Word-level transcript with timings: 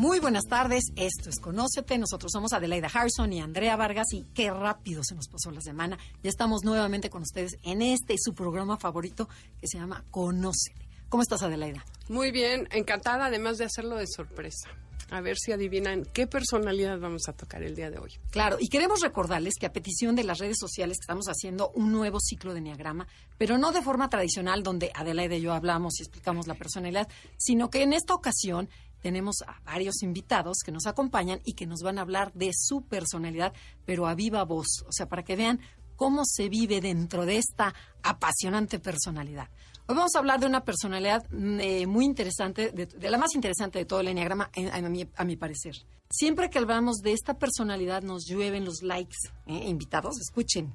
Muy 0.00 0.18
buenas 0.18 0.46
tardes, 0.46 0.84
esto 0.96 1.28
es 1.28 1.38
Conócete, 1.40 1.98
nosotros 1.98 2.32
somos 2.32 2.54
Adelaida 2.54 2.88
Harrison 2.90 3.30
y 3.34 3.42
Andrea 3.42 3.76
Vargas 3.76 4.14
y 4.14 4.24
qué 4.32 4.50
rápido 4.50 5.04
se 5.04 5.14
nos 5.14 5.28
pasó 5.28 5.50
la 5.50 5.60
semana. 5.60 5.98
Ya 6.22 6.30
estamos 6.30 6.64
nuevamente 6.64 7.10
con 7.10 7.20
ustedes 7.20 7.58
en 7.64 7.82
este 7.82 8.14
su 8.18 8.32
programa 8.32 8.78
favorito 8.78 9.28
que 9.60 9.66
se 9.68 9.76
llama 9.76 10.02
Conócete. 10.10 10.88
¿Cómo 11.10 11.22
estás 11.22 11.42
Adelaida? 11.42 11.84
Muy 12.08 12.30
bien, 12.30 12.66
encantada 12.70 13.26
además 13.26 13.58
de 13.58 13.66
hacerlo 13.66 13.96
de 13.96 14.06
sorpresa. 14.06 14.70
A 15.10 15.20
ver 15.20 15.36
si 15.36 15.52
adivinan 15.52 16.06
qué 16.14 16.26
personalidad 16.26 16.98
vamos 16.98 17.28
a 17.28 17.34
tocar 17.34 17.62
el 17.62 17.74
día 17.74 17.90
de 17.90 17.98
hoy. 17.98 18.12
Claro, 18.30 18.56
y 18.58 18.68
queremos 18.68 19.02
recordarles 19.02 19.54
que 19.60 19.66
a 19.66 19.72
petición 19.72 20.16
de 20.16 20.24
las 20.24 20.38
redes 20.38 20.56
sociales 20.58 20.96
que 20.96 21.02
estamos 21.02 21.26
haciendo 21.26 21.72
un 21.74 21.92
nuevo 21.92 22.20
ciclo 22.20 22.54
de 22.54 22.60
Enneagrama, 22.60 23.06
pero 23.36 23.58
no 23.58 23.70
de 23.72 23.82
forma 23.82 24.08
tradicional 24.08 24.62
donde 24.62 24.92
Adelaida 24.94 25.34
y 25.34 25.42
yo 25.42 25.52
hablamos 25.52 25.98
y 25.98 26.04
explicamos 26.04 26.46
la 26.46 26.54
personalidad, 26.54 27.06
sino 27.36 27.68
que 27.68 27.82
en 27.82 27.92
esta 27.92 28.14
ocasión 28.14 28.70
tenemos 29.00 29.36
a 29.46 29.60
varios 29.62 30.02
invitados 30.02 30.58
que 30.64 30.72
nos 30.72 30.86
acompañan 30.86 31.40
y 31.44 31.54
que 31.54 31.66
nos 31.66 31.80
van 31.82 31.98
a 31.98 32.02
hablar 32.02 32.32
de 32.34 32.50
su 32.54 32.82
personalidad, 32.82 33.52
pero 33.84 34.06
a 34.06 34.14
viva 34.14 34.44
voz, 34.44 34.84
o 34.86 34.92
sea, 34.92 35.08
para 35.08 35.22
que 35.22 35.36
vean 35.36 35.60
cómo 35.96 36.22
se 36.24 36.48
vive 36.48 36.80
dentro 36.80 37.26
de 37.26 37.36
esta 37.36 37.74
apasionante 38.02 38.78
personalidad. 38.78 39.48
Hoy 39.86 39.96
vamos 39.96 40.14
a 40.14 40.20
hablar 40.20 40.40
de 40.40 40.46
una 40.46 40.64
personalidad 40.64 41.28
mm, 41.30 41.60
eh, 41.60 41.86
muy 41.86 42.04
interesante, 42.04 42.70
de, 42.70 43.10
la 43.10 43.18
más 43.18 43.34
interesante 43.34 43.80
de 43.80 43.84
todo 43.84 44.00
el 44.00 44.08
enneagrama, 44.08 44.50
a, 44.72 45.24
mi, 45.24 45.36
parecer. 45.36 45.74
Siempre 46.08 46.48
que 46.48 46.58
hablamos 46.58 46.98
de 46.98 47.12
esta 47.12 47.38
personalidad 47.38 48.02
nos 48.02 48.24
llueven 48.26 48.64
los 48.64 48.82
likes, 48.82 49.16
¿eh? 49.46 49.68
invitados, 49.68 50.18
escuchen, 50.20 50.72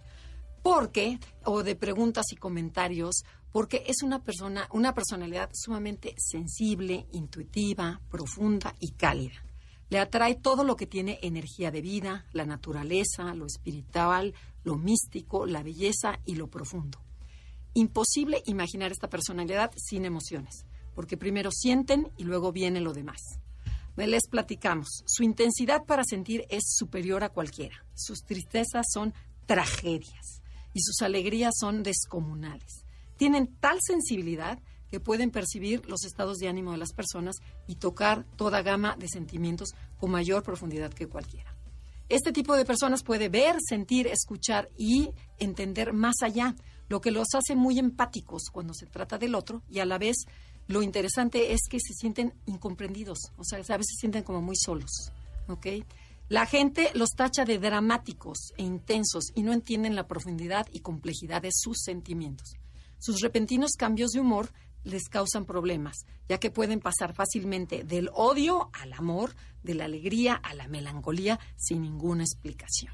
porque, 0.62 1.20
o 1.44 1.64
de 1.64 1.76
preguntas 1.76 2.26
y 2.32 2.36
comentarios, 2.36 3.24
porque 3.56 3.86
es 3.88 4.04
una 4.04 4.22
persona, 4.22 4.68
una 4.74 4.94
personalidad 4.94 5.50
sumamente 5.54 6.14
sensible, 6.18 7.08
intuitiva, 7.14 8.02
profunda 8.12 8.76
y 8.82 8.92
cálida. 8.92 9.46
Le 9.88 10.00
atrae 10.00 10.36
todo 10.36 10.66
lo 10.66 10.76
que 10.76 10.88
tiene 10.88 11.20
energía 11.22 11.72
de 11.72 11.80
vida, 11.80 12.26
la 12.34 12.46
naturaleza, 12.46 13.34
lo 13.34 13.46
espiritual, 13.46 14.34
lo 14.66 14.76
místico, 14.76 15.46
la 15.46 15.64
belleza 15.64 16.20
y 16.26 16.36
lo 16.36 16.50
profundo. 16.50 17.00
Imposible 17.74 18.44
imaginar 18.46 18.92
esta 18.92 19.08
personalidad 19.10 19.72
sin 19.78 20.04
emociones, 20.04 20.66
porque 20.94 21.16
primero 21.16 21.50
sienten 21.50 22.12
y 22.18 22.26
luego 22.26 22.52
viene 22.52 22.82
lo 22.82 22.92
demás. 22.92 23.40
Les 23.96 24.28
platicamos. 24.28 25.06
Su 25.06 25.24
intensidad 25.24 25.86
para 25.86 26.04
sentir 26.04 26.46
es 26.50 26.64
superior 26.76 27.24
a 27.24 27.30
cualquiera. 27.30 27.86
Sus 27.94 28.26
tristezas 28.26 28.86
son 28.94 29.14
tragedias 29.46 30.42
y 30.74 30.82
sus 30.82 31.02
alegrías 31.02 31.54
son 31.58 31.84
descomunales 31.84 32.85
tienen 33.18 33.56
tal 33.60 33.80
sensibilidad 33.82 34.60
que 34.90 35.00
pueden 35.00 35.32
percibir 35.32 35.88
los 35.90 36.06
estados 36.06 36.38
de 36.38 36.48
ánimo 36.48 36.72
de 36.72 36.78
las 36.78 36.94
personas 36.94 37.38
y 37.68 37.76
tocar 37.76 38.26
toda 38.36 38.62
gama 38.62 38.96
de 38.98 39.08
sentimientos 39.08 39.70
con 40.00 40.12
mayor 40.12 40.44
profundidad 40.44 40.94
que 40.94 41.08
cualquiera. 41.08 41.56
Este 42.08 42.32
tipo 42.32 42.56
de 42.56 42.66
personas 42.66 43.04
puede 43.04 43.30
ver, 43.30 43.56
sentir, 43.68 44.08
escuchar 44.08 44.70
y 44.78 45.10
entender 45.40 45.92
más 45.92 46.16
allá, 46.22 46.56
lo 46.88 47.02
que 47.02 47.10
los 47.10 47.28
hace 47.34 47.56
muy 47.56 47.80
empáticos 47.80 48.44
cuando 48.52 48.74
se 48.76 48.86
trata 48.86 49.18
del 49.18 49.34
otro 49.34 49.64
y 49.70 49.80
a 49.80 49.86
la 49.86 49.98
vez 49.98 50.18
lo 50.68 50.84
interesante 50.84 51.54
es 51.54 51.62
que 51.70 51.80
se 51.80 51.94
sienten 51.94 52.34
incomprendidos, 52.46 53.32
o 53.38 53.44
sea, 53.44 53.58
a 53.58 53.78
veces 53.78 53.96
se 53.96 54.02
sienten 54.02 54.24
como 54.24 54.42
muy 54.42 54.56
solos, 54.56 55.12
¿ok? 55.48 55.68
La 56.28 56.46
gente 56.46 56.90
los 56.96 57.10
tacha 57.12 57.46
de 57.46 57.60
dramáticos 57.60 58.54
e 58.58 58.64
intensos 58.64 59.26
y 59.36 59.44
no 59.44 59.54
entienden 59.54 59.96
la 59.96 60.08
profundidad 60.08 60.68
y 60.72 60.80
complejidad 60.80 61.44
de 61.44 61.52
sus 61.52 61.78
sentimientos. 61.84 62.56
Sus 63.06 63.22
repentinos 63.22 63.74
cambios 63.78 64.14
de 64.14 64.20
humor 64.20 64.50
les 64.84 65.10
causan 65.10 65.46
problemas, 65.46 66.08
ya 66.28 66.40
que 66.40 66.50
pueden 66.50 66.80
pasar 66.80 67.14
fácilmente 67.14 67.84
del 67.84 68.10
odio 68.12 68.72
al 68.74 68.94
amor, 68.94 69.36
de 69.62 69.76
la 69.76 69.86
alegría 69.86 70.34
a 70.34 70.56
la 70.56 70.68
melancolía, 70.68 71.40
sin 71.56 71.84
ninguna 71.84 72.24
explicación. 72.24 72.92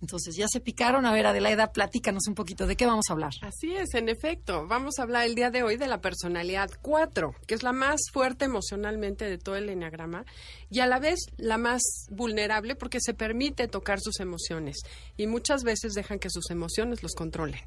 Entonces, 0.00 0.36
ya 0.36 0.46
se 0.46 0.60
picaron. 0.60 1.04
A 1.04 1.12
ver, 1.12 1.26
Adelaida, 1.26 1.72
platícanos 1.72 2.28
un 2.28 2.36
poquito 2.36 2.68
de 2.68 2.76
qué 2.76 2.86
vamos 2.86 3.06
a 3.08 3.14
hablar. 3.14 3.32
Así 3.42 3.74
es, 3.74 3.94
en 3.94 4.08
efecto. 4.08 4.68
Vamos 4.68 5.00
a 5.00 5.02
hablar 5.02 5.26
el 5.26 5.34
día 5.34 5.50
de 5.50 5.64
hoy 5.64 5.78
de 5.78 5.88
la 5.88 6.00
personalidad 6.00 6.70
4, 6.80 7.34
que 7.48 7.56
es 7.56 7.64
la 7.64 7.72
más 7.72 8.02
fuerte 8.12 8.44
emocionalmente 8.44 9.24
de 9.24 9.38
todo 9.38 9.56
el 9.56 9.68
enneagrama 9.68 10.24
y 10.70 10.78
a 10.78 10.86
la 10.86 11.00
vez 11.00 11.18
la 11.38 11.58
más 11.58 11.82
vulnerable 12.08 12.76
porque 12.76 13.00
se 13.00 13.14
permite 13.14 13.66
tocar 13.66 13.98
sus 14.00 14.20
emociones 14.20 14.76
y 15.16 15.26
muchas 15.26 15.64
veces 15.64 15.94
dejan 15.94 16.20
que 16.20 16.30
sus 16.30 16.50
emociones 16.50 17.02
los 17.02 17.14
controlen. 17.14 17.62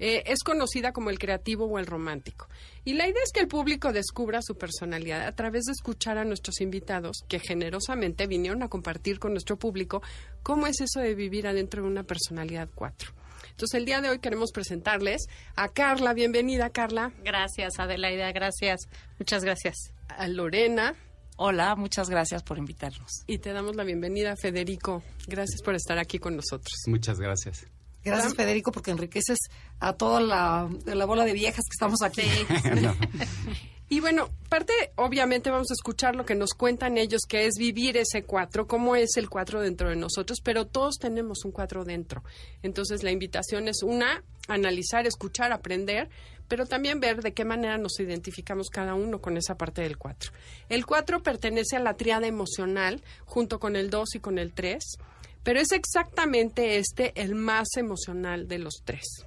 Eh, 0.00 0.22
es 0.26 0.42
conocida 0.42 0.92
como 0.92 1.10
el 1.10 1.18
creativo 1.18 1.66
o 1.66 1.78
el 1.78 1.86
romántico. 1.86 2.48
Y 2.84 2.94
la 2.94 3.06
idea 3.06 3.22
es 3.22 3.32
que 3.32 3.40
el 3.40 3.48
público 3.48 3.92
descubra 3.92 4.40
su 4.42 4.56
personalidad 4.56 5.26
a 5.26 5.36
través 5.36 5.64
de 5.64 5.72
escuchar 5.72 6.16
a 6.18 6.24
nuestros 6.24 6.60
invitados 6.62 7.18
que 7.28 7.38
generosamente 7.38 8.26
vinieron 8.26 8.62
a 8.62 8.68
compartir 8.68 9.18
con 9.18 9.32
nuestro 9.32 9.58
público 9.58 10.02
cómo 10.42 10.66
es 10.66 10.80
eso 10.80 11.00
de 11.00 11.14
vivir 11.14 11.46
adentro 11.46 11.82
de 11.82 11.88
una 11.88 12.02
personalidad 12.02 12.68
4. 12.74 13.12
Entonces, 13.50 13.78
el 13.78 13.84
día 13.84 14.00
de 14.00 14.08
hoy 14.08 14.20
queremos 14.20 14.52
presentarles 14.52 15.26
a 15.54 15.68
Carla. 15.68 16.14
Bienvenida, 16.14 16.70
Carla. 16.70 17.12
Gracias, 17.22 17.78
Adelaida. 17.78 18.32
Gracias. 18.32 18.88
Muchas 19.18 19.44
gracias. 19.44 19.92
A 20.08 20.28
Lorena. 20.28 20.94
Hola, 21.36 21.76
muchas 21.76 22.08
gracias 22.08 22.42
por 22.42 22.56
invitarnos. 22.56 23.22
Y 23.26 23.38
te 23.38 23.52
damos 23.52 23.76
la 23.76 23.84
bienvenida, 23.84 24.34
Federico. 24.36 25.02
Gracias 25.26 25.60
por 25.62 25.74
estar 25.74 25.98
aquí 25.98 26.18
con 26.18 26.36
nosotros. 26.36 26.72
Muchas 26.86 27.20
gracias. 27.20 27.66
Gracias, 28.04 28.34
Federico, 28.34 28.72
porque 28.72 28.90
enriqueces 28.90 29.38
a 29.78 29.92
toda 29.92 30.20
la, 30.20 31.04
bola 31.06 31.24
de 31.24 31.32
viejas 31.32 31.64
que 31.68 31.74
estamos 31.74 32.02
aquí. 32.02 32.22
Y 33.92 33.98
bueno, 33.98 34.30
parte, 34.48 34.72
obviamente 34.94 35.50
vamos 35.50 35.72
a 35.72 35.74
escuchar 35.74 36.14
lo 36.14 36.24
que 36.24 36.36
nos 36.36 36.50
cuentan 36.54 36.96
ellos, 36.96 37.22
que 37.28 37.46
es 37.46 37.54
vivir 37.58 37.96
ese 37.96 38.22
cuatro, 38.22 38.68
cómo 38.68 38.94
es 38.94 39.16
el 39.16 39.28
cuatro 39.28 39.60
dentro 39.60 39.88
de 39.88 39.96
nosotros, 39.96 40.38
pero 40.44 40.64
todos 40.64 40.94
tenemos 41.00 41.44
un 41.44 41.50
cuatro 41.50 41.84
dentro. 41.84 42.22
Entonces 42.62 43.02
la 43.02 43.10
invitación 43.10 43.66
es 43.66 43.82
una, 43.82 44.22
analizar, 44.46 45.08
escuchar, 45.08 45.50
aprender, 45.50 46.08
pero 46.46 46.66
también 46.66 47.00
ver 47.00 47.20
de 47.20 47.34
qué 47.34 47.44
manera 47.44 47.78
nos 47.78 47.98
identificamos 47.98 48.68
cada 48.70 48.94
uno 48.94 49.20
con 49.20 49.36
esa 49.36 49.56
parte 49.56 49.82
del 49.82 49.98
cuatro. 49.98 50.30
El 50.68 50.86
cuatro 50.86 51.24
pertenece 51.24 51.74
a 51.74 51.80
la 51.80 51.94
triada 51.94 52.28
emocional, 52.28 53.02
junto 53.24 53.58
con 53.58 53.74
el 53.74 53.90
dos 53.90 54.14
y 54.14 54.20
con 54.20 54.38
el 54.38 54.52
tres 54.52 54.98
pero 55.42 55.60
es 55.60 55.72
exactamente 55.72 56.78
este 56.78 57.12
el 57.20 57.34
más 57.34 57.68
emocional 57.76 58.48
de 58.48 58.58
los 58.58 58.82
tres. 58.84 59.26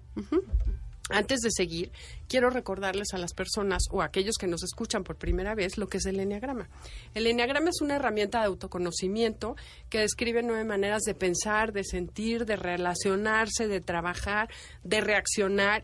Antes 1.09 1.41
de 1.41 1.50
seguir, 1.51 1.91
quiero 2.29 2.50
recordarles 2.50 3.09
a 3.13 3.18
las 3.18 3.34
personas 3.34 3.84
o 3.91 4.01
a 4.01 4.06
aquellos 4.06 4.35
que 4.40 4.47
nos 4.47 4.63
escuchan 4.63 5.03
por 5.03 5.18
primera 5.18 5.53
vez 5.53 5.78
lo 5.78 5.88
que 5.88 5.97
es 5.97 6.06
el 6.06 6.19
Enneagrama. 6.19 6.69
El 7.13 7.28
Enneagrama 7.28 7.69
es 7.69 7.81
una 7.81 7.97
herramienta 7.97 8.40
de 8.40 8.46
autoconocimiento 8.46 9.57
que 9.90 10.00
describe 10.00 10.44
nueve 10.44 10.63
maneras 10.63 11.02
de 11.03 11.13
pensar, 11.13 11.73
de 11.73 11.84
sentir, 11.84 12.46
de 12.46 12.56
relacionarse, 12.56 13.68
de 13.68 13.81
trabajar, 13.81 14.50
de 14.84 15.02
reaccionar, 15.02 15.84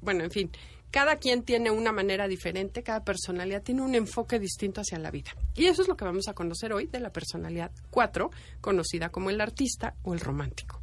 bueno, 0.00 0.22
en 0.22 0.30
fin, 0.30 0.50
cada 0.92 1.16
quien 1.16 1.42
tiene 1.42 1.70
una 1.70 1.90
manera 1.90 2.28
diferente, 2.28 2.82
cada 2.82 3.02
personalidad 3.02 3.62
tiene 3.62 3.80
un 3.80 3.94
enfoque 3.94 4.38
distinto 4.38 4.82
hacia 4.82 4.98
la 4.98 5.10
vida. 5.10 5.30
Y 5.54 5.64
eso 5.64 5.80
es 5.80 5.88
lo 5.88 5.96
que 5.96 6.04
vamos 6.04 6.28
a 6.28 6.34
conocer 6.34 6.74
hoy 6.74 6.86
de 6.86 7.00
la 7.00 7.10
personalidad 7.10 7.72
4, 7.90 8.30
conocida 8.60 9.08
como 9.08 9.30
el 9.30 9.40
artista 9.40 9.94
o 10.02 10.12
el 10.12 10.20
romántico. 10.20 10.82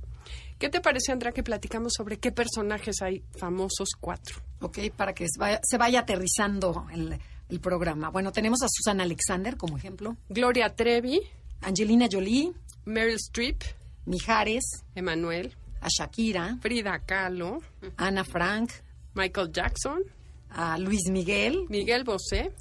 ¿Qué 0.57 0.67
te 0.69 0.81
parece, 0.81 1.11
Andrea, 1.11 1.31
que 1.31 1.43
platicamos 1.43 1.93
sobre 1.95 2.17
qué 2.17 2.31
personajes 2.31 3.01
hay 3.03 3.23
famosos 3.37 3.89
cuatro? 3.97 4.41
Ok, 4.61 4.79
para 4.97 5.13
que 5.13 5.27
se 5.29 5.77
vaya, 5.77 5.99
aterrizando 5.99 6.87
el, 6.91 7.17
el, 7.47 7.59
programa. 7.61 8.09
Bueno, 8.09 8.31
tenemos 8.31 8.63
a 8.63 8.67
Susan 8.67 8.99
Alexander 8.99 9.55
como 9.55 9.77
ejemplo. 9.77 10.17
Gloria 10.27 10.75
Trevi. 10.75 11.21
Angelina 11.61 12.07
Jolie. 12.11 12.51
Meryl 12.83 13.15
Streep. 13.15 13.61
Mijares. 14.05 14.83
Emanuel. 14.95 15.55
A 15.81 15.87
Shakira. 15.87 16.57
Frida 16.61 16.99
Kahlo. 17.05 17.59
Ana 17.95 18.25
Frank. 18.25 18.71
Michael 19.19 19.51
Jackson, 19.51 20.01
a 20.49 20.77
Luis 20.77 21.09
Miguel, 21.09 21.65
Miguel 21.69 22.03
Bosé 22.03 22.51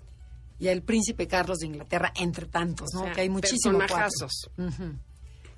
y 0.58 0.68
al 0.68 0.82
príncipe 0.82 1.26
Carlos 1.28 1.58
de 1.58 1.66
Inglaterra, 1.66 2.12
entre 2.16 2.46
tantos, 2.46 2.88
¿no? 2.94 3.12
que 3.12 3.20
hay 3.20 3.28
muchísimos 3.28 3.84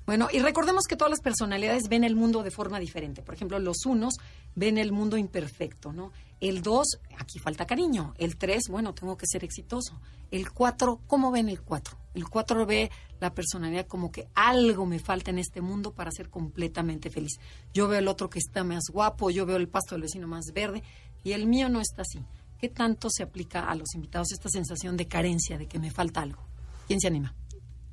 Bueno, 0.05 0.29
y 0.31 0.39
recordemos 0.39 0.83
que 0.87 0.95
todas 0.95 1.11
las 1.11 1.21
personalidades 1.21 1.83
ven 1.89 2.03
el 2.03 2.15
mundo 2.15 2.43
de 2.43 2.51
forma 2.51 2.79
diferente. 2.79 3.21
Por 3.21 3.35
ejemplo, 3.35 3.59
los 3.59 3.85
unos 3.85 4.15
ven 4.55 4.77
el 4.77 4.91
mundo 4.91 5.17
imperfecto, 5.17 5.93
¿no? 5.93 6.11
El 6.41 6.63
2, 6.63 6.99
aquí 7.19 7.37
falta 7.37 7.67
cariño. 7.67 8.15
El 8.17 8.35
3, 8.35 8.63
bueno, 8.69 8.95
tengo 8.95 9.15
que 9.15 9.27
ser 9.27 9.43
exitoso. 9.43 10.01
El 10.31 10.51
4, 10.51 11.01
¿cómo 11.05 11.29
ven 11.29 11.49
el 11.49 11.61
4? 11.61 11.95
El 12.15 12.27
4 12.27 12.65
ve 12.65 12.89
la 13.19 13.33
personalidad 13.33 13.85
como 13.85 14.11
que 14.11 14.27
algo 14.33 14.87
me 14.87 14.97
falta 14.97 15.29
en 15.29 15.37
este 15.37 15.61
mundo 15.61 15.93
para 15.93 16.09
ser 16.09 16.29
completamente 16.29 17.11
feliz. 17.11 17.39
Yo 17.75 17.87
veo 17.87 17.99
el 17.99 18.07
otro 18.07 18.29
que 18.29 18.39
está 18.39 18.63
más 18.63 18.85
guapo, 18.91 19.29
yo 19.29 19.45
veo 19.45 19.57
el 19.57 19.69
pasto 19.69 19.93
del 19.93 20.01
vecino 20.01 20.27
más 20.27 20.51
verde 20.51 20.81
y 21.23 21.33
el 21.33 21.45
mío 21.45 21.69
no 21.69 21.79
está 21.79 22.01
así. 22.01 22.19
¿Qué 22.57 22.69
tanto 22.69 23.09
se 23.11 23.21
aplica 23.21 23.69
a 23.69 23.75
los 23.75 23.93
invitados 23.93 24.31
esta 24.31 24.49
sensación 24.49 24.97
de 24.97 25.07
carencia, 25.07 25.59
de 25.59 25.67
que 25.67 25.77
me 25.77 25.91
falta 25.91 26.21
algo? 26.21 26.41
¿Quién 26.87 26.99
se 26.99 27.07
anima? 27.07 27.35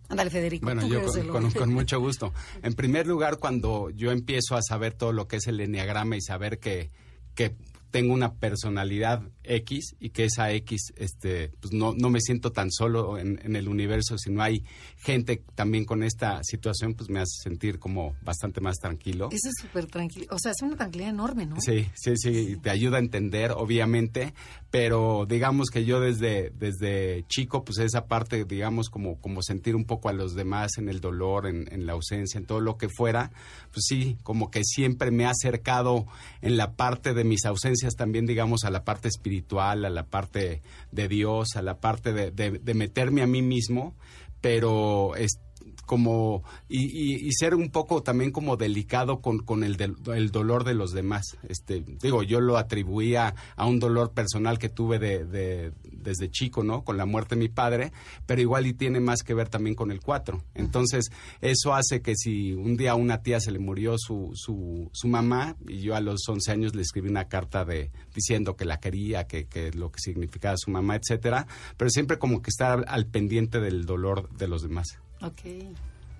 Ándale, 0.09 0.31
Federico. 0.31 0.65
Bueno, 0.65 0.87
yo 0.87 1.03
con, 1.31 1.50
con, 1.50 1.73
mucho 1.75 2.00
gusto. 2.00 2.33
En 2.62 2.73
primer 2.73 3.06
lugar, 3.06 3.39
cuando 3.39 3.91
yo 3.91 4.11
empiezo 4.11 4.56
a 4.56 4.62
saber 4.62 4.95
todo 4.95 5.12
lo 5.12 5.29
que 5.29 5.37
es 5.37 5.47
el 5.49 5.61
enneagrama 5.61 6.17
y 6.17 6.23
saber 6.23 6.59
que, 6.59 6.91
que 7.35 7.55
tengo 7.90 8.14
una 8.14 8.35
personalidad 8.35 9.23
X 9.49 9.97
y 9.99 10.11
que 10.11 10.25
esa 10.25 10.53
X, 10.53 10.93
este, 10.97 11.50
pues 11.61 11.73
no, 11.73 11.95
no 11.95 12.11
me 12.11 12.21
siento 12.21 12.53
tan 12.53 12.71
solo 12.71 13.19
en, 13.19 13.41
en, 13.43 13.56
el 13.56 13.69
universo, 13.69 14.19
sino 14.19 14.43
hay 14.43 14.62
gente 14.97 15.43
también 15.55 15.85
con 15.85 16.03
esta 16.03 16.43
situación, 16.45 16.95
pues 16.95 17.09
me 17.09 17.21
hace 17.21 17.43
sentir 17.43 17.79
como 17.79 18.15
bastante 18.23 18.61
más 18.61 18.77
tranquilo. 18.77 19.29
Eso 19.33 19.49
es 19.49 19.55
súper 19.61 19.87
tranquilo, 19.87 20.27
o 20.31 20.39
sea, 20.39 20.53
es 20.53 20.62
una 20.62 20.77
tranquilidad 20.77 21.11
enorme, 21.11 21.47
¿no? 21.47 21.56
Sí, 21.61 21.87
sí, 21.95 22.17
sí, 22.17 22.56
te 22.62 22.71
ayuda 22.71 22.99
a 22.99 23.00
entender, 23.00 23.53
obviamente, 23.53 24.35
pero 24.71 25.27
digamos 25.27 25.71
que 25.71 25.85
yo 25.85 26.00
desde, 26.00 26.50
desde 26.50 27.25
chico, 27.29 27.65
pues 27.65 27.79
esa 27.79 28.06
parte, 28.06 28.45
digamos, 28.45 28.91
como, 28.91 29.19
como 29.21 29.43
sentir 29.43 29.75
un 29.75 29.85
poco 29.85 30.11
a 30.11 30.12
los 30.12 30.35
demás 30.35 30.73
en 30.77 30.89
el 30.89 31.00
dolor, 31.00 31.47
en, 31.47 31.73
en 31.73 31.87
la 31.87 31.95
ausencia, 31.95 32.39
en 32.39 32.45
todo 32.45 32.61
lo 32.61 32.77
que 32.77 32.89
fuera, 32.89 33.31
pues 33.73 33.87
sí, 33.87 34.19
como 34.23 34.50
que 34.50 34.62
siempre 34.65 35.11
me 35.11 35.25
ha 35.25 35.31
acercado 35.31 36.06
en 36.43 36.56
la 36.56 36.73
parte 36.73 37.15
de 37.15 37.25
mis 37.25 37.47
ausencias 37.47 37.95
también, 37.95 38.27
digamos, 38.27 38.65
a 38.65 38.71
la 38.71 38.85
parte 38.85 39.09
espiritual 39.09 39.38
a 39.85 39.90
la 39.90 40.06
parte 40.06 40.62
de 40.93 41.08
Dios, 41.08 41.56
a 41.56 41.62
la 41.62 41.81
parte 41.81 42.12
de, 42.12 42.31
de, 42.31 42.75
meterme 42.75 43.23
a 43.23 43.26
mí 43.26 43.43
mismo, 43.43 43.94
pero 44.40 45.17
es 45.17 45.40
como 45.87 46.44
y, 46.69 47.32
ser 47.32 47.55
un 47.55 47.70
poco 47.70 48.02
también 48.02 48.31
como 48.31 48.56
delicado 48.56 49.20
con, 49.20 49.38
con 49.38 49.64
el, 49.64 49.76
el, 50.14 50.31
dolor 50.31 50.64
de 50.64 50.75
los 50.75 50.93
demás. 50.93 51.38
Este, 51.49 51.81
digo, 51.81 52.23
yo 52.23 52.40
lo 52.40 52.58
atribuía 52.58 53.35
a 53.56 53.67
un 53.67 53.79
dolor 53.79 54.12
personal 54.12 54.58
que 54.58 54.69
tuve 54.69 54.99
de, 54.99 55.73
desde 55.99 56.31
chico, 56.31 56.62
¿no? 56.62 56.85
Con 56.85 56.97
la 56.97 57.06
muerte 57.06 57.35
de 57.35 57.41
mi 57.41 57.49
padre, 57.49 57.93
pero 58.27 58.41
igual 58.41 58.67
y 58.67 58.73
tiene 58.73 59.00
más 59.00 59.23
que 59.23 59.35
ver 59.35 59.49
también 59.49 59.75
con 59.75 59.91
el 59.91 60.00
4. 60.00 60.43
Entonces, 60.55 61.11
eso 61.41 61.75
hace 61.75 62.00
que 62.00 62.15
si 62.17 62.53
un 62.53 62.77
día 62.77 62.93
a 62.93 62.95
una 62.95 63.23
tía 63.23 63.41
se 63.41 63.50
le 63.50 63.59
murió 63.59 63.97
su, 63.99 64.31
su, 64.35 64.91
su 64.93 65.09
mamá 65.09 65.56
y 65.67 65.81
yo 65.81 65.95
a 65.95 66.00
los 66.00 66.21
11 66.29 66.50
años 66.53 66.75
le 66.75 66.83
escribí 66.83 67.09
una 67.09 67.29
carta 67.29 67.65
de 67.65 67.91
diciendo 68.15 68.56
que 68.56 68.65
la 68.65 68.81
quería, 68.81 69.27
que, 69.27 69.47
que 69.47 69.73
lo 69.73 69.91
que 69.91 70.00
significaba 70.00 70.56
su 70.56 70.71
mamá, 70.71 70.97
etcétera, 70.97 71.47
pero 71.77 71.91
siempre 71.91 72.19
como 72.19 72.43
que 72.43 72.50
estar 72.50 72.85
al 72.89 73.06
pendiente 73.06 73.61
del 73.61 73.85
dolor 73.85 74.31
de 74.37 74.49
los 74.49 74.62
demás. 74.62 74.99
Ok, 75.21 75.41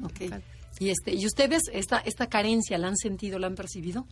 ok. 0.05 0.21
Y, 0.81 0.91
este, 0.91 1.15
¿Y 1.15 1.27
ustedes 1.27 1.63
esta, 1.73 1.99
esta 1.99 2.29
carencia 2.29 2.79
la 2.79 2.89
han 2.89 2.97
sentido, 2.97 3.39
la 3.39 3.49
han 3.49 3.55
percibido? 3.55 4.07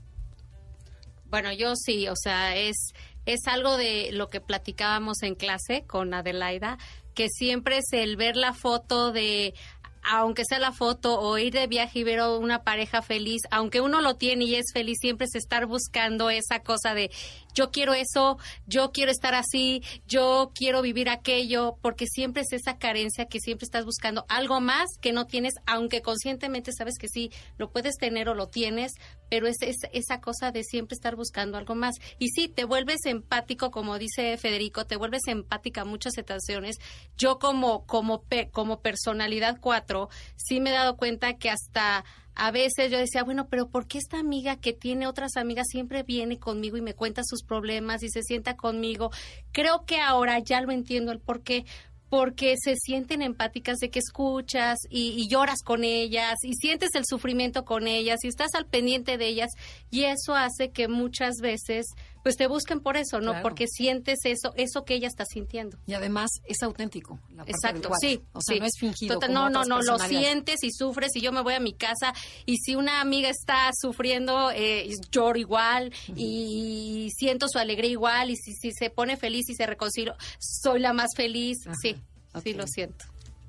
Bueno, 1.28 1.52
yo 1.52 1.74
sí, 1.76 2.08
o 2.08 2.14
sea, 2.16 2.56
es, 2.56 2.92
es 3.26 3.46
algo 3.46 3.76
de 3.76 4.10
lo 4.12 4.28
que 4.28 4.40
platicábamos 4.40 5.22
en 5.22 5.34
clase 5.34 5.84
con 5.86 6.14
Adelaida, 6.14 6.78
que 7.14 7.28
siempre 7.28 7.78
es 7.78 7.92
el 7.92 8.16
ver 8.16 8.36
la 8.36 8.52
foto 8.52 9.12
de, 9.12 9.54
aunque 10.02 10.44
sea 10.44 10.58
la 10.58 10.72
foto 10.72 11.18
o 11.18 11.36
ir 11.38 11.52
de 11.52 11.66
viaje 11.66 12.00
y 12.00 12.04
ver 12.04 12.22
una 12.22 12.62
pareja 12.62 13.02
feliz, 13.02 13.42
aunque 13.50 13.80
uno 13.80 14.00
lo 14.00 14.14
tiene 14.14 14.44
y 14.44 14.54
es 14.54 14.66
feliz, 14.72 14.98
siempre 15.00 15.26
es 15.26 15.34
estar 15.34 15.66
buscando 15.66 16.30
esa 16.30 16.60
cosa 16.60 16.94
de 16.94 17.10
yo 17.56 17.70
quiero 17.70 17.94
eso, 17.94 18.38
yo 18.66 18.92
quiero 18.92 19.10
estar 19.10 19.34
así, 19.34 19.82
yo 20.06 20.52
quiero 20.54 20.82
vivir 20.82 21.08
aquello, 21.08 21.78
porque 21.80 22.06
siempre 22.06 22.42
es 22.42 22.52
esa 22.52 22.78
carencia 22.78 23.26
que 23.26 23.40
siempre 23.40 23.64
estás 23.64 23.84
buscando 23.84 24.26
algo 24.28 24.60
más 24.60 24.90
que 25.00 25.12
no 25.12 25.26
tienes, 25.26 25.54
aunque 25.66 26.02
conscientemente 26.02 26.70
sabes 26.72 26.98
que 26.98 27.08
sí, 27.08 27.32
lo 27.56 27.70
puedes 27.70 27.96
tener 27.96 28.28
o 28.28 28.34
lo 28.34 28.48
tienes, 28.48 28.92
pero 29.30 29.48
es, 29.48 29.56
esa 29.60 30.20
cosa 30.20 30.52
de 30.52 30.62
siempre 30.62 30.94
estar 30.94 31.16
buscando 31.16 31.56
algo 31.56 31.74
más. 31.74 31.96
Y 32.18 32.28
sí, 32.28 32.48
te 32.48 32.64
vuelves 32.64 33.06
empático, 33.06 33.70
como 33.70 33.98
dice 33.98 34.36
Federico, 34.36 34.84
te 34.84 34.96
vuelves 34.96 35.22
empática 35.26 35.80
a 35.80 35.84
muchas 35.86 36.12
situaciones. 36.12 36.76
Yo 37.16 37.38
como, 37.38 37.86
como, 37.86 38.22
como 38.52 38.80
personalidad 38.80 39.58
cuatro, 39.60 40.10
sí 40.36 40.60
me 40.60 40.70
he 40.70 40.74
dado 40.74 40.96
cuenta 40.96 41.38
que 41.38 41.48
hasta 41.48 42.04
a 42.36 42.50
veces 42.50 42.90
yo 42.90 42.98
decía, 42.98 43.24
bueno, 43.24 43.48
pero 43.48 43.68
¿por 43.68 43.86
qué 43.86 43.98
esta 43.98 44.18
amiga 44.18 44.56
que 44.56 44.74
tiene 44.74 45.06
otras 45.06 45.36
amigas 45.36 45.66
siempre 45.70 46.02
viene 46.02 46.38
conmigo 46.38 46.76
y 46.76 46.82
me 46.82 46.94
cuenta 46.94 47.22
sus 47.24 47.42
problemas 47.42 48.02
y 48.02 48.10
se 48.10 48.22
sienta 48.22 48.56
conmigo? 48.56 49.10
Creo 49.52 49.84
que 49.86 50.00
ahora 50.00 50.38
ya 50.38 50.60
lo 50.60 50.70
entiendo 50.70 51.12
el 51.12 51.18
por 51.18 51.42
qué, 51.42 51.64
porque 52.08 52.54
se 52.62 52.76
sienten 52.76 53.22
empáticas 53.22 53.78
de 53.78 53.90
que 53.90 53.98
escuchas 53.98 54.78
y, 54.88 55.28
lloras 55.28 55.62
con 55.64 55.82
ellas 55.82 56.36
y 56.42 56.54
sientes 56.54 56.94
el 56.94 57.04
sufrimiento 57.04 57.64
con 57.64 57.86
ellas 57.86 58.20
y 58.22 58.28
estás 58.28 58.54
al 58.54 58.66
pendiente 58.66 59.18
de 59.18 59.26
ellas 59.26 59.50
y 59.90 60.04
eso 60.04 60.34
hace 60.34 60.70
que 60.70 60.88
muchas 60.88 61.36
veces 61.40 61.86
pues 62.26 62.36
te 62.36 62.48
busquen 62.48 62.80
por 62.80 62.96
eso, 62.96 63.20
¿no? 63.20 63.40
Porque 63.40 63.68
sientes 63.68 64.18
eso, 64.24 64.52
eso 64.56 64.84
que 64.84 64.94
ella 64.94 65.06
está 65.06 65.24
sintiendo. 65.24 65.78
Y 65.86 65.94
además 65.94 66.28
es 66.44 66.60
auténtico. 66.60 67.20
Exacto, 67.46 67.88
sí. 68.00 68.20
O 68.32 68.40
sea, 68.40 68.58
no 68.58 68.64
es 68.64 68.72
fingido. 68.80 69.20
no, 69.30 69.48
no, 69.48 69.62
no, 69.62 69.80
lo 69.80 69.96
sientes 70.00 70.64
y 70.64 70.72
sufres 70.72 71.14
y 71.14 71.20
yo 71.20 71.30
me 71.30 71.40
voy 71.42 71.54
a 71.54 71.60
mi 71.60 71.72
casa 71.72 72.12
y 72.44 72.56
si 72.56 72.74
una 72.74 73.00
amiga 73.00 73.28
está 73.28 73.70
sufriendo, 73.80 74.50
eh, 74.50 74.92
lloro 75.12 75.38
igual 75.38 75.94
y 76.16 77.10
siento 77.16 77.46
su 77.48 77.58
alegría 77.58 77.92
igual 77.92 78.32
y 78.32 78.34
si, 78.36 78.54
si 78.54 78.72
se 78.72 78.90
pone 78.90 79.16
feliz 79.16 79.48
y 79.48 79.54
se 79.54 79.64
reconcilia, 79.64 80.16
soy 80.40 80.80
la 80.80 80.92
más 80.92 81.10
feliz. 81.14 81.58
Sí, 81.80 81.94
sí 82.42 82.54
lo 82.54 82.66
siento. 82.66 83.04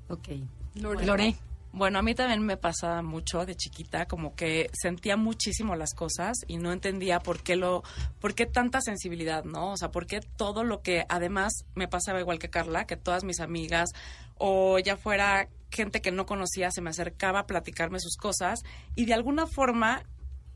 Ok. 0.08 0.28
Lore. 0.76 1.34
Bueno, 1.72 1.98
a 1.98 2.02
mí 2.02 2.14
también 2.14 2.42
me 2.42 2.56
pasaba 2.56 3.02
mucho 3.02 3.44
de 3.44 3.54
chiquita, 3.54 4.06
como 4.06 4.34
que 4.34 4.70
sentía 4.72 5.16
muchísimo 5.16 5.76
las 5.76 5.94
cosas 5.94 6.38
y 6.46 6.56
no 6.56 6.72
entendía 6.72 7.20
por 7.20 7.42
qué 7.42 7.56
lo, 7.56 7.82
por 8.20 8.34
qué 8.34 8.46
tanta 8.46 8.80
sensibilidad, 8.80 9.44
¿no? 9.44 9.72
O 9.72 9.76
sea, 9.76 9.90
por 9.90 10.06
qué 10.06 10.20
todo 10.20 10.64
lo 10.64 10.80
que 10.80 11.04
además 11.08 11.64
me 11.74 11.86
pasaba 11.86 12.20
igual 12.20 12.38
que 12.38 12.50
Carla, 12.50 12.86
que 12.86 12.96
todas 12.96 13.22
mis 13.22 13.40
amigas 13.40 13.90
o 14.36 14.78
ya 14.78 14.96
fuera 14.96 15.48
gente 15.70 16.00
que 16.00 16.10
no 16.10 16.24
conocía 16.24 16.70
se 16.70 16.80
me 16.80 16.90
acercaba 16.90 17.40
a 17.40 17.46
platicarme 17.46 18.00
sus 18.00 18.16
cosas 18.16 18.60
y 18.94 19.04
de 19.04 19.14
alguna 19.14 19.46
forma 19.46 20.04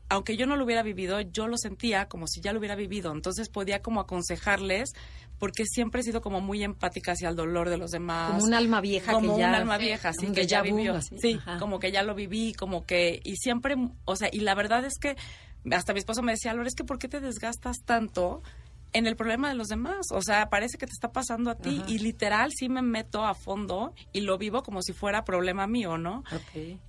aunque 0.09 0.37
yo 0.37 0.45
no 0.45 0.55
lo 0.55 0.65
hubiera 0.65 0.83
vivido, 0.83 1.21
yo 1.21 1.47
lo 1.47 1.57
sentía 1.57 2.07
como 2.07 2.27
si 2.27 2.39
ya 2.39 2.53
lo 2.53 2.59
hubiera 2.59 2.75
vivido. 2.75 3.11
Entonces 3.11 3.49
podía 3.49 3.81
como 3.81 3.99
aconsejarles 3.99 4.93
porque 5.39 5.65
siempre 5.65 6.01
he 6.01 6.03
sido 6.03 6.21
como 6.21 6.41
muy 6.41 6.63
empática 6.63 7.13
hacia 7.13 7.29
el 7.29 7.35
dolor 7.35 7.69
de 7.69 7.77
los 7.77 7.91
demás. 7.91 8.31
Como 8.31 8.45
un 8.45 8.53
alma 8.53 8.81
vieja 8.81 9.11
como 9.11 9.35
que 9.35 9.41
ya... 9.41 9.49
un 9.49 9.55
alma 9.55 9.77
vieja, 9.77 10.13
sí, 10.13 10.27
que, 10.31 10.47
ya 10.47 10.61
vivió. 10.61 11.01
Sí, 11.01 11.39
como 11.59 11.79
que 11.79 11.91
ya 11.91 12.03
lo 12.03 12.15
viví, 12.15 12.53
como 12.53 12.85
que... 12.85 13.19
Y 13.23 13.35
siempre, 13.35 13.75
o 14.05 14.15
sea, 14.15 14.29
y 14.31 14.39
la 14.39 14.55
verdad 14.55 14.85
es 14.85 14.97
que 14.99 15.15
hasta 15.71 15.93
mi 15.93 15.99
esposo 15.99 16.21
me 16.21 16.33
decía, 16.33 16.53
Lore, 16.53 16.69
es 16.69 16.75
que 16.75 16.83
¿por 16.83 16.99
qué 16.99 17.07
te 17.07 17.19
desgastas 17.19 17.83
tanto 17.83 18.41
en 18.93 19.07
el 19.07 19.15
problema 19.15 19.49
de 19.49 19.55
los 19.55 19.67
demás. 19.67 20.07
O 20.11 20.21
sea, 20.21 20.49
parece 20.49 20.77
que 20.77 20.85
te 20.85 20.93
está 20.93 21.11
pasando 21.11 21.49
a 21.51 21.55
ti 21.55 21.83
y 21.87 21.99
literal 21.99 22.51
sí 22.51 22.69
me 22.69 22.81
meto 22.81 23.25
a 23.25 23.33
fondo 23.33 23.93
y 24.13 24.21
lo 24.21 24.37
vivo 24.37 24.63
como 24.63 24.81
si 24.81 24.93
fuera 24.93 25.25
problema 25.25 25.67
mío, 25.67 25.97
¿no? 25.97 26.23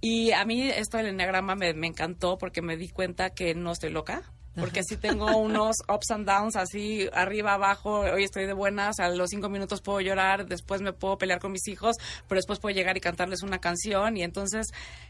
Y 0.01 0.33
a 0.33 0.45
mí 0.45 0.63
esto 0.63 0.99
del 0.99 1.07
enneagrama 1.07 1.55
me, 1.55 1.75
me 1.75 1.87
encantó 1.87 2.39
porque 2.39 2.63
me 2.63 2.77
di 2.77 2.89
cuenta 2.89 3.31
que 3.31 3.55
no 3.55 3.73
estoy 3.73 3.91
loca 3.91 4.23
porque 4.55 4.81
así 4.81 4.97
tengo 4.97 5.37
unos 5.37 5.77
ups 5.89 6.11
and 6.11 6.27
downs, 6.27 6.57
así 6.57 7.09
arriba, 7.13 7.55
abajo, 7.55 8.01
hoy 8.01 8.25
estoy 8.25 8.47
de 8.47 8.53
buenas, 8.53 9.01
a 9.01 9.09
los 9.09 9.31
cinco 9.31 9.49
minutos 9.49 9.81
puedo 9.81 10.01
llorar, 10.01 10.47
después 10.47 10.81
me 10.81 10.93
puedo 10.93 11.19
pelear 11.19 11.41
con 11.41 11.53
mis 11.53 11.67
hijos, 11.69 11.97
pero 12.29 12.39
después 12.39 12.59
puedo 12.59 12.75
llegar 12.75 12.97
y 12.97 13.01
cantarles 13.01 13.43
una 13.43 13.59
canción 13.59 14.17
y 14.17 14.23
entonces 14.23 14.69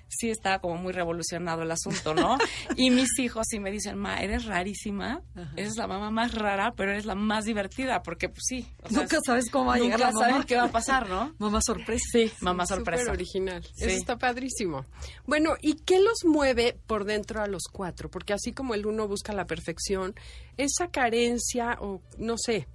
sí 0.08 0.30
está 0.30 0.58
como 0.60 0.76
muy 0.76 0.92
revolucionado 0.92 1.62
el 1.62 1.70
asunto, 1.70 2.14
¿no? 2.14 2.38
y 2.76 2.90
mis 2.90 3.18
hijos 3.18 3.46
sí 3.48 3.58
me 3.58 3.70
dicen, 3.70 3.98
ma, 3.98 4.20
eres 4.20 4.44
rarísima, 4.44 5.20
eres 5.56 5.76
la 5.76 5.86
mamá 5.86 6.10
más 6.10 6.34
rara, 6.34 6.72
pero 6.76 6.92
eres 6.92 7.04
la 7.04 7.14
más 7.14 7.44
divertida, 7.44 8.02
porque 8.02 8.28
pues 8.28 8.42
sí. 8.46 8.66
nunca 8.90 9.18
sabes 9.24 9.50
cómo 9.50 9.66
va 9.66 9.74
a 9.74 9.78
llegar 9.78 10.00
la 10.00 10.12
mamá. 10.12 10.30
sabes 10.30 10.46
qué 10.46 10.56
va 10.56 10.64
a 10.64 10.72
pasar, 10.72 11.08
¿no? 11.08 11.34
mamá 11.38 11.60
sorpresa. 11.60 12.04
Sí, 12.12 12.32
mamá 12.40 12.66
sorpresa. 12.66 13.04
Súper 13.04 13.14
original. 13.14 13.66
Eso 13.76 13.88
está 13.88 14.16
padrísimo. 14.16 14.84
Bueno, 15.26 15.54
¿y 15.60 15.74
qué 15.74 16.00
los 16.00 16.24
mueve 16.24 16.78
por 16.86 17.04
dentro 17.04 17.42
a 17.42 17.46
los 17.46 17.64
cuatro? 17.70 18.10
Porque 18.10 18.32
así 18.32 18.52
como 18.52 18.74
el 18.74 18.86
uno 18.86 19.08
busca 19.08 19.33
la 19.34 19.46
perfección, 19.46 20.14
esa 20.56 20.88
carencia 20.88 21.76
o 21.80 22.00
no 22.18 22.36
sé, 22.38 22.68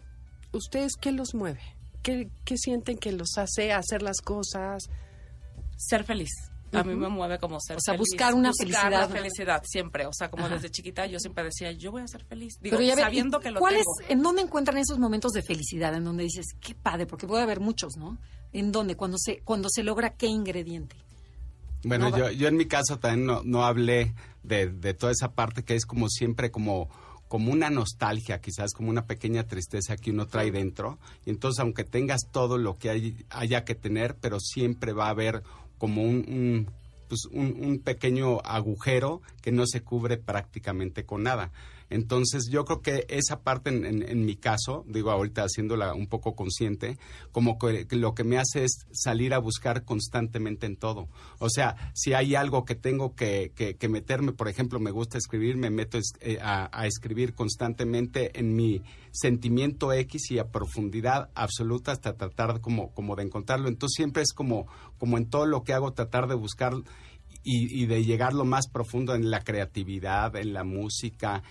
¿ustedes 0.51 0.93
qué 0.99 1.11
los 1.11 1.33
mueve? 1.33 1.61
¿Qué, 2.03 2.29
qué 2.45 2.57
sienten 2.57 2.97
que 2.97 3.11
los 3.11 3.37
hace 3.37 3.73
hacer 3.73 4.01
las 4.01 4.21
cosas? 4.21 4.89
Ser 5.77 6.03
feliz. 6.03 6.31
A 6.71 6.83
mí 6.83 6.95
me 6.95 7.09
mueve 7.09 7.39
como 7.39 7.59
ser 7.59 7.77
O 7.77 7.79
sea, 7.79 7.95
buscar 7.95 8.33
una 8.33 8.49
buscar 8.49 8.67
felicidad. 8.67 8.91
la 8.91 9.07
felicidad 9.07 9.63
siempre. 9.65 10.05
O 10.05 10.13
sea, 10.13 10.29
como 10.29 10.47
desde 10.47 10.69
chiquita 10.69 11.07
yo 11.07 11.19
siempre 11.19 11.43
decía, 11.43 11.71
yo 11.71 11.91
voy 11.91 12.03
a 12.03 12.07
ser 12.07 12.23
feliz. 12.25 12.59
Digo, 12.61 12.77
sabiendo 12.95 13.39
que 13.39 13.51
lo 13.51 13.59
¿cuál 13.59 13.75
tengo. 13.75 13.91
Es, 14.01 14.09
¿En 14.11 14.21
dónde 14.21 14.43
encuentran 14.43 14.77
esos 14.77 14.99
momentos 14.99 15.31
de 15.31 15.41
felicidad? 15.41 15.95
En 15.95 16.03
donde 16.03 16.23
dices, 16.23 16.45
qué 16.59 16.75
padre, 16.75 17.05
porque 17.05 17.27
puede 17.27 17.43
haber 17.43 17.59
muchos, 17.59 17.97
¿no? 17.97 18.17
¿En 18.53 18.71
dónde? 18.71 18.95
Cuando 18.95 19.17
se, 19.17 19.39
cuando 19.39 19.67
se 19.69 19.83
logra 19.83 20.11
qué 20.11 20.27
ingrediente. 20.27 20.95
Bueno, 21.83 22.15
yo, 22.15 22.29
yo 22.29 22.47
en 22.47 22.57
mi 22.57 22.65
caso 22.65 22.99
también 22.99 23.25
no, 23.25 23.41
no 23.43 23.63
hablé 23.63 24.13
de, 24.43 24.67
de 24.67 24.93
toda 24.93 25.12
esa 25.12 25.34
parte 25.34 25.63
que 25.63 25.75
es 25.75 25.86
como 25.86 26.10
siempre 26.10 26.51
como 26.51 26.89
como 27.29 27.51
una 27.51 27.69
nostalgia, 27.69 28.41
quizás 28.41 28.74
como 28.74 28.89
una 28.89 29.05
pequeña 29.05 29.46
tristeza 29.46 29.96
que 29.96 30.10
uno 30.10 30.25
trae 30.25 30.50
dentro. 30.51 30.98
Y 31.25 31.29
entonces, 31.29 31.60
aunque 31.60 31.84
tengas 31.84 32.22
todo 32.31 32.58
lo 32.58 32.79
que 32.79 32.89
hay, 32.89 33.25
haya 33.29 33.63
que 33.63 33.75
tener, 33.75 34.15
pero 34.15 34.39
siempre 34.39 34.93
va 34.93 35.05
a 35.05 35.12
haber 35.12 35.43
como 35.77 36.01
un, 36.01 36.67
pues 37.08 37.25
un, 37.31 37.79
pequeño 37.84 38.39
agujero 38.43 39.22
que 39.41 39.51
no 39.51 39.67
se 39.67 39.81
cubre 39.81 40.17
prácticamente 40.17 41.05
con 41.05 41.22
nada. 41.24 41.51
Entonces 41.89 42.50
yo 42.50 42.65
creo 42.65 42.81
que 42.81 43.05
esa 43.10 43.41
parte 43.41 43.69
en, 43.69 44.25
mi 44.25 44.36
caso, 44.36 44.86
digo 44.88 45.12
ahorita 45.12 45.43
haciéndola 45.43 45.93
un 45.93 46.08
poco 46.08 46.36
consciente, 46.36 46.98
como 47.31 47.58
que, 47.58 47.88
lo 47.91 48.13
que 48.13 48.24
me 48.24 48.38
hace 48.38 48.63
es 48.63 48.86
salir 48.91 49.34
a 49.34 49.39
buscar 49.39 49.86
constantemente 49.86 50.65
en 50.65 50.75
todo. 50.75 51.08
O 51.39 51.50
sea, 51.50 51.91
si 51.93 52.13
hay 52.13 52.36
algo 52.36 52.65
que 52.65 52.75
tengo 52.75 53.15
que, 53.15 53.51
meterme, 53.89 54.34
por 54.34 54.48
ejemplo, 54.48 54.79
me 54.79 54.91
gusta 54.91 55.17
escribir, 55.17 55.58
me 55.58 55.69
meto 55.69 56.00
a, 56.41 56.69
a, 56.72 56.88
escribir 56.88 57.34
constantemente 57.34 58.39
en 58.39 58.55
mi 58.55 58.84
sentimiento 59.12 59.91
X 59.91 60.31
y 60.31 60.39
a 60.39 60.51
profundidad 60.51 61.29
absoluta 61.34 61.91
hasta 61.91 62.15
tratar 62.15 62.62
como, 62.62 62.93
como 62.93 63.15
de 63.15 63.24
encontrarlo. 63.24 63.67
Entonces 63.67 63.96
siempre 63.96 64.22
es 64.22 64.34
como, 64.34 64.67
como 64.98 65.17
en 65.17 65.29
todo 65.29 65.46
lo 65.46 65.63
que 65.63 65.74
hago, 65.74 65.93
tratar 65.93 66.27
de 66.27 66.36
buscar 66.36 66.74
y, 67.43 67.86
de 67.86 68.03
llegar 68.03 68.34
lo 68.34 68.46
más 68.46 68.67
profundo 68.67 69.15
en 69.15 69.31
la 69.31 69.41
creatividad, 69.41 70.36
en 70.36 70.53
la 70.53 70.63
música. 70.63 71.41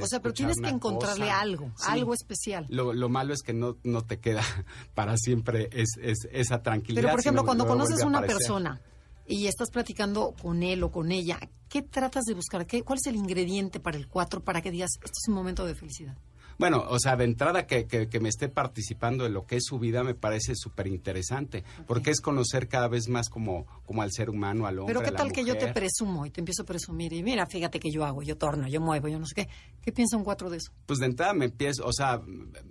o 0.00 0.06
sea, 0.06 0.20
pero 0.20 0.32
tienes 0.32 0.56
que 0.60 0.68
encontrarle 0.68 1.30
algo, 1.30 1.72
algo 1.86 2.14
especial. 2.14 2.66
Lo, 2.68 2.92
lo, 2.92 3.08
malo 3.08 3.34
es 3.34 3.42
que 3.42 3.52
no, 3.52 3.76
no 3.82 4.02
te 4.02 4.20
queda 4.20 4.42
para 4.94 5.16
siempre 5.16 5.68
es, 5.72 5.98
esa 6.32 6.62
tranquilidad. 6.62 7.02
Pero, 7.02 7.12
por 7.12 7.20
ejemplo, 7.20 7.44
cuando 7.44 7.66
conoces 7.66 8.02
a 8.02 8.06
una 8.06 8.20
persona 8.22 8.80
y 9.26 9.46
estás 9.46 9.70
platicando 9.70 10.34
con 10.40 10.62
él 10.62 10.82
o 10.82 10.90
con 10.90 11.12
ella, 11.12 11.38
¿qué 11.68 11.82
tratas 11.82 12.24
de 12.24 12.34
buscar? 12.34 12.66
¿Qué, 12.66 12.82
¿Cuál 12.82 12.98
es 12.98 13.06
el 13.06 13.16
ingrediente 13.16 13.80
para 13.80 13.96
el 13.98 14.08
cuatro 14.08 14.42
para 14.42 14.62
que 14.62 14.70
digas, 14.70 14.90
esto 15.04 15.18
es 15.22 15.28
un 15.28 15.34
momento 15.34 15.66
de 15.66 15.74
felicidad? 15.74 16.16
Bueno, 16.58 16.84
o 16.88 16.98
sea, 16.98 17.14
de 17.16 17.24
entrada 17.24 17.66
que, 17.66 17.86
que, 17.86 18.20
me 18.20 18.28
esté 18.28 18.48
participando 18.48 19.24
en 19.26 19.32
lo 19.32 19.46
que 19.46 19.56
es 19.56 19.64
su 19.64 19.78
vida 19.78 20.02
me 20.02 20.14
parece 20.14 20.56
súper 20.56 20.88
interesante, 20.88 21.62
porque 21.86 22.10
es 22.10 22.20
conocer 22.20 22.66
cada 22.66 22.88
vez 22.88 23.08
más 23.08 23.28
como, 23.28 23.64
como 23.86 24.02
al 24.02 24.10
ser 24.10 24.28
humano, 24.28 24.66
al 24.66 24.80
hombre. 24.80 24.92
Pero 24.92 25.08
qué 25.08 25.16
tal 25.16 25.30
que 25.30 25.44
yo 25.44 25.56
te 25.56 25.72
presumo 25.72 26.26
y 26.26 26.30
te 26.30 26.40
empiezo 26.40 26.62
a 26.62 26.66
presumir 26.66 27.12
y 27.12 27.22
mira, 27.22 27.46
fíjate 27.46 27.78
que 27.78 27.90
yo 27.92 28.04
hago, 28.04 28.22
yo 28.22 28.36
torno, 28.36 28.66
yo 28.66 28.80
muevo, 28.80 29.06
yo 29.06 29.20
no 29.20 29.26
sé 29.26 29.34
qué. 29.36 29.48
¿Qué 29.80 29.92
piensa 29.92 30.16
un 30.16 30.24
cuatro 30.24 30.50
de 30.50 30.56
eso? 30.56 30.72
Pues 30.84 30.98
de 30.98 31.06
entrada 31.06 31.32
me 31.32 31.44
empiezo, 31.44 31.86
o 31.86 31.92
sea, 31.92 32.20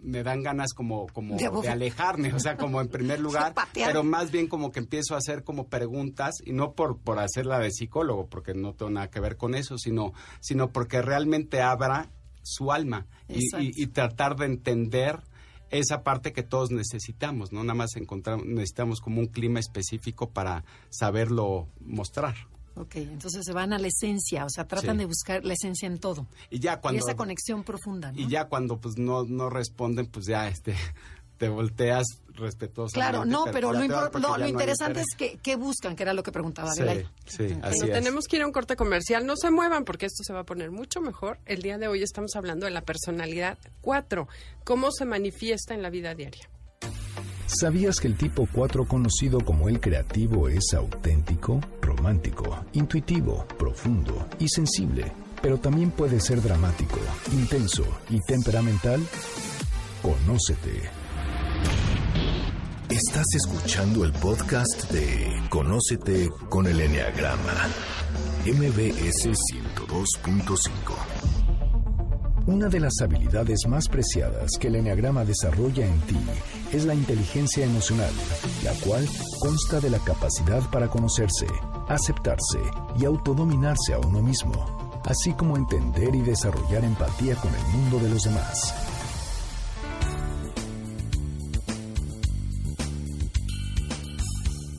me 0.03 0.21
dan 0.21 0.43
ganas 0.43 0.73
como, 0.73 1.07
como 1.07 1.37
de, 1.37 1.69
alejarme, 1.69 2.33
o 2.33 2.39
sea, 2.39 2.57
como 2.57 2.81
en 2.81 2.89
primer 2.89 3.19
lugar, 3.21 3.53
pero 3.73 4.03
más 4.03 4.31
bien 4.31 4.47
como 4.47 4.69
que 4.69 4.79
empiezo 4.79 5.15
a 5.15 5.19
hacer 5.19 5.45
como 5.45 5.69
preguntas 5.69 6.35
y 6.43 6.51
no 6.51 6.73
por, 6.73 6.99
por 6.99 7.19
hacerla 7.19 7.59
de 7.59 7.71
psicólogo, 7.71 8.27
porque 8.27 8.53
no 8.53 8.73
tengo 8.73 8.91
nada 8.91 9.09
que 9.09 9.21
ver 9.21 9.37
con 9.37 9.55
eso, 9.55 9.77
sino, 9.77 10.11
sino 10.41 10.73
porque 10.73 11.01
realmente 11.01 11.61
abra 11.61 12.11
su 12.47 12.71
alma 12.71 13.05
y, 13.27 13.87
tratar 13.87 14.35
de 14.35 14.45
entender 14.45 15.21
esa 15.69 16.03
parte 16.03 16.31
que 16.31 16.43
todos 16.43 16.71
necesitamos, 16.71 17.51
¿no? 17.51 17.63
Nada 17.63 17.75
más 17.75 17.95
encontrar, 17.95 18.43
necesitamos 18.45 19.01
como 19.01 19.19
un 19.19 19.27
clima 19.27 19.59
específico 19.59 20.29
para 20.29 20.63
saberlo 20.89 21.67
mostrar. 21.81 22.35
Ok, 22.75 22.97
entonces 22.97 23.41
se 23.43 23.53
van 23.53 23.73
a 23.73 23.79
la 23.79 23.87
esencia, 23.87 24.45
o 24.45 24.49
sea, 24.49 24.67
tratan 24.67 24.97
de 24.97 25.05
buscar 25.05 25.43
la 25.43 25.53
esencia 25.53 25.87
en 25.87 25.97
todo. 25.97 26.27
Y 26.51 26.59
ya 26.59 26.79
cuando... 26.79 27.03
esa 27.03 27.15
conexión 27.15 27.63
profunda, 27.63 28.11
Y 28.15 28.27
ya 28.27 28.45
cuando 28.45 28.79
pues 28.79 28.97
no, 28.97 29.23
no 29.23 29.49
responden, 29.49 30.05
pues 30.05 30.27
ya 30.27 30.47
este 30.47 30.75
te 31.37 31.49
volteas 31.49 32.05
respetuosamente. 32.37 32.93
Claro, 32.93 33.25
no, 33.25 33.45
pero 33.51 33.73
lo, 33.73 34.47
interesante 34.47 35.01
es 35.01 35.15
que 35.17 35.37
qué 35.41 35.55
buscan, 35.55 35.95
que 35.95 36.03
era 36.03 36.13
lo 36.13 36.23
que 36.23 36.31
preguntaba 36.31 36.71
sí, 36.73 36.83
Sí, 37.25 37.57
así 37.61 37.87
tenemos 37.87 38.25
que 38.25 38.37
ir 38.37 38.43
a 38.43 38.45
un 38.45 38.51
corte 38.51 38.75
comercial. 38.75 39.25
No 39.25 39.35
se 39.35 39.51
muevan 39.51 39.83
porque 39.83 40.05
esto 40.05 40.23
se 40.23 40.33
va 40.33 40.41
a 40.41 40.45
poner 40.45 40.71
mucho 40.71 41.01
mejor. 41.01 41.39
El 41.45 41.61
día 41.61 41.77
de 41.77 41.87
hoy 41.87 42.03
estamos 42.03 42.35
hablando 42.35 42.65
de 42.65 42.71
la 42.71 42.81
personalidad 42.81 43.57
4, 43.81 44.27
cómo 44.63 44.91
se 44.91 45.05
manifiesta 45.05 45.73
en 45.73 45.81
la 45.81 45.89
vida 45.89 46.15
diaria. 46.15 46.49
¿Sabías 47.47 47.99
que 47.99 48.07
el 48.07 48.17
tipo 48.17 48.47
4 48.51 48.85
conocido 48.87 49.39
como 49.39 49.69
el 49.69 49.79
creativo 49.79 50.49
es 50.49 50.73
auténtico, 50.73 51.61
romántico, 51.81 52.65
intuitivo, 52.73 53.45
profundo 53.57 54.27
y 54.37 54.49
sensible? 54.49 55.11
Pero 55.41 55.57
también 55.57 55.91
puede 55.91 56.19
ser 56.19 56.41
dramático, 56.41 56.99
intenso 57.31 57.85
y 58.09 58.19
temperamental. 58.21 59.01
Conócete 60.01 60.89
Estás 62.97 63.27
escuchando 63.35 64.03
el 64.05 64.11
podcast 64.11 64.89
de 64.89 65.43
Conócete 65.49 66.31
con 66.49 66.65
el 66.65 66.81
Enneagrama, 66.81 67.53
MBS 68.43 69.29
102.5. 69.29 70.57
Una 72.47 72.69
de 72.69 72.79
las 72.79 72.99
habilidades 72.99 73.67
más 73.67 73.87
preciadas 73.87 74.49
que 74.59 74.69
el 74.69 74.77
Enneagrama 74.77 75.25
desarrolla 75.25 75.85
en 75.85 75.99
ti 76.07 76.17
es 76.73 76.85
la 76.85 76.95
inteligencia 76.95 77.65
emocional, 77.65 78.11
la 78.63 78.73
cual 78.83 79.07
consta 79.41 79.79
de 79.79 79.91
la 79.91 79.99
capacidad 79.99 80.67
para 80.71 80.87
conocerse, 80.87 81.45
aceptarse 81.89 82.61
y 82.99 83.05
autodominarse 83.05 83.93
a 83.93 83.99
uno 83.99 84.23
mismo, 84.23 85.01
así 85.05 85.33
como 85.33 85.55
entender 85.55 86.15
y 86.15 86.21
desarrollar 86.21 86.83
empatía 86.83 87.35
con 87.35 87.53
el 87.53 87.63
mundo 87.77 87.99
de 87.99 88.09
los 88.09 88.23
demás. 88.23 88.96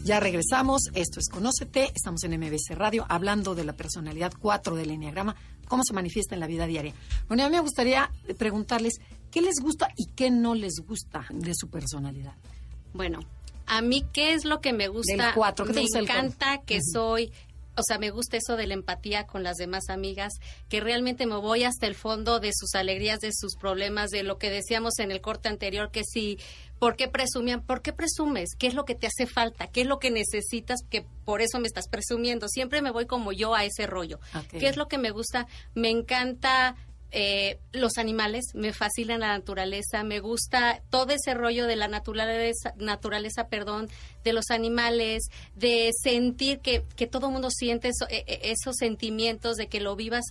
Ya 0.08 0.20
regresamos, 0.20 0.84
esto 0.94 1.20
es 1.20 1.28
Conócete, 1.28 1.92
estamos 1.94 2.24
en 2.24 2.30
MBC 2.40 2.70
Radio 2.70 3.04
hablando 3.10 3.54
de 3.54 3.62
la 3.62 3.74
personalidad 3.74 4.32
4 4.40 4.74
del 4.74 4.92
Enneagrama, 4.92 5.36
cómo 5.66 5.84
se 5.84 5.92
manifiesta 5.92 6.34
en 6.34 6.40
la 6.40 6.46
vida 6.46 6.66
diaria. 6.66 6.94
Bueno, 7.28 7.44
a 7.44 7.50
mí 7.50 7.56
me 7.56 7.60
gustaría 7.60 8.10
preguntarles 8.38 8.94
qué 9.30 9.42
les 9.42 9.56
gusta 9.60 9.90
y 9.98 10.06
qué 10.12 10.30
no 10.30 10.54
les 10.54 10.76
gusta 10.80 11.26
de 11.28 11.52
su 11.54 11.68
personalidad. 11.68 12.32
Bueno, 12.94 13.20
a 13.66 13.82
mí 13.82 14.02
qué 14.10 14.32
es 14.32 14.46
lo 14.46 14.62
que 14.62 14.72
me 14.72 14.88
gusta. 14.88 15.34
Del 15.62 15.74
me 15.74 16.00
encanta 16.00 16.62
que 16.64 16.78
soy 16.82 17.30
o 17.78 17.82
sea, 17.86 17.98
me 17.98 18.10
gusta 18.10 18.36
eso 18.36 18.56
de 18.56 18.66
la 18.66 18.74
empatía 18.74 19.26
con 19.26 19.44
las 19.44 19.56
demás 19.56 19.88
amigas, 19.88 20.32
que 20.68 20.80
realmente 20.80 21.26
me 21.26 21.36
voy 21.36 21.62
hasta 21.62 21.86
el 21.86 21.94
fondo 21.94 22.40
de 22.40 22.50
sus 22.52 22.74
alegrías, 22.74 23.20
de 23.20 23.30
sus 23.32 23.54
problemas, 23.54 24.10
de 24.10 24.24
lo 24.24 24.36
que 24.36 24.50
decíamos 24.50 24.98
en 24.98 25.12
el 25.12 25.20
corte 25.20 25.48
anterior, 25.48 25.92
que 25.92 26.02
si, 26.02 26.38
¿por 26.78 26.96
qué 26.96 27.08
presumían? 27.08 27.62
¿Por 27.62 27.82
qué 27.82 27.92
presumes? 27.92 28.50
¿Qué 28.58 28.66
es 28.66 28.74
lo 28.74 28.84
que 28.84 28.94
te 28.94 29.06
hace 29.06 29.26
falta? 29.26 29.66
¿Qué 29.66 29.82
es 29.82 29.86
lo 29.86 29.98
que 29.98 30.10
necesitas? 30.10 30.80
Que 30.88 31.04
por 31.24 31.42
eso 31.42 31.58
me 31.58 31.66
estás 31.66 31.88
presumiendo. 31.88 32.48
Siempre 32.48 32.82
me 32.82 32.90
voy 32.90 33.06
como 33.06 33.32
yo 33.32 33.54
a 33.54 33.64
ese 33.64 33.86
rollo. 33.86 34.20
¿Qué 34.50 34.68
es 34.68 34.76
lo 34.76 34.88
que 34.88 34.98
me 34.98 35.10
gusta? 35.10 35.46
Me 35.74 35.90
encanta 35.90 36.76
eh, 37.10 37.58
los 37.72 37.96
animales, 37.96 38.44
me 38.52 38.74
fascina 38.74 39.16
la 39.16 39.28
naturaleza, 39.28 40.04
me 40.04 40.20
gusta 40.20 40.82
todo 40.90 41.14
ese 41.14 41.32
rollo 41.32 41.66
de 41.66 41.74
la 41.74 41.88
naturaleza, 41.88 42.74
naturaleza 42.76 43.48
perdón, 43.48 43.88
de 44.24 44.34
los 44.34 44.50
animales, 44.50 45.22
de 45.54 45.90
sentir 46.02 46.58
que, 46.58 46.82
que 46.96 47.06
todo 47.06 47.28
el 47.28 47.32
mundo 47.32 47.48
siente 47.50 47.92
e, 48.10 48.24
e, 48.26 48.50
esos 48.50 48.76
sentimientos, 48.76 49.56
de 49.56 49.68
que 49.68 49.80
lo 49.80 49.96
vivas 49.96 50.26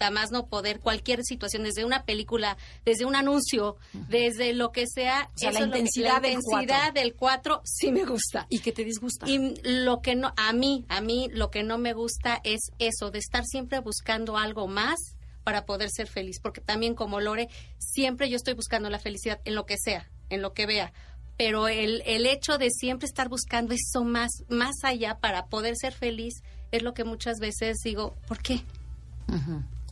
hasta 0.00 0.10
más 0.10 0.30
no 0.30 0.46
poder, 0.46 0.80
cualquier 0.80 1.22
situación, 1.24 1.64
desde 1.64 1.84
una 1.84 2.04
película, 2.04 2.56
desde 2.86 3.04
un 3.04 3.14
anuncio, 3.14 3.76
desde 4.08 4.54
lo 4.54 4.72
que 4.72 4.86
sea. 4.86 5.30
la 5.42 5.60
intensidad, 5.60 6.22
del, 6.22 6.32
intensidad 6.32 6.92
del 6.94 7.14
4 7.14 7.60
sí 7.64 7.92
me 7.92 8.04
gusta. 8.04 8.46
¿Y 8.48 8.60
qué 8.60 8.72
te 8.72 8.82
disgusta? 8.82 9.28
Y 9.28 9.54
lo 9.62 10.00
que 10.00 10.14
no, 10.14 10.32
a 10.36 10.52
mí, 10.54 10.86
a 10.88 11.02
mí 11.02 11.28
lo 11.32 11.50
que 11.50 11.62
no 11.62 11.76
me 11.76 11.92
gusta 11.92 12.40
es 12.44 12.70
eso, 12.78 13.10
de 13.10 13.18
estar 13.18 13.44
siempre 13.44 13.80
buscando 13.80 14.38
algo 14.38 14.68
más 14.68 14.98
para 15.44 15.66
poder 15.66 15.90
ser 15.90 16.06
feliz, 16.06 16.40
porque 16.40 16.62
también 16.62 16.94
como 16.94 17.20
Lore, 17.20 17.48
siempre 17.78 18.30
yo 18.30 18.36
estoy 18.36 18.54
buscando 18.54 18.88
la 18.88 18.98
felicidad 18.98 19.40
en 19.44 19.54
lo 19.54 19.66
que 19.66 19.76
sea, 19.78 20.10
en 20.30 20.40
lo 20.40 20.54
que 20.54 20.64
vea, 20.64 20.92
pero 21.36 21.68
el, 21.68 22.02
el 22.06 22.26
hecho 22.26 22.56
de 22.56 22.70
siempre 22.70 23.06
estar 23.06 23.28
buscando 23.28 23.74
eso 23.74 24.04
más, 24.04 24.30
más 24.48 24.76
allá 24.82 25.18
para 25.18 25.46
poder 25.46 25.76
ser 25.76 25.92
feliz 25.92 26.42
es 26.72 26.82
lo 26.82 26.94
que 26.94 27.04
muchas 27.04 27.38
veces 27.38 27.78
digo, 27.82 28.14
¿por 28.28 28.38
qué? 28.38 28.62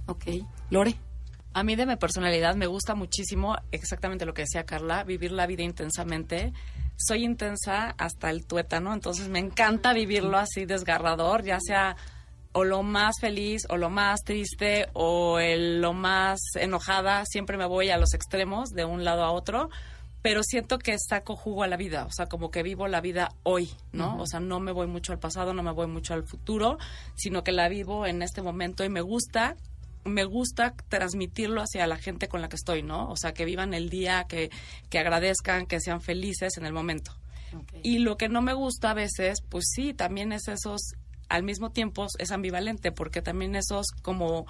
Ok. 0.08 0.24
Lore. 0.70 0.94
A 1.52 1.62
mí 1.62 1.76
de 1.76 1.86
mi 1.86 1.96
personalidad 1.96 2.54
me 2.56 2.66
gusta 2.66 2.94
muchísimo 2.94 3.56
exactamente 3.72 4.26
lo 4.26 4.34
que 4.34 4.42
decía 4.42 4.64
Carla, 4.64 5.04
vivir 5.04 5.32
la 5.32 5.46
vida 5.46 5.62
intensamente. 5.62 6.52
Soy 6.96 7.24
intensa 7.24 7.94
hasta 7.98 8.30
el 8.30 8.46
tuétano, 8.46 8.92
entonces 8.92 9.28
me 9.28 9.38
encanta 9.38 9.92
vivirlo 9.92 10.36
así 10.36 10.66
desgarrador, 10.66 11.42
ya 11.44 11.58
sea 11.60 11.96
o 12.52 12.64
lo 12.64 12.82
más 12.82 13.16
feliz 13.20 13.66
o 13.68 13.76
lo 13.76 13.90
más 13.90 14.24
triste 14.24 14.88
o 14.94 15.38
el, 15.38 15.80
lo 15.80 15.92
más 15.92 16.40
enojada, 16.54 17.24
siempre 17.26 17.56
me 17.56 17.66
voy 17.66 17.90
a 17.90 17.98
los 17.98 18.14
extremos 18.14 18.70
de 18.70 18.84
un 18.84 19.04
lado 19.04 19.22
a 19.22 19.30
otro, 19.30 19.68
pero 20.22 20.42
siento 20.42 20.78
que 20.78 20.96
saco 20.98 21.36
jugo 21.36 21.62
a 21.62 21.68
la 21.68 21.76
vida, 21.76 22.04
o 22.04 22.10
sea, 22.10 22.26
como 22.26 22.50
que 22.50 22.62
vivo 22.62 22.88
la 22.88 23.00
vida 23.00 23.30
hoy, 23.44 23.70
¿no? 23.92 24.16
O 24.18 24.26
sea, 24.26 24.40
no 24.40 24.58
me 24.58 24.72
voy 24.72 24.86
mucho 24.86 25.12
al 25.12 25.18
pasado, 25.18 25.54
no 25.54 25.62
me 25.62 25.72
voy 25.72 25.86
mucho 25.86 26.14
al 26.14 26.24
futuro, 26.24 26.78
sino 27.14 27.44
que 27.44 27.52
la 27.52 27.68
vivo 27.68 28.06
en 28.06 28.22
este 28.22 28.42
momento 28.42 28.84
y 28.84 28.88
me 28.88 29.00
gusta 29.00 29.56
me 30.08 30.24
gusta 30.24 30.74
transmitirlo 30.88 31.62
hacia 31.62 31.86
la 31.86 31.96
gente 31.96 32.28
con 32.28 32.40
la 32.40 32.48
que 32.48 32.56
estoy, 32.56 32.82
¿no? 32.82 33.10
O 33.10 33.16
sea, 33.16 33.32
que 33.32 33.44
vivan 33.44 33.74
el 33.74 33.90
día, 33.90 34.26
que, 34.28 34.50
que 34.88 34.98
agradezcan, 34.98 35.66
que 35.66 35.80
sean 35.80 36.00
felices 36.00 36.56
en 36.56 36.66
el 36.66 36.72
momento. 36.72 37.12
Y 37.82 37.98
lo 37.98 38.16
que 38.16 38.28
no 38.28 38.42
me 38.42 38.52
gusta 38.52 38.90
a 38.90 38.94
veces, 38.94 39.40
pues 39.48 39.64
sí, 39.74 39.94
también 39.94 40.32
es 40.32 40.48
esos 40.48 40.92
al 41.28 41.42
mismo 41.42 41.70
tiempo 41.70 42.06
es 42.18 42.30
ambivalente 42.30 42.90
porque 42.90 43.20
también 43.22 43.54
esos 43.54 43.86
como 44.02 44.46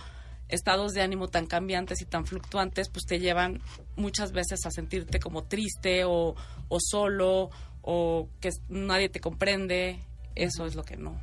estados 0.48 0.92
de 0.92 1.02
ánimo 1.02 1.28
tan 1.28 1.46
cambiantes 1.46 2.00
y 2.00 2.04
tan 2.04 2.26
fluctuantes, 2.26 2.88
pues 2.88 3.04
te 3.04 3.18
llevan 3.18 3.60
muchas 3.96 4.32
veces 4.32 4.64
a 4.64 4.70
sentirte 4.70 5.20
como 5.20 5.44
triste 5.44 6.04
o, 6.04 6.34
o 6.68 6.78
solo 6.80 7.50
o 7.82 8.28
que 8.40 8.50
nadie 8.68 9.08
te 9.08 9.20
comprende. 9.20 10.00
Eso 10.34 10.66
es 10.66 10.74
lo 10.74 10.84
que 10.84 10.96
no. 10.96 11.20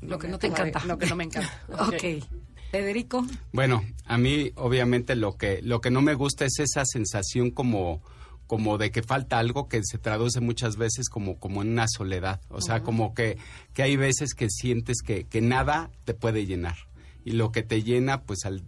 Lo 0.00 0.18
que 0.18 0.28
no 0.28 0.38
te 0.38 0.46
encanta. 0.46 0.84
Lo 0.84 0.98
que 0.98 1.06
no 1.06 1.16
me 1.16 1.24
encanta. 1.24 1.52
ok. 1.68 2.24
Federico. 2.72 3.26
Bueno, 3.52 3.84
a 4.06 4.16
mí 4.16 4.50
obviamente 4.56 5.14
lo 5.14 5.36
que 5.36 5.60
lo 5.60 5.82
que 5.82 5.90
no 5.90 6.00
me 6.00 6.14
gusta 6.14 6.46
es 6.46 6.58
esa 6.58 6.86
sensación 6.86 7.50
como 7.50 8.02
como 8.46 8.78
de 8.78 8.90
que 8.90 9.02
falta 9.02 9.38
algo 9.38 9.68
que 9.68 9.80
se 9.82 9.98
traduce 9.98 10.40
muchas 10.40 10.76
veces 10.76 11.08
como, 11.08 11.38
como 11.38 11.62
en 11.62 11.70
una 11.70 11.86
soledad. 11.88 12.40
O 12.50 12.60
sea, 12.60 12.82
como 12.82 13.14
que, 13.14 13.38
que 13.72 13.82
hay 13.82 13.96
veces 13.96 14.34
que 14.34 14.48
sientes 14.50 14.98
que, 15.02 15.24
que 15.24 15.40
nada 15.40 15.90
te 16.04 16.12
puede 16.12 16.44
llenar. 16.44 16.76
Y 17.24 17.32
lo 17.32 17.50
que 17.50 17.62
te 17.62 17.82
llena, 17.82 18.24
pues 18.24 18.44
al, 18.44 18.62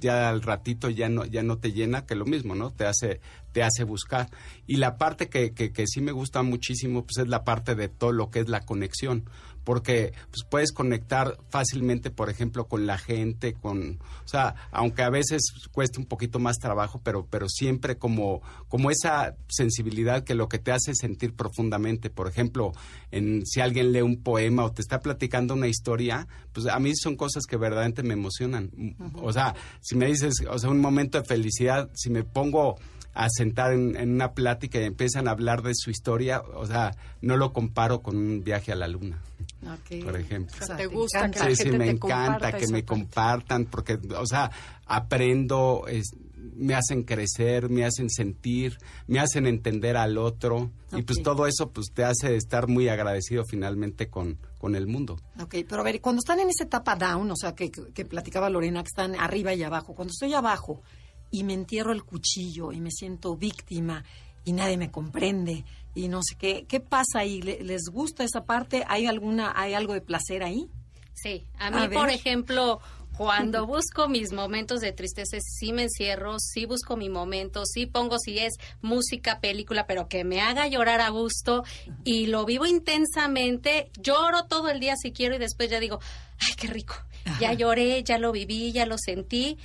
ya 0.00 0.28
al 0.28 0.42
ratito 0.42 0.90
ya 0.90 1.08
no, 1.08 1.24
ya 1.24 1.44
no 1.44 1.58
te 1.58 1.70
llena, 1.70 2.04
que 2.04 2.16
lo 2.16 2.24
mismo, 2.24 2.56
¿no? 2.56 2.72
Te 2.72 2.84
hace, 2.84 3.20
te 3.52 3.62
hace 3.62 3.84
buscar. 3.84 4.28
Y 4.66 4.78
la 4.78 4.96
parte 4.96 5.28
que, 5.28 5.52
que, 5.52 5.72
que 5.72 5.86
sí 5.86 6.00
me 6.00 6.10
gusta 6.10 6.42
muchísimo, 6.42 7.04
pues 7.04 7.18
es 7.18 7.28
la 7.28 7.44
parte 7.44 7.76
de 7.76 7.88
todo 7.88 8.10
lo 8.10 8.30
que 8.30 8.40
es 8.40 8.48
la 8.48 8.62
conexión 8.62 9.24
porque 9.68 10.14
pues, 10.30 10.44
puedes 10.48 10.72
conectar 10.72 11.36
fácilmente, 11.50 12.10
por 12.10 12.30
ejemplo, 12.30 12.68
con 12.68 12.86
la 12.86 12.96
gente, 12.96 13.52
con, 13.52 13.98
o 14.24 14.26
sea, 14.26 14.54
aunque 14.70 15.02
a 15.02 15.10
veces 15.10 15.42
cueste 15.72 16.00
un 16.00 16.06
poquito 16.06 16.38
más 16.38 16.56
trabajo, 16.56 17.02
pero, 17.04 17.26
pero 17.26 17.50
siempre 17.50 17.98
como, 17.98 18.40
como 18.68 18.90
esa 18.90 19.36
sensibilidad 19.46 20.24
que 20.24 20.34
lo 20.34 20.48
que 20.48 20.58
te 20.58 20.72
hace 20.72 20.94
sentir 20.94 21.34
profundamente, 21.34 22.08
por 22.08 22.28
ejemplo, 22.28 22.72
en, 23.10 23.44
si 23.44 23.60
alguien 23.60 23.92
lee 23.92 24.00
un 24.00 24.22
poema 24.22 24.64
o 24.64 24.72
te 24.72 24.80
está 24.80 25.00
platicando 25.00 25.52
una 25.52 25.68
historia, 25.68 26.26
pues 26.54 26.64
a 26.64 26.78
mí 26.78 26.96
son 26.96 27.14
cosas 27.14 27.44
que 27.44 27.58
verdaderamente 27.58 28.02
me 28.02 28.14
emocionan. 28.14 28.70
O 29.16 29.34
sea, 29.34 29.54
si 29.82 29.96
me 29.96 30.06
dices, 30.06 30.46
o 30.48 30.58
sea, 30.58 30.70
un 30.70 30.80
momento 30.80 31.20
de 31.20 31.26
felicidad, 31.26 31.90
si 31.92 32.08
me 32.08 32.24
pongo 32.24 32.76
a 33.18 33.28
sentar 33.30 33.72
en, 33.72 33.96
una 34.12 34.32
plática 34.32 34.80
y 34.80 34.84
empiezan 34.84 35.26
a 35.26 35.32
hablar 35.32 35.62
de 35.62 35.72
su 35.74 35.90
historia, 35.90 36.40
o 36.40 36.66
sea, 36.66 36.94
no 37.20 37.36
lo 37.36 37.52
comparo 37.52 38.00
con 38.00 38.16
un 38.16 38.44
viaje 38.44 38.70
a 38.70 38.76
la 38.76 38.86
luna. 38.86 39.20
Por 40.04 40.16
ejemplo. 40.16 40.56
O 40.62 40.64
sea, 40.64 40.76
te 40.76 40.86
gusta 40.86 41.28
que 41.28 41.56
sí, 41.56 41.72
me 41.72 41.90
encanta 41.90 42.52
que 42.52 42.68
me 42.68 42.84
compartan 42.84 43.64
porque, 43.64 43.98
o 44.16 44.24
sea, 44.24 44.52
aprendo, 44.86 45.84
me 46.54 46.76
hacen 46.76 47.02
crecer, 47.02 47.68
me 47.68 47.84
hacen 47.84 48.08
sentir, 48.08 48.78
me 49.08 49.18
hacen 49.18 49.48
entender 49.48 49.96
al 49.96 50.16
otro 50.16 50.70
y 50.96 51.02
pues 51.02 51.20
todo 51.20 51.48
eso 51.48 51.70
pues 51.70 51.88
te 51.92 52.04
hace 52.04 52.36
estar 52.36 52.68
muy 52.68 52.88
agradecido 52.88 53.42
finalmente 53.44 54.08
con, 54.08 54.38
con 54.58 54.76
el 54.76 54.86
mundo. 54.86 55.18
Ok, 55.40 55.56
pero 55.68 55.80
a 55.80 55.84
ver, 55.84 56.00
cuando 56.00 56.20
están 56.20 56.38
en 56.38 56.50
esa 56.50 56.62
etapa 56.62 56.94
down, 56.94 57.28
o 57.32 57.36
sea, 57.36 57.56
que, 57.56 57.72
que 57.72 58.04
platicaba 58.04 58.48
Lorena, 58.48 58.84
que 58.84 58.90
están 58.90 59.16
arriba 59.16 59.52
y 59.54 59.64
abajo, 59.64 59.96
cuando 59.96 60.12
estoy 60.12 60.34
abajo 60.34 60.82
y 61.30 61.44
me 61.44 61.54
entierro 61.54 61.92
el 61.92 62.04
cuchillo 62.04 62.72
y 62.72 62.80
me 62.80 62.90
siento 62.90 63.36
víctima 63.36 64.04
y 64.44 64.52
nadie 64.52 64.76
me 64.76 64.90
comprende 64.90 65.64
y 65.94 66.08
no 66.08 66.22
sé 66.22 66.36
qué. 66.36 66.64
¿Qué 66.66 66.80
pasa 66.80 67.20
ahí? 67.20 67.42
¿Les 67.42 67.82
gusta 67.90 68.24
esa 68.24 68.44
parte? 68.44 68.84
¿Hay 68.88 69.06
alguna, 69.06 69.52
hay 69.56 69.74
algo 69.74 69.94
de 69.94 70.00
placer 70.00 70.42
ahí? 70.42 70.68
Sí, 71.14 71.44
a 71.58 71.70
mí, 71.70 71.88
por 71.88 72.10
ejemplo, 72.10 72.80
cuando 73.18 73.66
busco 73.66 74.08
mis 74.08 74.32
momentos 74.32 74.80
de 74.80 74.92
tristeza, 74.92 75.38
sí 75.40 75.72
me 75.72 75.82
encierro, 75.82 76.38
sí 76.38 76.66
busco 76.66 76.96
mi 76.96 77.08
momento, 77.08 77.66
sí 77.66 77.84
pongo 77.84 78.16
si 78.20 78.38
es 78.38 78.54
música, 78.80 79.40
película, 79.40 79.88
pero 79.88 80.08
que 80.08 80.22
me 80.22 80.40
haga 80.40 80.68
llorar 80.68 81.00
a 81.00 81.08
gusto 81.08 81.64
y 82.04 82.26
lo 82.26 82.44
vivo 82.44 82.64
intensamente. 82.64 83.90
Lloro 84.00 84.44
todo 84.44 84.68
el 84.68 84.78
día 84.78 84.94
si 84.94 85.10
quiero 85.10 85.34
y 85.34 85.38
después 85.38 85.68
ya 85.68 85.80
digo, 85.80 85.98
ay, 86.38 86.54
qué 86.56 86.68
rico. 86.68 86.94
Ya 87.40 87.52
lloré, 87.52 88.04
ya 88.04 88.18
lo 88.18 88.30
viví, 88.30 88.70
ya 88.70 88.86
lo 88.86 88.96
sentí 88.96 89.58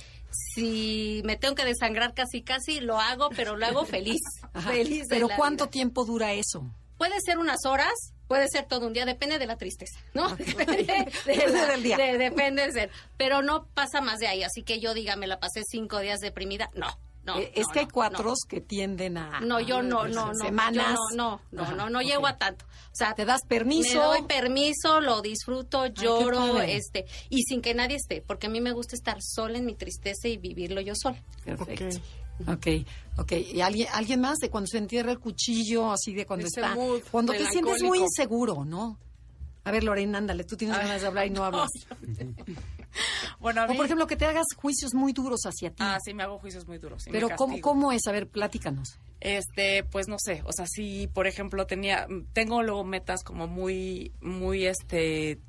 si 0.52 1.22
me 1.24 1.36
tengo 1.36 1.54
que 1.54 1.64
desangrar 1.64 2.12
casi 2.12 2.42
casi, 2.42 2.80
lo 2.80 2.98
hago, 2.98 3.30
pero 3.36 3.56
lo 3.56 3.66
hago 3.66 3.84
feliz. 3.84 4.20
feliz 4.68 5.06
pero 5.08 5.28
¿cuánto 5.28 5.68
tiempo 5.68 6.04
dura 6.04 6.32
eso? 6.32 6.68
Puede 6.96 7.20
ser 7.24 7.38
unas 7.38 7.64
horas, 7.66 7.92
puede 8.28 8.48
ser 8.48 8.66
todo 8.66 8.86
un 8.86 8.92
día, 8.92 9.04
depende 9.04 9.38
de 9.38 9.46
la 9.46 9.56
tristeza, 9.56 9.98
¿no? 10.14 10.34
depende 10.36 11.04
del 11.26 11.82
día. 11.82 11.96
depende 11.96 12.66
de 12.66 12.72
ser, 12.72 12.90
pero 13.16 13.42
no 13.42 13.66
pasa 13.74 14.00
más 14.00 14.18
de 14.18 14.26
ahí, 14.26 14.42
así 14.42 14.62
que 14.62 14.80
yo 14.80 14.94
diga, 14.94 15.16
me 15.16 15.26
la 15.26 15.40
pasé 15.40 15.62
cinco 15.68 16.00
días 16.00 16.20
deprimida, 16.20 16.70
no. 16.74 16.86
No, 17.24 17.38
eh, 17.38 17.52
es 17.54 17.66
que 17.68 17.78
hay 17.78 17.86
cuatro 17.86 18.34
que 18.46 18.60
tienden 18.60 19.16
a 19.16 19.40
no 19.40 19.58
yo 19.58 19.80
no 19.80 20.06
no 20.06 20.26
no 20.26 20.34
semanas. 20.34 20.98
no 21.14 21.40
no 21.52 21.64
no 21.64 21.74
no, 21.74 21.88
no 21.88 22.02
llego 22.02 22.26
a 22.26 22.36
tanto. 22.36 22.66
O 22.66 22.94
sea 22.94 23.14
te 23.14 23.24
das 23.24 23.40
permiso 23.48 23.94
me 23.94 24.04
doy 24.04 24.22
permiso 24.24 25.00
lo 25.00 25.22
disfruto 25.22 25.86
lloro 25.86 26.60
este 26.60 27.06
y 27.30 27.44
sin 27.44 27.62
que 27.62 27.72
nadie 27.72 27.96
esté 27.96 28.20
porque 28.20 28.48
a 28.48 28.50
mí 28.50 28.60
me 28.60 28.72
gusta 28.72 28.94
estar 28.94 29.22
sola 29.22 29.56
en 29.56 29.64
mi 29.64 29.74
tristeza 29.74 30.28
y 30.28 30.36
vivirlo 30.36 30.82
yo 30.82 30.92
sola. 30.94 31.16
Perfecto. 31.46 31.86
Okay. 31.86 32.02
Ok, 33.16 33.32
¿Y 33.52 33.60
alguien, 33.60 33.88
alguien 33.92 34.20
más 34.20 34.38
de 34.38 34.50
cuando 34.50 34.66
se 34.66 34.78
entierra 34.78 35.12
el 35.12 35.18
cuchillo, 35.18 35.92
así 35.92 36.14
de 36.14 36.26
cuando 36.26 36.46
está... 36.46 36.76
Cuando 37.10 37.32
te 37.32 37.46
sientes 37.46 37.82
muy 37.82 37.98
inseguro, 38.00 38.64
¿no? 38.64 38.98
A 39.64 39.70
ver, 39.70 39.82
Lorena, 39.82 40.18
ándale, 40.18 40.44
tú 40.44 40.56
tienes 40.56 40.76
ganas 40.76 41.00
de 41.00 41.06
hablar 41.06 41.26
y 41.26 41.30
no 41.30 41.44
hablas. 41.44 41.70
Bueno, 43.40 43.64
O 43.64 43.74
por 43.74 43.86
ejemplo, 43.86 44.06
que 44.06 44.14
te 44.14 44.24
hagas 44.24 44.46
juicios 44.56 44.94
muy 44.94 45.12
duros 45.12 45.40
hacia 45.46 45.70
ti. 45.70 45.78
Ah, 45.80 45.98
sí, 46.02 46.14
me 46.14 46.22
hago 46.22 46.38
juicios 46.38 46.66
muy 46.68 46.78
duros. 46.78 47.02
Pero 47.10 47.28
¿cómo, 47.36 47.60
¿cómo 47.60 47.90
es? 47.90 48.06
A 48.06 48.12
ver, 48.12 48.28
platícanos. 48.28 48.98
Este, 49.20 49.82
pues 49.82 50.06
no 50.06 50.16
sé, 50.18 50.42
o 50.46 50.52
sea, 50.52 50.66
si 50.68 51.08
por 51.08 51.26
ejemplo 51.26 51.66
tenía, 51.66 52.06
tengo 52.32 52.62
luego 52.62 52.84
metas 52.84 53.24
como 53.24 53.48
muy, 53.48 54.12
muy, 54.20 54.66
este, 54.66 55.40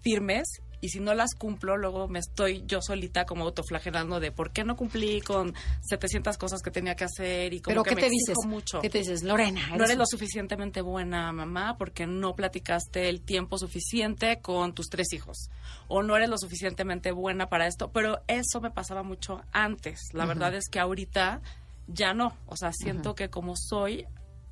firmes 0.00 0.62
y 0.80 0.90
si 0.90 1.00
no 1.00 1.14
las 1.14 1.34
cumplo, 1.34 1.76
luego 1.76 2.08
me 2.08 2.18
estoy 2.18 2.64
yo 2.66 2.80
solita 2.80 3.26
como 3.26 3.44
autoflagelando 3.44 4.20
de 4.20 4.32
por 4.32 4.52
qué 4.52 4.64
no 4.64 4.76
cumplí 4.76 5.20
con 5.20 5.54
700 5.82 6.38
cosas 6.38 6.62
que 6.62 6.70
tenía 6.70 6.94
que 6.94 7.04
hacer 7.04 7.52
y 7.52 7.60
como 7.60 7.82
que 7.82 7.94
me 7.94 8.02
te 8.02 8.10
dices? 8.10 8.36
mucho. 8.46 8.80
¿Qué 8.80 8.90
te 8.90 8.98
dices, 8.98 9.22
Lorena? 9.22 9.76
No 9.76 9.84
eres 9.84 9.96
lo 9.96 10.06
suficientemente 10.06 10.80
buena 10.80 11.32
mamá 11.32 11.76
porque 11.76 12.06
no 12.06 12.34
platicaste 12.34 13.08
el 13.08 13.22
tiempo 13.22 13.58
suficiente 13.58 14.40
con 14.40 14.74
tus 14.74 14.88
tres 14.88 15.12
hijos 15.12 15.50
o 15.88 16.02
no 16.02 16.16
eres 16.16 16.28
lo 16.28 16.38
suficientemente 16.38 17.12
buena 17.12 17.48
para 17.48 17.66
esto, 17.66 17.90
pero 17.90 18.22
eso 18.28 18.60
me 18.60 18.70
pasaba 18.70 19.02
mucho 19.02 19.42
antes. 19.52 20.00
La 20.12 20.26
verdad 20.26 20.54
es 20.54 20.68
que 20.68 20.78
ahorita 20.78 21.40
ya 21.86 22.14
no, 22.14 22.36
o 22.46 22.56
sea, 22.56 22.72
siento 22.72 23.14
que 23.14 23.30
como 23.30 23.54
soy 23.56 24.06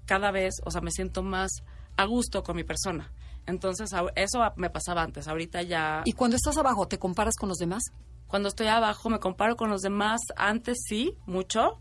cada 0.06 0.30
vez, 0.30 0.54
o 0.64 0.70
sea, 0.70 0.80
me 0.80 0.90
siento 0.90 1.22
más 1.22 1.62
a 1.96 2.04
gusto 2.04 2.42
con 2.42 2.56
mi 2.56 2.64
persona. 2.64 3.12
Entonces, 3.46 3.90
eso 4.16 4.40
me 4.56 4.70
pasaba 4.70 5.02
antes, 5.02 5.28
ahorita 5.28 5.62
ya... 5.62 6.02
¿Y 6.04 6.12
cuando 6.12 6.36
estás 6.36 6.56
abajo, 6.56 6.88
te 6.88 6.98
comparas 6.98 7.36
con 7.36 7.48
los 7.48 7.58
demás? 7.58 7.82
Cuando 8.26 8.48
estoy 8.48 8.66
abajo, 8.66 9.08
me 9.08 9.20
comparo 9.20 9.56
con 9.56 9.70
los 9.70 9.82
demás. 9.82 10.20
Antes 10.36 10.78
sí, 10.86 11.14
mucho. 11.26 11.78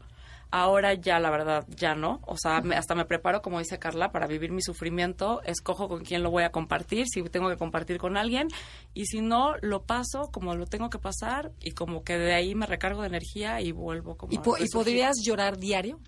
Ahora 0.51 0.93
ya, 0.93 1.19
la 1.19 1.32
verdad, 1.32 1.65
ya 1.67 1.95
no. 1.95 2.21
O 2.28 2.38
sea, 2.38 2.58
hasta 2.78 2.93
me 2.93 3.06
preparo, 3.06 3.41
como 3.41 3.60
dice 3.60 3.80
Carla, 3.80 4.12
para 4.12 4.28
vivir 4.28 4.51
mi 4.51 4.62
sufrimiento. 4.62 5.41
Escojo 5.41 5.89
con 5.89 6.06
quién 6.06 6.21
lo 6.21 6.30
voy 6.30 6.43
a 6.43 6.51
compartir, 6.51 7.08
si 7.08 7.23
tengo 7.23 7.49
que 7.49 7.58
compartir 7.58 7.97
con 7.97 8.15
alguien. 8.15 8.47
Y 8.93 9.06
si 9.08 9.21
no, 9.21 9.56
lo 9.62 9.84
paso 9.84 10.30
como 10.32 10.56
lo 10.56 10.67
tengo 10.67 10.89
que 10.89 10.99
pasar 10.99 11.51
y 11.60 11.71
como 11.71 12.04
que 12.04 12.17
de 12.17 12.34
ahí 12.34 12.54
me 12.54 12.67
recargo 12.67 13.01
de 13.01 13.08
energía 13.08 13.60
y 13.62 13.71
vuelvo 13.71 14.15
como... 14.15 14.32
¿Y, 14.32 14.38
¿y 14.63 14.69
podrías 14.69 15.15
llorar 15.25 15.58
diario? 15.58 15.99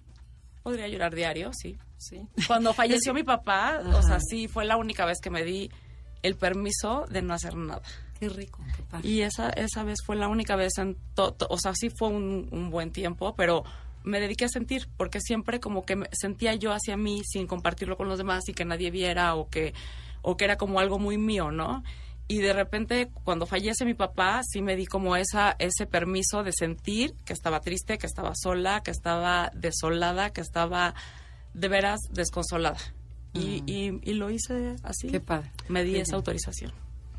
Podría 0.61 0.87
llorar 0.87 1.15
diario, 1.15 1.49
sí. 1.51 1.77
Sí. 1.97 2.27
Cuando 2.47 2.73
falleció 2.73 3.13
mi 3.13 3.23
papá, 3.23 3.81
o 3.93 4.01
sea, 4.01 4.19
sí, 4.19 4.47
fue 4.47 4.65
la 4.65 4.77
única 4.77 5.05
vez 5.05 5.19
que 5.21 5.29
me 5.29 5.43
di 5.43 5.69
el 6.23 6.35
permiso 6.35 7.05
de 7.09 7.21
no 7.21 7.33
hacer 7.33 7.55
nada. 7.55 7.81
Qué 8.19 8.29
rico, 8.29 8.63
qué 8.75 9.07
Y 9.07 9.21
esa, 9.21 9.49
esa 9.49 9.83
vez 9.83 9.99
fue 10.05 10.15
la 10.15 10.27
única 10.27 10.55
vez 10.55 10.77
en 10.77 10.97
todo, 11.13 11.35
o 11.49 11.57
sea, 11.57 11.73
sí 11.75 11.89
fue 11.89 12.07
un, 12.09 12.49
un, 12.51 12.71
buen 12.71 12.91
tiempo, 12.91 13.35
pero 13.35 13.63
me 14.03 14.19
dediqué 14.19 14.45
a 14.45 14.49
sentir, 14.49 14.87
porque 14.97 15.21
siempre 15.21 15.59
como 15.59 15.85
que 15.85 15.95
me 15.95 16.09
sentía 16.11 16.55
yo 16.55 16.71
hacia 16.71 16.97
mí 16.97 17.21
sin 17.25 17.45
compartirlo 17.45 17.97
con 17.97 18.09
los 18.09 18.17
demás 18.17 18.47
y 18.47 18.53
que 18.53 18.65
nadie 18.65 18.89
viera 18.89 19.35
o 19.35 19.49
que, 19.49 19.73
o 20.21 20.35
que 20.35 20.45
era 20.45 20.57
como 20.57 20.79
algo 20.79 20.97
muy 20.97 21.17
mío, 21.17 21.51
¿no? 21.51 21.83
Y 22.29 22.39
de 22.39 22.51
repente, 22.51 23.09
cuando 23.23 23.45
fallece 23.45 23.85
mi 23.85 23.93
papá, 23.93 24.41
sí 24.43 24.61
me 24.61 24.75
di 24.75 24.85
como 24.85 25.15
esa, 25.15 25.55
ese 25.59 25.85
permiso 25.85 26.43
de 26.43 26.51
sentir 26.51 27.15
que 27.23 27.31
estaba 27.31 27.61
triste, 27.61 27.97
que 27.97 28.07
estaba 28.07 28.33
sola, 28.35 28.81
que 28.83 28.91
estaba 28.91 29.49
desolada, 29.53 30.31
que 30.31 30.41
estaba 30.41 30.93
de 31.57 31.67
veras 31.67 31.99
desconsolada. 32.11 32.79
Y, 33.33 33.91
mm. 33.91 34.01
y, 34.03 34.13
lo 34.13 34.29
hice 34.29 34.75
así. 34.83 35.09
Qué 35.09 35.19
padre. 35.19 35.51
Me 35.67 35.83
di 35.83 35.97
esa 35.97 36.15
autorización. 36.15 36.71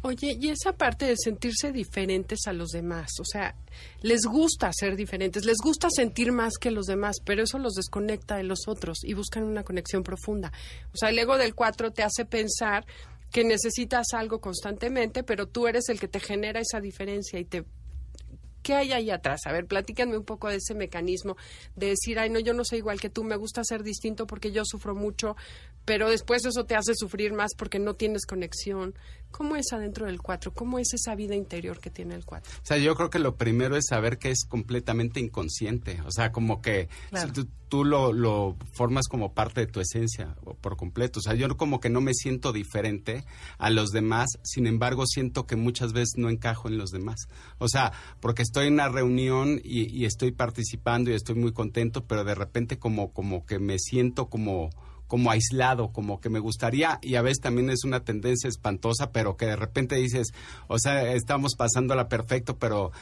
Oye, 0.02 0.38
y 0.40 0.50
esa 0.50 0.72
parte 0.72 1.06
de 1.06 1.16
sentirse 1.16 1.72
diferentes 1.72 2.46
a 2.46 2.52
los 2.52 2.70
demás, 2.70 3.10
o 3.20 3.24
sea, 3.24 3.56
les 4.00 4.22
gusta 4.26 4.70
ser 4.72 4.94
diferentes, 4.94 5.44
les 5.44 5.58
gusta 5.58 5.88
sentir 5.90 6.30
más 6.30 6.54
que 6.60 6.70
los 6.70 6.86
demás, 6.86 7.16
pero 7.24 7.42
eso 7.42 7.58
los 7.58 7.74
desconecta 7.74 8.36
de 8.36 8.44
los 8.44 8.68
otros 8.68 8.98
y 9.02 9.14
buscan 9.14 9.42
una 9.42 9.64
conexión 9.64 10.04
profunda. 10.04 10.52
O 10.92 10.96
sea, 10.96 11.08
el 11.08 11.18
ego 11.18 11.36
del 11.36 11.56
cuatro 11.56 11.90
te 11.90 12.04
hace 12.04 12.24
pensar 12.24 12.86
que 13.32 13.42
necesitas 13.42 14.06
algo 14.14 14.40
constantemente, 14.40 15.24
pero 15.24 15.48
tú 15.48 15.66
eres 15.66 15.88
el 15.88 15.98
que 15.98 16.08
te 16.08 16.20
genera 16.20 16.60
esa 16.60 16.80
diferencia 16.80 17.40
y 17.40 17.44
te 17.44 17.64
¿Qué 18.68 18.74
hay 18.74 18.92
ahí 18.92 19.10
atrás? 19.10 19.46
A 19.46 19.52
ver, 19.52 19.64
platícanme 19.64 20.18
un 20.18 20.26
poco 20.26 20.50
de 20.50 20.56
ese 20.56 20.74
mecanismo 20.74 21.38
de 21.74 21.86
decir, 21.86 22.18
ay, 22.18 22.28
no, 22.28 22.38
yo 22.38 22.52
no 22.52 22.66
soy 22.66 22.80
igual 22.80 23.00
que 23.00 23.08
tú, 23.08 23.24
me 23.24 23.34
gusta 23.34 23.64
ser 23.64 23.82
distinto 23.82 24.26
porque 24.26 24.52
yo 24.52 24.62
sufro 24.66 24.94
mucho, 24.94 25.36
pero 25.88 26.10
después 26.10 26.44
eso 26.44 26.64
te 26.66 26.76
hace 26.76 26.94
sufrir 26.94 27.32
más 27.32 27.52
porque 27.56 27.78
no 27.78 27.94
tienes 27.94 28.26
conexión. 28.26 28.94
¿Cómo 29.30 29.56
es 29.56 29.72
adentro 29.72 30.04
del 30.04 30.20
cuatro? 30.20 30.52
¿Cómo 30.52 30.78
es 30.78 30.92
esa 30.92 31.14
vida 31.14 31.34
interior 31.34 31.80
que 31.80 31.88
tiene 31.88 32.14
el 32.14 32.26
cuatro? 32.26 32.52
O 32.62 32.66
sea, 32.66 32.76
yo 32.76 32.94
creo 32.94 33.08
que 33.08 33.18
lo 33.18 33.36
primero 33.36 33.74
es 33.74 33.86
saber 33.88 34.18
que 34.18 34.30
es 34.30 34.44
completamente 34.46 35.18
inconsciente. 35.18 36.02
O 36.04 36.10
sea, 36.10 36.30
como 36.30 36.60
que 36.60 36.90
tú, 37.70 37.86
lo, 37.86 38.12
lo, 38.12 38.58
formas 38.74 39.08
como 39.08 39.32
parte 39.32 39.62
de 39.62 39.66
tu 39.66 39.80
esencia 39.80 40.36
por 40.60 40.76
completo. 40.76 41.20
O 41.20 41.22
sea, 41.22 41.32
yo 41.32 41.48
como 41.56 41.80
que 41.80 41.88
no 41.88 42.02
me 42.02 42.12
siento 42.12 42.52
diferente 42.52 43.24
a 43.56 43.70
los 43.70 43.88
demás, 43.88 44.28
sin 44.42 44.66
embargo 44.66 45.06
siento 45.06 45.46
que 45.46 45.56
muchas 45.56 45.94
veces 45.94 46.16
no 46.18 46.28
encajo 46.28 46.68
en 46.68 46.76
los 46.76 46.90
demás. 46.90 47.28
O 47.56 47.68
sea, 47.68 47.92
porque 48.20 48.42
estoy 48.42 48.66
en 48.66 48.74
una 48.74 48.90
reunión 48.90 49.58
y, 49.64 49.90
y 49.90 50.04
estoy 50.04 50.32
participando 50.32 51.10
y 51.10 51.14
estoy 51.14 51.36
muy 51.36 51.52
contento, 51.52 52.04
pero 52.04 52.24
de 52.24 52.34
repente 52.34 52.78
como, 52.78 53.14
como 53.14 53.46
que 53.46 53.58
me 53.58 53.78
siento 53.78 54.28
como 54.28 54.68
como 55.08 55.30
aislado, 55.30 55.90
como 55.90 56.20
que 56.20 56.30
me 56.30 56.38
gustaría, 56.38 56.98
y 57.02 57.16
a 57.16 57.22
veces 57.22 57.40
también 57.40 57.70
es 57.70 57.82
una 57.84 58.04
tendencia 58.04 58.48
espantosa, 58.48 59.10
pero 59.10 59.36
que 59.36 59.46
de 59.46 59.56
repente 59.56 59.96
dices, 59.96 60.28
o 60.68 60.78
sea, 60.78 61.12
estamos 61.14 61.56
pasándola 61.56 62.08
perfecto, 62.08 62.58
pero 62.58 62.92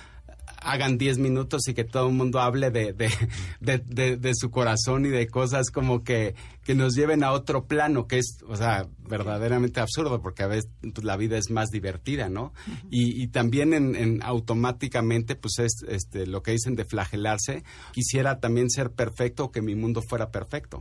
hagan 0.60 0.98
10 0.98 1.18
minutos 1.18 1.68
y 1.68 1.74
que 1.74 1.84
todo 1.84 2.08
el 2.08 2.14
mundo 2.14 2.40
hable 2.40 2.70
de, 2.70 2.92
de, 2.92 4.16
de, 4.16 4.34
su 4.34 4.50
corazón 4.50 5.06
y 5.06 5.10
de 5.10 5.28
cosas 5.28 5.70
como 5.70 6.02
que, 6.02 6.34
que, 6.64 6.74
nos 6.74 6.94
lleven 6.94 7.22
a 7.24 7.32
otro 7.32 7.66
plano, 7.66 8.06
que 8.06 8.18
es, 8.18 8.38
o 8.46 8.56
sea, 8.56 8.86
verdaderamente 9.08 9.80
absurdo, 9.80 10.20
porque 10.20 10.42
a 10.42 10.48
veces 10.48 10.70
pues, 10.80 11.04
la 11.04 11.16
vida 11.16 11.38
es 11.38 11.50
más 11.50 11.70
divertida, 11.70 12.28
¿no? 12.28 12.52
y, 12.90 13.22
y, 13.22 13.28
también 13.28 13.72
en, 13.72 13.94
en, 13.94 14.22
automáticamente, 14.22 15.36
pues 15.36 15.58
es 15.58 15.84
este, 15.88 16.26
lo 16.26 16.42
que 16.42 16.52
dicen 16.52 16.74
de 16.74 16.84
flagelarse, 16.84 17.64
quisiera 17.92 18.40
también 18.40 18.70
ser 18.70 18.90
perfecto 18.90 19.44
o 19.44 19.52
que 19.52 19.62
mi 19.62 19.74
mundo 19.74 20.02
fuera 20.02 20.30
perfecto. 20.30 20.80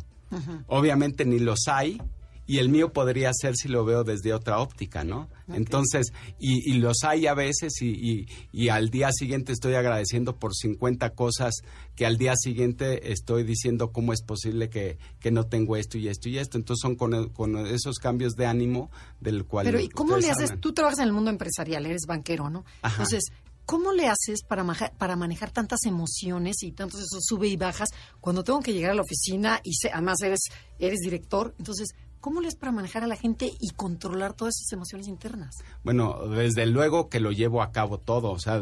Obviamente 0.68 1.24
ni 1.24 1.40
los 1.40 1.68
hay 1.68 2.02
y 2.48 2.60
el 2.60 2.70
mío 2.70 2.94
podría 2.94 3.32
ser 3.34 3.56
si 3.56 3.68
lo 3.68 3.86
veo 3.86 4.04
desde 4.04 4.34
otra 4.34 4.60
óptica, 4.60 5.04
¿no? 5.04 5.30
Entonces, 5.48 6.14
y, 6.40 6.74
los 6.74 7.04
hay 7.04 7.28
a 7.28 7.34
veces 7.34 7.82
y, 7.82 8.28
y, 8.52 8.70
al 8.70 8.90
día 8.90 9.10
siguiente 9.12 9.52
estoy 9.52 9.76
agradeciendo 9.76 10.38
por 10.38 10.56
50 10.56 11.12
cosas 11.12 11.54
que 11.96 12.06
al 12.06 12.18
día 12.18 12.34
siguiente 12.36 13.12
estoy 13.12 13.44
diciendo 13.44 13.92
cómo 13.92 14.14
es 14.14 14.22
posible 14.22 14.70
que, 14.70 14.98
que 15.20 15.32
no 15.32 15.46
tengo 15.46 15.76
esto 15.76 15.98
y 15.98 16.08
esto 16.08 16.30
y 16.30 16.38
esto. 16.38 16.58
Entonces 16.58 16.82
son 16.82 16.96
con, 16.96 17.30
con 17.30 17.58
esos 17.68 17.98
cambios 17.98 18.34
de 18.34 18.46
ánimo 18.46 18.92
del 19.20 19.46
cual... 19.46 19.66
Pero 19.66 19.80
¿y 19.80 19.90
cómo 19.90 20.18
le 20.18 20.30
haces? 20.30 20.60
Tú 20.60 20.74
trabajas 20.74 21.00
en 21.00 21.06
el 21.06 21.14
mundo 21.14 21.30
empresarial, 21.30 21.86
eres 21.86 22.06
banquero, 22.08 22.50
¿no? 22.50 22.66
Entonces, 22.84 23.32
¿Cómo 23.66 23.94
le 23.94 24.08
haces 24.08 24.44
para, 24.48 24.64
para 24.98 25.16
manejar 25.16 25.50
tantas 25.50 25.80
emociones 25.86 26.62
y 26.62 26.72
tantos 26.72 27.00
esos 27.00 27.24
sube 27.26 27.48
y 27.48 27.58
bajas 27.58 27.90
cuando 28.20 28.44
tengo 28.44 28.60
que 28.60 28.74
llegar 28.74 28.92
a 28.92 28.94
la 28.94 29.02
oficina 29.02 29.60
y 29.64 29.74
además 29.92 30.22
eres, 30.22 30.42
eres 30.78 31.00
director? 31.00 31.56
Entonces, 31.58 31.96
¿Cómo 32.26 32.42
le 32.42 32.48
es 32.48 32.56
para 32.56 32.72
manejar 32.72 33.04
a 33.04 33.08
la 33.08 33.18
gente 33.18 33.52
y 33.60 33.70
controlar 33.76 34.34
todas 34.34 34.56
esas 34.60 34.74
emociones 34.74 35.08
internas? 35.08 35.58
Bueno, 35.84 36.28
desde 36.28 36.66
luego 36.66 37.08
que 37.08 37.20
lo 37.20 37.32
llevo 37.32 37.62
a 37.62 37.72
cabo 37.72 38.00
todo. 38.00 38.32
O 38.32 38.40
sea, 38.40 38.60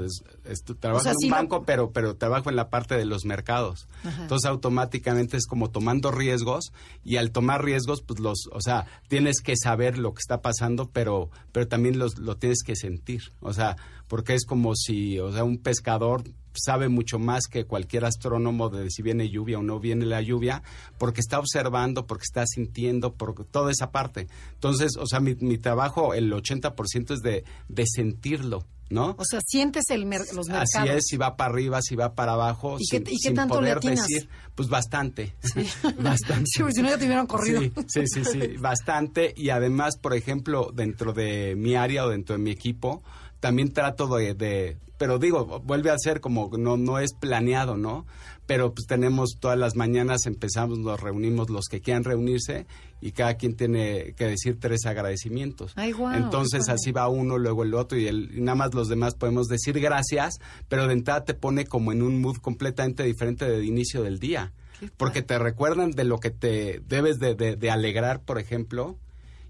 trabajo 0.82 1.08
en 1.08 1.16
un 1.24 1.30
banco, 1.30 1.64
pero, 1.64 1.92
pero 1.92 2.18
trabajo 2.18 2.50
en 2.50 2.58
la 2.58 2.70
parte 2.70 2.98
de 2.98 3.06
los 3.06 3.24
mercados. 3.24 3.88
Entonces, 4.04 4.50
automáticamente 4.50 5.38
es 5.38 5.48
como 5.48 5.72
tomando 5.72 6.12
riesgos 6.12 6.74
y 7.06 7.16
al 7.16 7.32
tomar 7.32 7.64
riesgos, 7.64 8.02
pues 8.02 8.20
los, 8.20 8.50
o 8.52 8.60
sea, 8.60 8.86
tienes 9.08 9.40
que 9.40 9.56
saber 9.56 9.98
lo 9.98 10.14
que 10.14 10.20
está 10.20 10.42
pasando, 10.42 10.90
pero, 10.92 11.30
pero 11.54 11.66
también 11.66 11.98
los, 11.98 12.20
lo 12.20 12.36
tienes 12.36 12.64
que 12.66 12.76
sentir. 12.76 13.32
O 13.40 13.54
sea, 13.54 13.78
porque 14.10 14.34
es 14.34 14.46
como 14.46 14.76
si, 14.76 15.20
o 15.20 15.32
sea, 15.32 15.46
un 15.46 15.58
pescador 15.58 16.24
sabe 16.56 16.90
mucho 16.90 17.20
más 17.20 17.44
que 17.50 17.66
cualquier 17.66 18.06
astrónomo 18.06 18.70
de 18.70 18.90
si 18.90 19.02
viene 19.02 19.30
lluvia 19.30 19.60
o 19.60 19.64
no 19.64 19.80
viene 19.80 20.06
la 20.06 20.22
lluvia, 20.22 20.64
porque 20.98 21.22
está 21.22 21.40
observando, 21.40 22.06
porque 22.08 22.24
está 22.24 22.46
sintiendo, 22.46 23.14
por 23.14 23.46
toda 23.46 23.72
esa 23.72 23.92
parte. 23.92 24.28
Entonces, 24.54 24.98
o 24.98 25.06
sea, 25.06 25.20
mi, 25.20 25.36
mi 25.36 25.58
trabajo, 25.58 26.14
el 26.14 26.32
80% 26.32 27.14
es 27.14 27.22
de, 27.22 27.44
de 27.68 27.84
sentirlo. 27.86 28.66
¿No? 28.90 29.16
O 29.18 29.26
sea, 29.26 29.40
sientes 29.44 29.86
el 29.90 30.02
los 30.02 30.48
mercados. 30.48 30.76
Así 30.76 30.90
es, 30.90 31.06
si 31.08 31.18
va 31.18 31.36
para 31.36 31.52
arriba, 31.52 31.82
si 31.82 31.96
va 31.96 32.14
para 32.14 32.34
abajo, 32.34 32.78
¿Y 32.80 32.86
sin, 32.86 33.04
qué, 33.04 33.32
tanto 33.32 33.56
poder 33.56 33.80
decir, 33.80 34.30
pues 34.54 34.70
bastante, 34.70 35.34
bastante. 36.00 36.46
Sí, 36.46 36.62
si 36.70 36.82
no 36.84 36.90
ya 36.90 36.98
te 37.00 37.06
hubieran 37.06 37.26
corrido. 37.26 37.62
Sí, 37.88 38.06
sí, 38.06 38.24
sí, 38.24 38.40
bastante. 38.60 39.34
Y 39.36 39.50
además, 39.50 39.98
por 39.98 40.14
ejemplo, 40.14 40.70
dentro 40.72 41.12
de 41.12 41.56
mi 41.56 41.76
área 41.76 42.06
o 42.06 42.10
dentro 42.10 42.36
de 42.36 42.44
mi 42.44 42.52
equipo, 42.52 43.02
también 43.44 43.74
trato 43.74 44.08
de, 44.16 44.78
pero 45.04 45.20
digo, 45.20 45.60
vuelve 45.66 45.90
a 45.90 45.98
ser 45.98 46.22
como 46.22 46.50
no, 46.58 46.78
no 46.78 46.98
es 46.98 47.14
planeado, 47.14 47.76
¿no? 47.76 48.06
Pero 48.46 48.74
pues 48.74 48.88
tenemos 48.88 49.32
todas 49.38 49.60
las 49.60 49.76
mañanas, 49.76 50.26
empezamos, 50.28 50.80
nos 50.80 50.98
reunimos 50.98 51.50
los 51.50 51.66
que 51.66 51.82
quieran 51.82 52.06
reunirse 52.06 52.68
y 53.02 53.12
cada 53.12 53.34
quien 53.34 53.58
tiene 53.58 54.14
que 54.16 54.28
decir 54.28 54.62
tres 54.62 54.86
agradecimientos. 54.86 55.74
Entonces 55.76 56.70
así 56.70 56.94
va 56.94 57.10
uno, 57.10 57.38
luego 57.38 57.64
el 57.64 57.74
otro 57.74 58.00
y, 58.00 58.08
el, 58.08 58.46
nada 58.46 58.56
más 58.56 58.74
los 58.74 58.88
demás 58.88 59.16
podemos 59.16 59.50
decir 59.50 59.78
gracias, 59.82 60.36
pero 60.70 60.88
de 60.88 60.94
entrada 60.94 61.26
te 61.26 61.34
pone 61.34 61.66
como 61.66 61.92
en 61.92 62.02
un 62.02 62.22
mood 62.22 62.38
completamente 62.38 63.04
diferente 63.04 63.44
del 63.44 63.66
inicio 63.66 64.04
del 64.04 64.20
día. 64.20 64.54
Porque 64.96 65.22
te 65.22 65.38
recuerdan 65.38 65.92
de 65.92 66.06
lo 66.06 66.22
que 66.22 66.30
te 66.30 66.82
debes 66.88 67.20
de, 67.20 67.36
de 67.36 67.72
alegrar, 67.72 68.22
por 68.22 68.40
ejemplo, 68.40 68.98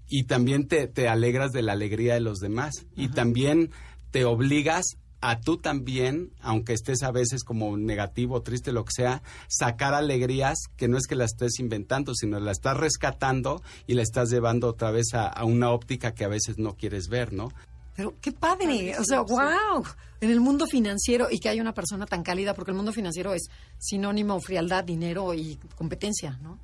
y 0.08 0.24
también 0.24 0.66
te, 0.66 0.88
te 0.88 1.06
alegras 1.06 1.52
de 1.52 1.62
la 1.62 1.74
alegría 1.74 2.14
de 2.14 2.20
los 2.20 2.40
demás 2.40 2.86
y 2.96 3.06
también 3.06 3.70
te 4.10 4.24
obligas 4.24 4.96
a 5.30 5.40
tú 5.40 5.56
también, 5.56 6.32
aunque 6.40 6.74
estés 6.74 7.02
a 7.02 7.10
veces 7.10 7.44
como 7.44 7.78
negativo, 7.78 8.42
triste, 8.42 8.72
lo 8.72 8.84
que 8.84 8.92
sea, 8.94 9.22
sacar 9.48 9.94
alegrías 9.94 10.58
que 10.76 10.86
no 10.86 10.98
es 10.98 11.06
que 11.06 11.16
las 11.16 11.32
estés 11.32 11.58
inventando, 11.60 12.14
sino 12.14 12.38
la 12.40 12.52
estás 12.52 12.76
rescatando 12.76 13.62
y 13.86 13.94
la 13.94 14.02
estás 14.02 14.30
llevando 14.30 14.68
otra 14.68 14.90
vez 14.90 15.14
a, 15.14 15.26
a 15.26 15.44
una 15.44 15.70
óptica 15.70 16.12
que 16.12 16.24
a 16.24 16.28
veces 16.28 16.58
no 16.58 16.76
quieres 16.76 17.08
ver, 17.08 17.32
¿no? 17.32 17.48
Pero 17.96 18.14
qué 18.20 18.32
padre, 18.32 18.98
o 18.98 19.04
sea, 19.04 19.22
wow, 19.22 19.84
en 20.20 20.30
el 20.30 20.40
mundo 20.40 20.66
financiero 20.66 21.28
y 21.30 21.38
que 21.38 21.48
hay 21.48 21.60
una 21.60 21.72
persona 21.72 22.04
tan 22.06 22.22
cálida, 22.22 22.52
porque 22.52 22.72
el 22.72 22.76
mundo 22.76 22.92
financiero 22.92 23.32
es 23.32 23.48
sinónimo 23.78 24.38
frialdad, 24.40 24.84
dinero 24.84 25.32
y 25.32 25.58
competencia, 25.76 26.38
¿no? 26.42 26.58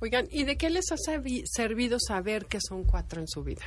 Oigan, 0.00 0.28
¿y 0.30 0.44
de 0.44 0.56
qué 0.56 0.70
les 0.70 0.84
ha 0.92 0.96
servido 0.96 1.98
saber 1.98 2.46
que 2.46 2.58
son 2.60 2.84
cuatro 2.84 3.20
en 3.20 3.26
su 3.26 3.42
vida? 3.42 3.64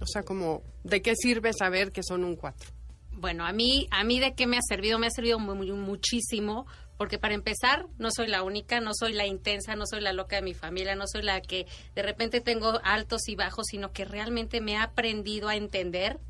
O 0.00 0.06
sea, 0.06 0.22
como, 0.22 0.62
¿de 0.84 1.00
qué 1.00 1.14
sirve 1.14 1.52
saber 1.52 1.92
que 1.92 2.02
son 2.02 2.24
un 2.24 2.36
cuatro? 2.36 2.75
Bueno, 3.16 3.46
a 3.46 3.52
mí, 3.52 3.86
a 3.90 4.04
mí 4.04 4.20
de 4.20 4.34
qué 4.34 4.46
me 4.46 4.56
ha 4.56 4.62
servido, 4.66 4.98
me 4.98 5.06
ha 5.06 5.10
servido 5.10 5.38
muchísimo, 5.38 6.66
porque 6.96 7.18
para 7.18 7.34
empezar, 7.34 7.86
no 7.98 8.10
soy 8.10 8.28
la 8.28 8.42
única, 8.42 8.80
no 8.80 8.92
soy 8.94 9.12
la 9.12 9.26
intensa, 9.26 9.74
no 9.74 9.86
soy 9.86 10.00
la 10.00 10.12
loca 10.12 10.36
de 10.36 10.42
mi 10.42 10.54
familia, 10.54 10.94
no 10.94 11.06
soy 11.06 11.22
la 11.22 11.40
que 11.40 11.66
de 11.94 12.02
repente 12.02 12.40
tengo 12.40 12.80
altos 12.84 13.28
y 13.28 13.34
bajos, 13.34 13.66
sino 13.70 13.92
que 13.92 14.04
realmente 14.04 14.60
me 14.60 14.72
he 14.72 14.76
aprendido 14.76 15.48
a 15.48 15.56
entender, 15.56 16.20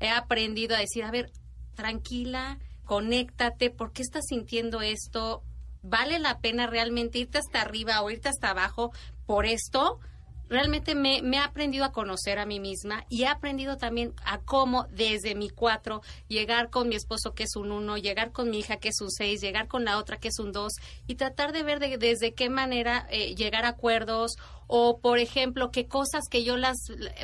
he 0.00 0.08
aprendido 0.08 0.76
a 0.76 0.80
decir, 0.80 1.04
a 1.04 1.10
ver, 1.10 1.30
tranquila, 1.74 2.58
conéctate, 2.84 3.70
¿por 3.70 3.92
qué 3.92 4.02
estás 4.02 4.24
sintiendo 4.28 4.80
esto? 4.82 5.42
vale 5.88 6.18
la 6.18 6.40
pena 6.40 6.66
realmente 6.66 7.18
irte 7.18 7.38
hasta 7.38 7.62
arriba 7.62 8.02
o 8.02 8.10
irte 8.10 8.28
hasta 8.28 8.50
abajo 8.50 8.92
por 9.24 9.46
esto, 9.46 10.00
realmente 10.48 10.94
me, 10.94 11.22
me, 11.22 11.36
he 11.36 11.40
aprendido 11.40 11.84
a 11.84 11.92
conocer 11.92 12.38
a 12.38 12.46
mí 12.46 12.60
misma 12.60 13.04
y 13.08 13.22
he 13.22 13.26
aprendido 13.26 13.76
también 13.76 14.14
a 14.24 14.38
cómo 14.38 14.84
desde 14.90 15.34
mi 15.34 15.50
cuatro 15.50 16.02
llegar 16.28 16.70
con 16.70 16.88
mi 16.88 16.94
esposo 16.94 17.34
que 17.34 17.44
es 17.44 17.56
un 17.56 17.72
uno, 17.72 17.96
llegar 17.96 18.32
con 18.32 18.50
mi 18.50 18.58
hija 18.58 18.76
que 18.76 18.88
es 18.88 19.00
un 19.00 19.10
seis, 19.10 19.40
llegar 19.40 19.68
con 19.68 19.84
la 19.84 19.98
otra 19.98 20.18
que 20.18 20.28
es 20.28 20.38
un 20.38 20.52
dos 20.52 20.74
y 21.06 21.16
tratar 21.16 21.52
de 21.52 21.62
ver 21.62 21.80
de, 21.80 21.98
desde 21.98 22.34
qué 22.34 22.48
manera 22.48 23.06
eh, 23.10 23.34
llegar 23.34 23.64
a 23.64 23.70
acuerdos 23.70 24.36
o 24.66 24.98
por 24.98 25.18
ejemplo 25.18 25.70
qué 25.70 25.86
cosas 25.86 26.24
que 26.30 26.44
yo 26.44 26.56
las 26.56 26.76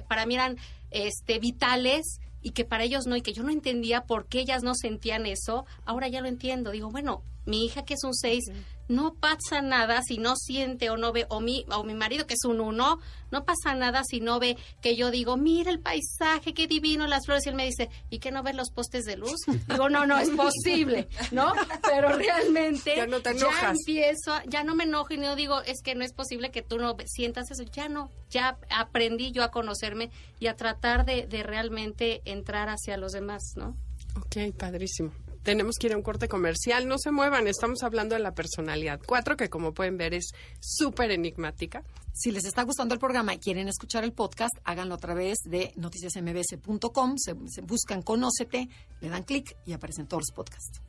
para 0.08 0.26
mí 0.26 0.34
eran 0.34 0.56
este 0.90 1.38
vitales 1.38 2.20
y 2.42 2.50
que 2.50 2.64
para 2.64 2.84
ellos 2.84 3.06
no 3.06 3.16
y 3.16 3.22
que 3.22 3.32
yo 3.32 3.42
no 3.42 3.50
entendía 3.50 4.04
por 4.04 4.26
qué 4.26 4.40
ellas 4.40 4.62
no 4.62 4.74
sentían 4.74 5.26
eso, 5.26 5.64
ahora 5.84 6.08
ya 6.08 6.20
lo 6.20 6.28
entiendo. 6.28 6.72
Digo, 6.72 6.90
bueno, 6.90 7.22
mi 7.46 7.64
hija 7.64 7.84
que 7.84 7.94
es 7.94 8.04
un 8.04 8.14
6, 8.14 8.44
no 8.92 9.14
pasa 9.14 9.62
nada 9.62 10.02
si 10.02 10.18
no 10.18 10.36
siente 10.36 10.90
o 10.90 10.96
no 10.96 11.12
ve, 11.12 11.26
o 11.28 11.40
mi, 11.40 11.64
o 11.70 11.82
mi 11.82 11.94
marido 11.94 12.26
que 12.26 12.34
es 12.34 12.44
un 12.44 12.60
1, 12.60 13.00
no 13.30 13.44
pasa 13.44 13.74
nada 13.74 14.02
si 14.04 14.20
no 14.20 14.38
ve 14.38 14.56
que 14.80 14.94
yo 14.94 15.10
digo, 15.10 15.36
mira 15.36 15.70
el 15.70 15.80
paisaje, 15.80 16.52
qué 16.52 16.66
divino 16.66 17.06
las 17.06 17.24
flores, 17.24 17.46
y 17.46 17.48
él 17.48 17.54
me 17.54 17.64
dice, 17.64 17.88
¿y 18.10 18.18
qué 18.18 18.30
no 18.30 18.42
ves 18.42 18.54
los 18.54 18.70
postes 18.70 19.04
de 19.04 19.16
luz? 19.16 19.40
Digo, 19.68 19.88
no, 19.88 20.06
no, 20.06 20.18
es 20.18 20.28
posible, 20.36 21.08
¿no? 21.30 21.52
Pero 21.82 22.10
realmente 22.10 22.94
ya, 22.94 23.06
no 23.06 23.20
te 23.20 23.36
ya 23.36 23.70
empiezo, 23.70 24.34
ya 24.46 24.62
no 24.62 24.74
me 24.74 24.84
enojo 24.84 25.14
y 25.14 25.18
no 25.18 25.34
digo, 25.34 25.62
es 25.62 25.82
que 25.82 25.94
no 25.94 26.04
es 26.04 26.12
posible 26.12 26.50
que 26.50 26.62
tú 26.62 26.78
no 26.78 26.94
sientas 27.06 27.50
eso, 27.50 27.62
ya 27.64 27.88
no, 27.88 28.10
ya 28.30 28.58
aprendí 28.70 29.32
yo 29.32 29.42
a 29.42 29.50
conocerme 29.50 30.10
y 30.38 30.48
a 30.48 30.56
tratar 30.56 31.06
de, 31.06 31.26
de 31.26 31.42
realmente 31.42 32.20
entrar 32.26 32.68
hacia 32.68 32.96
los 32.98 33.12
demás, 33.12 33.42
¿no? 33.56 33.74
Ok, 34.16 34.54
padrísimo 34.58 35.12
tenemos 35.42 35.76
que 35.78 35.88
ir 35.88 35.92
a 35.92 35.96
un 35.96 36.02
corte 36.02 36.28
comercial. 36.28 36.88
No 36.88 36.98
se 36.98 37.10
muevan, 37.10 37.46
estamos 37.46 37.82
hablando 37.82 38.14
de 38.14 38.20
la 38.20 38.34
personalidad 38.34 39.00
Cuatro, 39.06 39.36
que 39.36 39.48
como 39.48 39.72
pueden 39.72 39.96
ver 39.96 40.14
es 40.14 40.32
súper 40.60 41.10
enigmática. 41.10 41.82
Si 42.12 42.30
les 42.30 42.44
está 42.44 42.62
gustando 42.62 42.94
el 42.94 43.00
programa 43.00 43.34
y 43.34 43.38
quieren 43.38 43.68
escuchar 43.68 44.04
el 44.04 44.12
podcast, 44.12 44.54
háganlo 44.64 44.94
a 44.94 44.98
través 44.98 45.38
de 45.44 45.72
noticiasmbs.com, 45.76 47.14
se, 47.16 47.34
se 47.48 47.62
buscan 47.62 48.02
Conócete, 48.02 48.68
le 49.00 49.08
dan 49.08 49.22
clic 49.22 49.56
y 49.64 49.72
aparecen 49.72 50.06
todos 50.06 50.24
los 50.28 50.34
podcasts. 50.34 50.80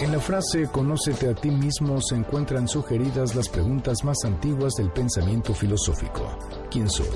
En 0.00 0.10
la 0.12 0.20
frase 0.20 0.68
Conócete 0.72 1.28
a 1.28 1.34
ti 1.34 1.50
mismo 1.50 2.00
se 2.00 2.16
encuentran 2.16 2.66
sugeridas 2.68 3.34
las 3.34 3.48
preguntas 3.48 4.04
más 4.04 4.18
antiguas 4.24 4.74
del 4.74 4.90
pensamiento 4.90 5.54
filosófico. 5.54 6.38
¿Quién 6.70 6.90
soy? 6.90 7.06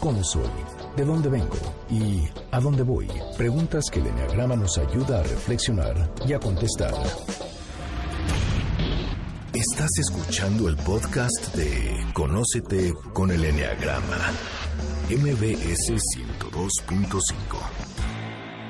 ¿Cómo 0.00 0.22
soy? 0.22 0.77
¿De 0.98 1.04
dónde 1.04 1.28
vengo? 1.28 1.54
¿Y 1.88 2.24
a 2.50 2.58
dónde 2.58 2.82
voy? 2.82 3.06
Preguntas 3.36 3.84
que 3.88 4.00
el 4.00 4.08
Enneagrama 4.08 4.56
nos 4.56 4.76
ayuda 4.78 5.20
a 5.20 5.22
reflexionar 5.22 6.12
y 6.26 6.32
a 6.32 6.40
contestar. 6.40 6.92
Estás 9.54 9.90
escuchando 10.00 10.68
el 10.68 10.76
podcast 10.78 11.54
de 11.54 12.04
Conócete 12.12 12.92
con 13.12 13.30
el 13.30 13.44
Enneagrama, 13.44 14.32
MBS 15.08 15.92
102.5. 16.40 17.22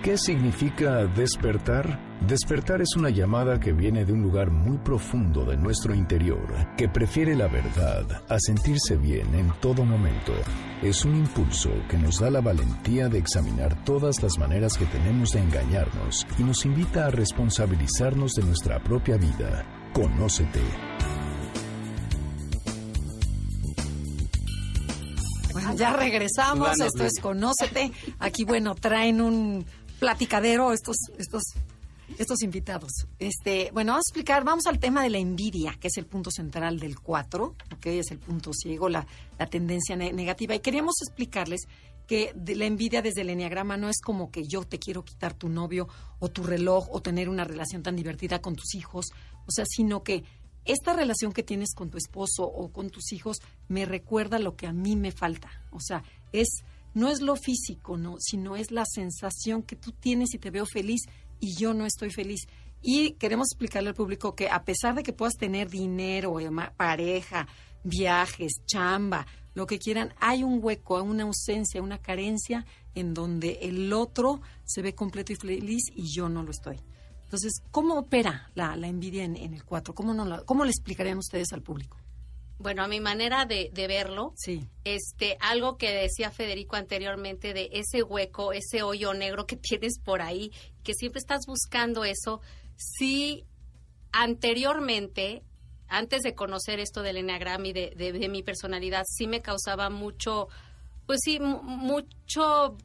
¿Qué 0.02 0.18
significa 0.18 1.06
despertar? 1.06 2.07
Despertar 2.26 2.83
es 2.83 2.96
una 2.96 3.11
llamada 3.11 3.61
que 3.61 3.72
viene 3.72 4.04
de 4.04 4.12
un 4.12 4.22
lugar 4.22 4.50
muy 4.50 4.76
profundo 4.78 5.44
de 5.44 5.57
nuestro 5.57 5.94
interior, 5.94 6.46
que 6.76 6.88
prefiere 6.88 7.37
la 7.37 7.46
verdad 7.46 8.24
a 8.28 8.38
sentirse 8.40 8.96
bien 8.96 9.33
en 9.35 9.52
todo 9.61 9.85
momento. 9.85 10.33
Es 10.83 11.04
un 11.04 11.14
impulso 11.14 11.70
que 11.88 11.96
nos 11.96 12.18
da 12.18 12.28
la 12.31 12.40
valentía 12.40 13.09
de 13.09 13.18
examinar 13.18 13.85
todas 13.85 14.20
las 14.20 14.37
maneras 14.37 14.76
que 14.76 14.87
tenemos 14.87 15.31
de 15.31 15.40
engañarnos 15.40 16.26
y 16.38 16.42
nos 16.42 16.64
invita 16.66 17.07
a 17.07 17.11
responsabilizarnos 17.11 18.33
de 18.33 18.42
nuestra 18.42 18.83
propia 18.83 19.16
vida. 19.16 19.64
Conócete. 19.94 20.61
Bueno, 25.52 25.74
ya 25.76 25.92
regresamos, 25.94 26.81
esto 26.81 27.04
es 27.04 27.20
Conócete. 27.20 27.92
Aquí, 28.18 28.44
bueno, 28.44 28.74
traen 28.74 29.20
un 29.20 29.64
platicadero 29.98 30.72
estos, 30.72 30.96
estos, 31.18 31.42
estos 32.16 32.42
invitados. 32.42 32.90
Este, 33.18 33.70
bueno, 33.72 33.92
vamos 33.92 34.06
a 34.06 34.10
explicar, 34.10 34.44
vamos 34.44 34.66
al 34.66 34.78
tema 34.78 35.02
de 35.02 35.10
la 35.10 35.18
envidia, 35.18 35.76
que 35.78 35.88
es 35.88 35.96
el 35.98 36.06
punto 36.06 36.30
central 36.30 36.80
del 36.80 36.98
4, 36.98 37.54
que 37.80 37.98
es 37.98 38.10
el 38.10 38.18
punto 38.18 38.52
ciego, 38.52 38.88
la, 38.88 39.06
la 39.38 39.46
tendencia 39.46 39.96
negativa. 39.96 40.54
Y 40.54 40.60
queríamos 40.60 40.94
explicarles 41.02 41.68
que 42.08 42.34
la 42.56 42.64
envidia 42.64 43.02
desde 43.02 43.20
el 43.20 43.30
enneagrama 43.30 43.76
no 43.76 43.90
es 43.90 44.00
como 44.00 44.30
que 44.30 44.44
yo 44.44 44.64
te 44.64 44.78
quiero 44.78 45.04
quitar 45.04 45.34
tu 45.34 45.50
novio 45.50 45.88
o 46.18 46.30
tu 46.30 46.42
reloj 46.42 46.88
o 46.90 47.02
tener 47.02 47.28
una 47.28 47.44
relación 47.44 47.82
tan 47.82 47.96
divertida 47.96 48.40
con 48.40 48.56
tus 48.56 48.74
hijos, 48.74 49.06
o 49.46 49.50
sea, 49.50 49.66
sino 49.68 50.02
que 50.02 50.24
esta 50.64 50.94
relación 50.94 51.32
que 51.32 51.42
tienes 51.42 51.74
con 51.74 51.90
tu 51.90 51.98
esposo 51.98 52.44
o 52.44 52.72
con 52.72 52.88
tus 52.88 53.12
hijos 53.12 53.38
me 53.68 53.84
recuerda 53.84 54.38
lo 54.38 54.56
que 54.56 54.66
a 54.66 54.72
mí 54.72 54.96
me 54.96 55.12
falta, 55.12 55.50
o 55.70 55.80
sea, 55.80 56.02
es 56.32 56.48
no 56.94 57.10
es 57.10 57.20
lo 57.20 57.36
físico, 57.36 57.98
no, 57.98 58.16
sino 58.18 58.56
es 58.56 58.70
la 58.70 58.84
sensación 58.86 59.62
que 59.62 59.76
tú 59.76 59.92
tienes 59.92 60.34
y 60.34 60.38
te 60.38 60.50
veo 60.50 60.64
feliz 60.66 61.02
y 61.40 61.55
yo 61.55 61.74
no 61.74 61.87
estoy 61.87 62.11
feliz. 62.11 62.46
Y 62.81 63.12
queremos 63.12 63.48
explicarle 63.51 63.90
al 63.90 63.94
público 63.94 64.35
que 64.35 64.48
a 64.48 64.64
pesar 64.64 64.94
de 64.94 65.03
que 65.03 65.12
puedas 65.12 65.35
tener 65.35 65.68
dinero, 65.68 66.38
eh, 66.38 66.51
pareja, 66.77 67.48
viajes, 67.83 68.53
chamba, 68.66 69.27
lo 69.55 69.66
que 69.66 69.79
quieran, 69.79 70.14
hay 70.20 70.44
un 70.44 70.61
hueco, 70.62 71.03
una 71.03 71.24
ausencia, 71.24 71.83
una 71.83 71.98
carencia 71.98 72.64
en 72.94 73.14
donde 73.14 73.59
el 73.62 73.92
otro 73.92 74.40
se 74.64 74.83
ve 74.83 74.94
completo 74.94 75.33
y 75.33 75.37
feliz 75.37 75.83
y 75.94 76.14
yo 76.14 76.29
no 76.29 76.42
lo 76.42 76.51
estoy. 76.51 76.81
Entonces, 77.24 77.61
¿cómo 77.70 77.98
opera 77.98 78.51
la, 78.55 78.74
envidia 78.74 79.24
en, 79.24 79.37
el 79.37 79.64
4? 79.64 79.94
¿Cómo, 79.94 80.14
no 80.14 80.46
¿Cómo 80.46 80.64
le 80.64 80.70
explicarían 80.70 81.18
ustedes 81.18 81.53
al 81.53 81.62
público? 81.62 81.97
Bueno, 82.58 82.82
a 82.82 82.88
mi 82.88 83.00
manera 83.00 83.46
de, 83.46 83.70
verlo, 83.72 84.32
sí. 84.36 84.68
este, 84.84 85.36
algo 85.40 85.76
que 85.76 85.90
decía 85.90 86.30
Federico 86.30 86.76
anteriormente 86.76 87.54
de 87.54 87.70
ese 87.72 88.02
hueco, 88.02 88.52
ese 88.52 88.82
hoyo 88.82 89.14
negro 89.14 89.46
que 89.46 89.56
tienes 89.56 89.98
por 90.00 90.22
ahí, 90.22 90.52
que 90.82 90.94
siempre 90.94 91.20
estás 91.20 91.46
buscando 91.46 92.04
eso, 92.04 92.40
sí, 92.76 93.44
anteriormente, 94.12 95.42
antes 95.86 96.22
de 96.22 96.34
conocer 96.34 96.80
esto 96.80 97.02
del 97.02 97.18
Enneagram 97.18 97.64
y 97.66 97.72
de, 97.72 97.90
de 97.96 98.28
mi 98.28 98.42
personalidad, 98.42 99.04
sí 99.06 99.26
me 99.26 99.40
causaba 99.40 99.88
mucho, 99.88 100.48
pues 101.06 101.20
sí, 101.22 101.38
mucho 101.40 102.76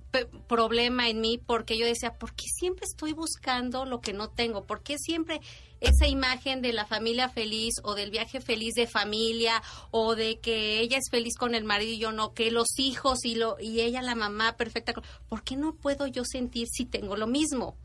problema 0.48 1.10
en 1.10 1.20
mí 1.20 1.38
porque 1.38 1.78
yo 1.78 1.86
decía, 1.86 2.14
¿por 2.18 2.34
qué 2.34 2.46
siempre 2.48 2.86
estoy 2.86 3.14
buscando 3.14 3.86
lo 3.86 4.00
que 4.00 4.14
no 4.14 4.30
tengo? 4.30 4.66
¿Por 4.66 4.84
qué 4.84 4.98
siempre 4.98 5.42
esa 5.84 6.08
imagen 6.08 6.62
de 6.62 6.72
la 6.72 6.86
familia 6.86 7.30
feliz 7.30 7.76
o 7.84 7.94
del 7.94 8.10
viaje 8.10 8.40
feliz 8.40 8.74
de 8.74 8.88
familia 8.88 9.62
o 9.92 10.16
de 10.16 10.40
que 10.40 10.80
ella 10.80 10.98
es 10.98 11.10
feliz 11.12 11.36
con 11.38 11.56
el 11.56 11.66
marido 11.66 11.92
y 11.92 12.00
yo 12.00 12.12
no, 12.14 12.34
que 12.34 12.52
los 12.52 12.80
hijos 12.80 13.26
y, 13.26 13.36
lo, 13.36 13.58
y 13.60 13.82
ella 13.82 14.02
la 14.02 14.16
mamá 14.16 14.56
perfecta? 14.56 14.94
¿Por 15.28 15.44
qué 15.44 15.58
no 15.58 15.76
puedo 15.76 16.08
yo 16.08 16.24
sentir 16.24 16.68
si 16.72 16.86
tengo 16.86 17.18
lo 17.18 17.28
mismo? 17.28 17.78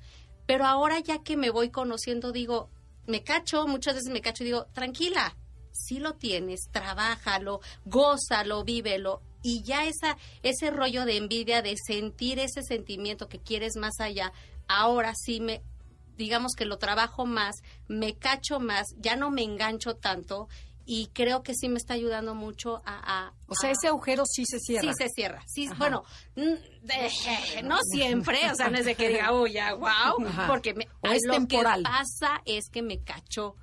Pero 0.46 0.64
ahora 0.64 1.00
ya 1.00 1.22
que 1.22 1.36
me 1.36 1.50
voy 1.50 1.70
conociendo, 1.70 2.30
digo, 2.30 2.70
me 3.06 3.24
cacho, 3.24 3.66
muchas 3.66 3.96
veces 3.96 4.10
me 4.10 4.20
cacho 4.20 4.44
y 4.44 4.46
digo, 4.46 4.66
tranquila, 4.72 5.36
si 5.72 5.98
lo 5.98 6.14
tienes, 6.14 6.68
trabájalo, 6.70 7.60
gózalo, 7.84 8.62
vívelo 8.62 9.22
y 9.42 9.62
ya 9.62 9.86
esa, 9.86 10.16
ese 10.42 10.70
rollo 10.70 11.04
de 11.04 11.16
envidia, 11.16 11.62
de 11.62 11.74
sentir 11.76 12.38
ese 12.38 12.62
sentimiento 12.62 13.28
que 13.28 13.40
quieres 13.40 13.76
más 13.76 13.98
allá, 13.98 14.32
ahora 14.68 15.14
sí 15.14 15.40
me, 15.40 15.62
digamos 16.18 16.52
que 16.54 16.66
lo 16.66 16.76
trabajo 16.76 17.24
más, 17.24 17.62
me 17.86 18.18
cacho 18.18 18.60
más, 18.60 18.88
ya 18.98 19.16
no 19.16 19.30
me 19.30 19.42
engancho 19.42 19.94
tanto 19.94 20.48
y 20.84 21.08
creo 21.12 21.42
que 21.42 21.54
sí 21.54 21.68
me 21.68 21.76
está 21.76 21.94
ayudando 21.94 22.34
mucho 22.34 22.82
a... 22.84 23.32
o 23.46 23.54
sea, 23.54 23.70
ese 23.70 23.88
agujero 23.88 24.24
sí 24.26 24.44
se 24.46 24.58
cierra. 24.58 24.92
Sí 24.92 24.94
se 24.98 25.08
cierra. 25.10 25.42
Sí, 25.46 25.68
bueno, 25.78 26.02
no 27.64 27.78
siempre, 27.92 28.50
o 28.50 28.54
sea, 28.54 28.68
no 28.68 28.78
es 28.78 28.86
de 28.86 28.94
que 28.94 29.08
diga, 29.08 29.32
uy, 29.32 29.52
ya, 29.52 29.74
wow, 29.74 30.16
porque 30.48 30.74
me, 30.74 30.88
es 31.02 31.22
lo 31.26 31.34
temporal. 31.34 31.82
que 31.82 31.90
pasa 31.90 32.42
es 32.44 32.68
que 32.70 32.82
me 32.82 33.02
cacho 33.02 33.54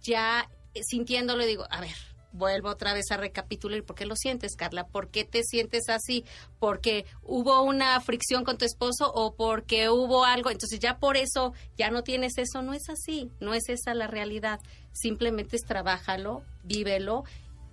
ya 0.00 0.48
sintiéndolo 0.82 1.44
digo, 1.46 1.66
a 1.70 1.80
ver, 1.80 1.96
vuelvo 2.34 2.68
otra 2.68 2.92
vez 2.92 3.10
a 3.10 3.16
recapitular. 3.16 3.82
¿Por 3.82 3.96
qué 3.96 4.04
lo 4.04 4.16
sientes, 4.16 4.56
Carla? 4.56 4.86
¿Por 4.86 5.08
qué 5.08 5.24
te 5.24 5.42
sientes 5.42 5.88
así? 5.88 6.24
¿Porque 6.58 7.06
hubo 7.22 7.62
una 7.62 7.98
fricción 8.00 8.44
con 8.44 8.58
tu 8.58 8.66
esposo 8.66 9.10
o 9.10 9.34
porque 9.34 9.88
hubo 9.88 10.24
algo? 10.24 10.50
Entonces 10.50 10.80
ya 10.80 10.98
por 10.98 11.16
eso 11.16 11.54
ya 11.78 11.90
no 11.90 12.02
tienes 12.02 12.36
eso. 12.36 12.60
No 12.60 12.74
es 12.74 12.90
así, 12.90 13.30
no 13.40 13.54
es 13.54 13.68
esa 13.68 13.94
la 13.94 14.08
realidad. 14.08 14.60
Simplemente 14.92 15.56
es 15.56 15.62
trabájalo, 15.62 16.42
vívelo 16.64 17.24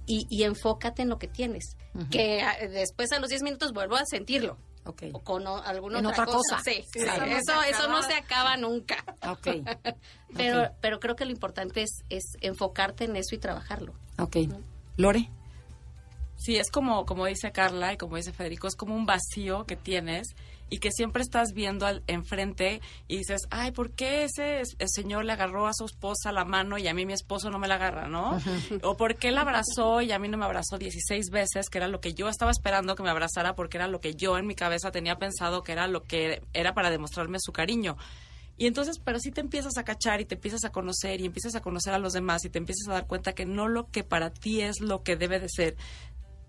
y, 0.07 0.43
enfócate 0.43 1.03
en 1.03 1.09
lo 1.09 1.17
que 1.17 1.27
tienes. 1.27 1.75
Que 2.09 2.41
ah, 2.41 2.57
después 2.67 3.11
a 3.11 3.19
los 3.19 3.29
10 3.29 3.43
minutos 3.43 3.73
vuelvo 3.73 3.95
a 3.95 4.05
sentirlo. 4.05 4.57
Okay. 4.83 5.11
O 5.13 5.19
con 5.19 5.45
alguna 5.47 5.99
otra, 5.99 6.25
cosa. 6.25 6.59
Sí, 6.63 6.83
eso, 6.95 7.61
eso, 7.61 7.87
no 7.87 8.01
se 8.01 8.15
acaba 8.15 8.57
nunca. 8.57 9.03
Okay. 9.21 9.63
pero, 10.35 10.71
pero 10.81 10.99
creo 10.99 11.15
que 11.15 11.25
lo 11.25 11.31
importante 11.31 11.83
es, 11.83 12.03
es 12.09 12.23
enfocarte 12.41 13.05
en 13.05 13.15
eso 13.15 13.35
y 13.35 13.37
trabajarlo. 13.37 13.93
Ok. 14.17 14.37
Lore. 14.97 15.29
Sí, 16.35 16.57
es 16.57 16.71
como, 16.71 17.05
como 17.05 17.27
dice 17.27 17.51
Carla 17.51 17.93
y 17.93 17.97
como 17.97 18.15
dice 18.15 18.33
Federico, 18.33 18.67
es 18.67 18.75
como 18.75 18.95
un 18.95 19.05
vacío 19.05 19.65
que 19.65 19.75
tienes 19.75 20.29
y 20.71 20.79
que 20.79 20.89
siempre 20.89 21.21
estás 21.21 21.49
viendo 21.53 21.85
al 21.85 22.01
enfrente 22.07 22.81
y 23.09 23.17
dices, 23.17 23.41
ay, 23.51 23.71
¿por 23.71 23.91
qué 23.91 24.23
ese 24.23 24.63
señor 24.85 25.25
le 25.25 25.33
agarró 25.33 25.67
a 25.67 25.73
su 25.73 25.83
esposa 25.83 26.31
la 26.31 26.45
mano 26.45 26.77
y 26.77 26.87
a 26.87 26.93
mí 26.93 27.05
mi 27.05 27.11
esposo 27.11 27.49
no 27.49 27.59
me 27.59 27.67
la 27.67 27.75
agarra, 27.75 28.07
¿no? 28.07 28.39
O 28.83 28.95
¿por 28.95 29.17
qué 29.17 29.31
la 29.31 29.41
abrazó 29.41 30.01
y 30.01 30.13
a 30.13 30.17
mí 30.17 30.29
no 30.29 30.37
me 30.37 30.45
abrazó 30.45 30.77
16 30.77 31.29
veces, 31.29 31.69
que 31.69 31.77
era 31.77 31.89
lo 31.89 31.99
que 31.99 32.13
yo 32.13 32.29
estaba 32.29 32.51
esperando 32.51 32.95
que 32.95 33.03
me 33.03 33.09
abrazara 33.09 33.53
porque 33.53 33.77
era 33.77 33.89
lo 33.89 33.99
que 33.99 34.15
yo 34.15 34.37
en 34.37 34.47
mi 34.47 34.55
cabeza 34.55 34.91
tenía 34.91 35.17
pensado 35.17 35.61
que 35.61 35.73
era 35.73 35.87
lo 35.87 36.03
que 36.03 36.41
era 36.53 36.73
para 36.73 36.89
demostrarme 36.89 37.37
su 37.41 37.51
cariño. 37.51 37.97
Y 38.55 38.65
entonces, 38.65 38.97
pero 39.03 39.19
si 39.19 39.31
te 39.31 39.41
empiezas 39.41 39.77
a 39.77 39.83
cachar 39.83 40.21
y 40.21 40.25
te 40.25 40.35
empiezas 40.35 40.63
a 40.63 40.71
conocer 40.71 41.19
y 41.19 41.25
empiezas 41.25 41.55
a 41.55 41.61
conocer 41.61 41.93
a 41.93 41.99
los 41.99 42.13
demás 42.13 42.45
y 42.45 42.49
te 42.49 42.59
empiezas 42.59 42.87
a 42.87 42.93
dar 42.93 43.07
cuenta 43.07 43.33
que 43.33 43.45
no 43.45 43.67
lo 43.67 43.89
que 43.91 44.05
para 44.05 44.31
ti 44.31 44.61
es 44.61 44.79
lo 44.79 45.03
que 45.03 45.17
debe 45.17 45.41
de 45.41 45.49
ser, 45.49 45.75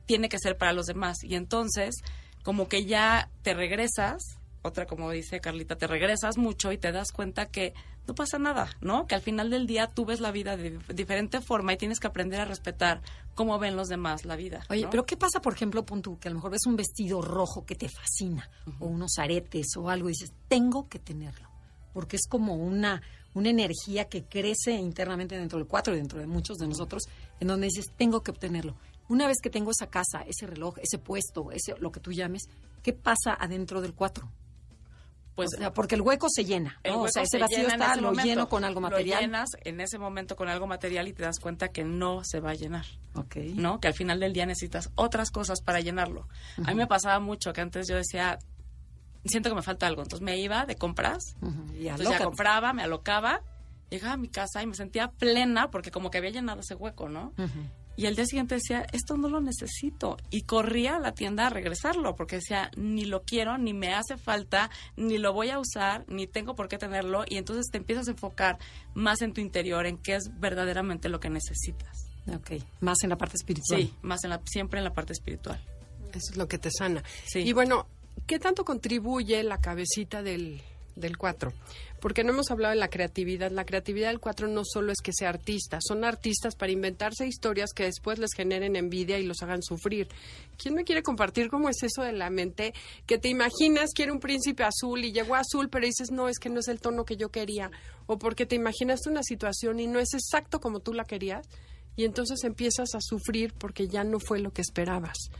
tiene 0.06 0.28
que 0.28 0.38
ser 0.38 0.56
para 0.56 0.72
los 0.72 0.86
demás. 0.86 1.24
Y 1.24 1.34
entonces 1.34 1.96
como 2.42 2.68
que 2.68 2.84
ya 2.84 3.28
te 3.42 3.54
regresas, 3.54 4.38
otra 4.62 4.86
como 4.86 5.10
dice 5.10 5.40
Carlita, 5.40 5.76
te 5.76 5.86
regresas 5.86 6.38
mucho 6.38 6.72
y 6.72 6.78
te 6.78 6.92
das 6.92 7.12
cuenta 7.12 7.46
que 7.46 7.74
no 8.06 8.14
pasa 8.14 8.38
nada, 8.38 8.68
¿no? 8.80 9.06
Que 9.06 9.14
al 9.14 9.22
final 9.22 9.50
del 9.50 9.66
día 9.66 9.86
tú 9.86 10.04
ves 10.04 10.20
la 10.20 10.32
vida 10.32 10.56
de 10.56 10.78
diferente 10.92 11.40
forma 11.40 11.72
y 11.72 11.76
tienes 11.76 12.00
que 12.00 12.08
aprender 12.08 12.40
a 12.40 12.44
respetar 12.44 13.00
cómo 13.34 13.58
ven 13.58 13.76
los 13.76 13.88
demás 13.88 14.24
la 14.24 14.36
vida. 14.36 14.64
Oye, 14.70 14.88
pero 14.90 15.06
¿qué 15.06 15.16
pasa, 15.16 15.40
por 15.40 15.52
ejemplo, 15.52 15.84
punto, 15.84 16.18
que 16.18 16.28
a 16.28 16.30
lo 16.30 16.36
mejor 16.36 16.50
ves 16.50 16.66
un 16.66 16.76
vestido 16.76 17.22
rojo 17.22 17.64
que 17.64 17.76
te 17.76 17.88
fascina 17.88 18.50
o 18.80 18.86
unos 18.86 19.18
aretes 19.18 19.76
o 19.76 19.88
algo 19.88 20.08
y 20.08 20.12
dices, 20.12 20.32
tengo 20.48 20.88
que 20.88 20.98
tenerlo, 20.98 21.48
porque 21.92 22.16
es 22.16 22.26
como 22.28 22.54
una 22.54 23.02
una 23.34 23.50
energía 23.50 24.08
que 24.08 24.24
crece 24.24 24.72
internamente 24.72 25.36
dentro 25.36 25.58
del 25.58 25.66
cuatro 25.66 25.94
y 25.94 25.98
dentro 25.98 26.18
de 26.18 26.26
muchos 26.26 26.58
de 26.58 26.68
nosotros, 26.68 27.04
en 27.40 27.48
donde 27.48 27.66
dices, 27.68 27.90
tengo 27.96 28.22
que 28.22 28.30
obtenerlo. 28.30 28.76
Una 29.12 29.26
vez 29.26 29.42
que 29.42 29.50
tengo 29.50 29.72
esa 29.72 29.88
casa, 29.88 30.22
ese 30.26 30.46
reloj, 30.46 30.78
ese 30.78 30.96
puesto, 30.96 31.50
ese 31.52 31.74
lo 31.78 31.92
que 31.92 32.00
tú 32.00 32.12
llames, 32.12 32.48
¿qué 32.82 32.94
pasa 32.94 33.36
adentro 33.38 33.82
del 33.82 33.92
4? 33.92 34.26
Pues, 35.34 35.50
porque 35.74 35.96
el 35.96 36.00
hueco 36.00 36.28
se 36.30 36.46
llena, 36.46 36.80
O 36.94 37.08
sea, 37.08 37.22
ese 37.22 37.38
vacío 37.38 37.68
está, 37.68 37.96
lo 37.96 38.12
lleno 38.14 38.48
con 38.48 38.64
algo 38.64 38.80
material. 38.80 39.20
Lo 39.20 39.26
llenas 39.26 39.50
en 39.64 39.82
ese 39.82 39.98
momento 39.98 40.34
con 40.34 40.48
algo 40.48 40.66
material 40.66 41.08
y 41.08 41.12
te 41.12 41.24
das 41.24 41.40
cuenta 41.40 41.68
que 41.68 41.84
no 41.84 42.24
se 42.24 42.40
va 42.40 42.52
a 42.52 42.54
llenar. 42.54 42.86
Ok. 43.14 43.36
¿No? 43.54 43.80
Que 43.80 43.88
al 43.88 43.94
final 43.94 44.18
del 44.18 44.32
día 44.32 44.46
necesitas 44.46 44.90
otras 44.94 45.30
cosas 45.30 45.60
para 45.60 45.80
llenarlo. 45.80 46.26
A 46.64 46.70
mí 46.70 46.74
me 46.74 46.86
pasaba 46.86 47.20
mucho 47.20 47.52
que 47.52 47.60
antes 47.60 47.88
yo 47.88 47.96
decía, 47.96 48.38
siento 49.26 49.50
que 49.50 49.56
me 49.56 49.62
falta 49.62 49.86
algo. 49.86 50.00
Entonces 50.00 50.24
me 50.24 50.38
iba 50.38 50.64
de 50.64 50.76
compras, 50.76 51.36
y 51.78 51.88
entonces 51.88 52.18
ya 52.18 52.24
compraba, 52.24 52.72
me 52.72 52.82
alocaba, 52.82 53.42
llegaba 53.90 54.14
a 54.14 54.18
mi 54.18 54.28
casa 54.28 54.62
y 54.62 54.66
me 54.66 54.74
sentía 54.74 55.08
plena 55.08 55.70
porque 55.70 55.90
como 55.90 56.10
que 56.10 56.16
había 56.16 56.30
llenado 56.30 56.60
ese 56.60 56.74
hueco, 56.74 57.10
¿no? 57.10 57.34
Y 57.96 58.06
al 58.06 58.16
día 58.16 58.24
siguiente 58.24 58.54
decía, 58.54 58.86
esto 58.92 59.16
no 59.16 59.28
lo 59.28 59.40
necesito. 59.40 60.16
Y 60.30 60.42
corría 60.42 60.96
a 60.96 61.00
la 61.00 61.12
tienda 61.12 61.46
a 61.46 61.50
regresarlo, 61.50 62.14
porque 62.16 62.36
decía, 62.36 62.70
ni 62.76 63.04
lo 63.04 63.22
quiero, 63.22 63.58
ni 63.58 63.74
me 63.74 63.94
hace 63.94 64.16
falta, 64.16 64.70
ni 64.96 65.18
lo 65.18 65.32
voy 65.32 65.50
a 65.50 65.58
usar, 65.58 66.04
ni 66.08 66.26
tengo 66.26 66.54
por 66.54 66.68
qué 66.68 66.78
tenerlo. 66.78 67.24
Y 67.28 67.36
entonces 67.36 67.66
te 67.70 67.78
empiezas 67.78 68.08
a 68.08 68.12
enfocar 68.12 68.58
más 68.94 69.20
en 69.20 69.32
tu 69.34 69.40
interior, 69.40 69.86
en 69.86 69.98
qué 69.98 70.14
es 70.14 70.30
verdaderamente 70.40 71.08
lo 71.08 71.20
que 71.20 71.28
necesitas. 71.28 72.08
Ok, 72.28 72.62
más 72.80 72.98
en 73.02 73.10
la 73.10 73.16
parte 73.16 73.36
espiritual. 73.36 73.82
Sí, 73.82 73.94
más 74.02 74.24
en 74.24 74.30
la, 74.30 74.40
siempre 74.46 74.78
en 74.78 74.84
la 74.84 74.94
parte 74.94 75.12
espiritual. 75.12 75.60
Eso 76.10 76.32
es 76.32 76.36
lo 76.36 76.48
que 76.48 76.58
te 76.58 76.70
sana. 76.70 77.02
Sí. 77.26 77.40
Y 77.40 77.52
bueno, 77.52 77.86
¿qué 78.26 78.38
tanto 78.38 78.64
contribuye 78.64 79.42
la 79.42 79.58
cabecita 79.58 80.22
del, 80.22 80.62
del 80.94 81.16
4? 81.18 81.52
Porque 82.02 82.24
no 82.24 82.32
hemos 82.32 82.50
hablado 82.50 82.74
de 82.74 82.80
la 82.80 82.88
creatividad. 82.88 83.52
La 83.52 83.64
creatividad 83.64 84.08
del 84.08 84.18
4 84.18 84.48
no 84.48 84.62
solo 84.64 84.90
es 84.90 84.98
que 85.00 85.12
sea 85.12 85.28
artista, 85.28 85.78
son 85.80 86.04
artistas 86.04 86.56
para 86.56 86.72
inventarse 86.72 87.28
historias 87.28 87.70
que 87.72 87.84
después 87.84 88.18
les 88.18 88.32
generen 88.34 88.74
envidia 88.74 89.20
y 89.20 89.24
los 89.24 89.40
hagan 89.40 89.62
sufrir. 89.62 90.08
¿Quién 90.60 90.74
me 90.74 90.82
quiere 90.82 91.04
compartir 91.04 91.48
cómo 91.48 91.68
es 91.68 91.80
eso 91.84 92.02
de 92.02 92.12
la 92.12 92.28
mente? 92.28 92.74
Que 93.06 93.18
te 93.18 93.28
imaginas 93.28 93.90
quiere 93.94 94.10
un 94.10 94.18
príncipe 94.18 94.64
azul 94.64 95.04
y 95.04 95.12
llegó 95.12 95.36
azul, 95.36 95.68
pero 95.68 95.86
dices, 95.86 96.10
no, 96.10 96.28
es 96.28 96.40
que 96.40 96.48
no 96.48 96.58
es 96.58 96.66
el 96.66 96.80
tono 96.80 97.04
que 97.04 97.16
yo 97.16 97.28
quería. 97.28 97.70
O 98.06 98.18
porque 98.18 98.46
te 98.46 98.56
imaginaste 98.56 99.08
una 99.08 99.22
situación 99.22 99.78
y 99.78 99.86
no 99.86 100.00
es 100.00 100.12
exacto 100.12 100.58
como 100.58 100.80
tú 100.80 100.94
la 100.94 101.04
querías 101.04 101.46
y 101.94 102.04
entonces 102.04 102.42
empiezas 102.42 102.96
a 102.96 103.00
sufrir 103.00 103.54
porque 103.54 103.86
ya 103.86 104.02
no 104.02 104.18
fue 104.18 104.40
lo 104.40 104.50
que 104.50 104.62
esperabas. 104.62 105.30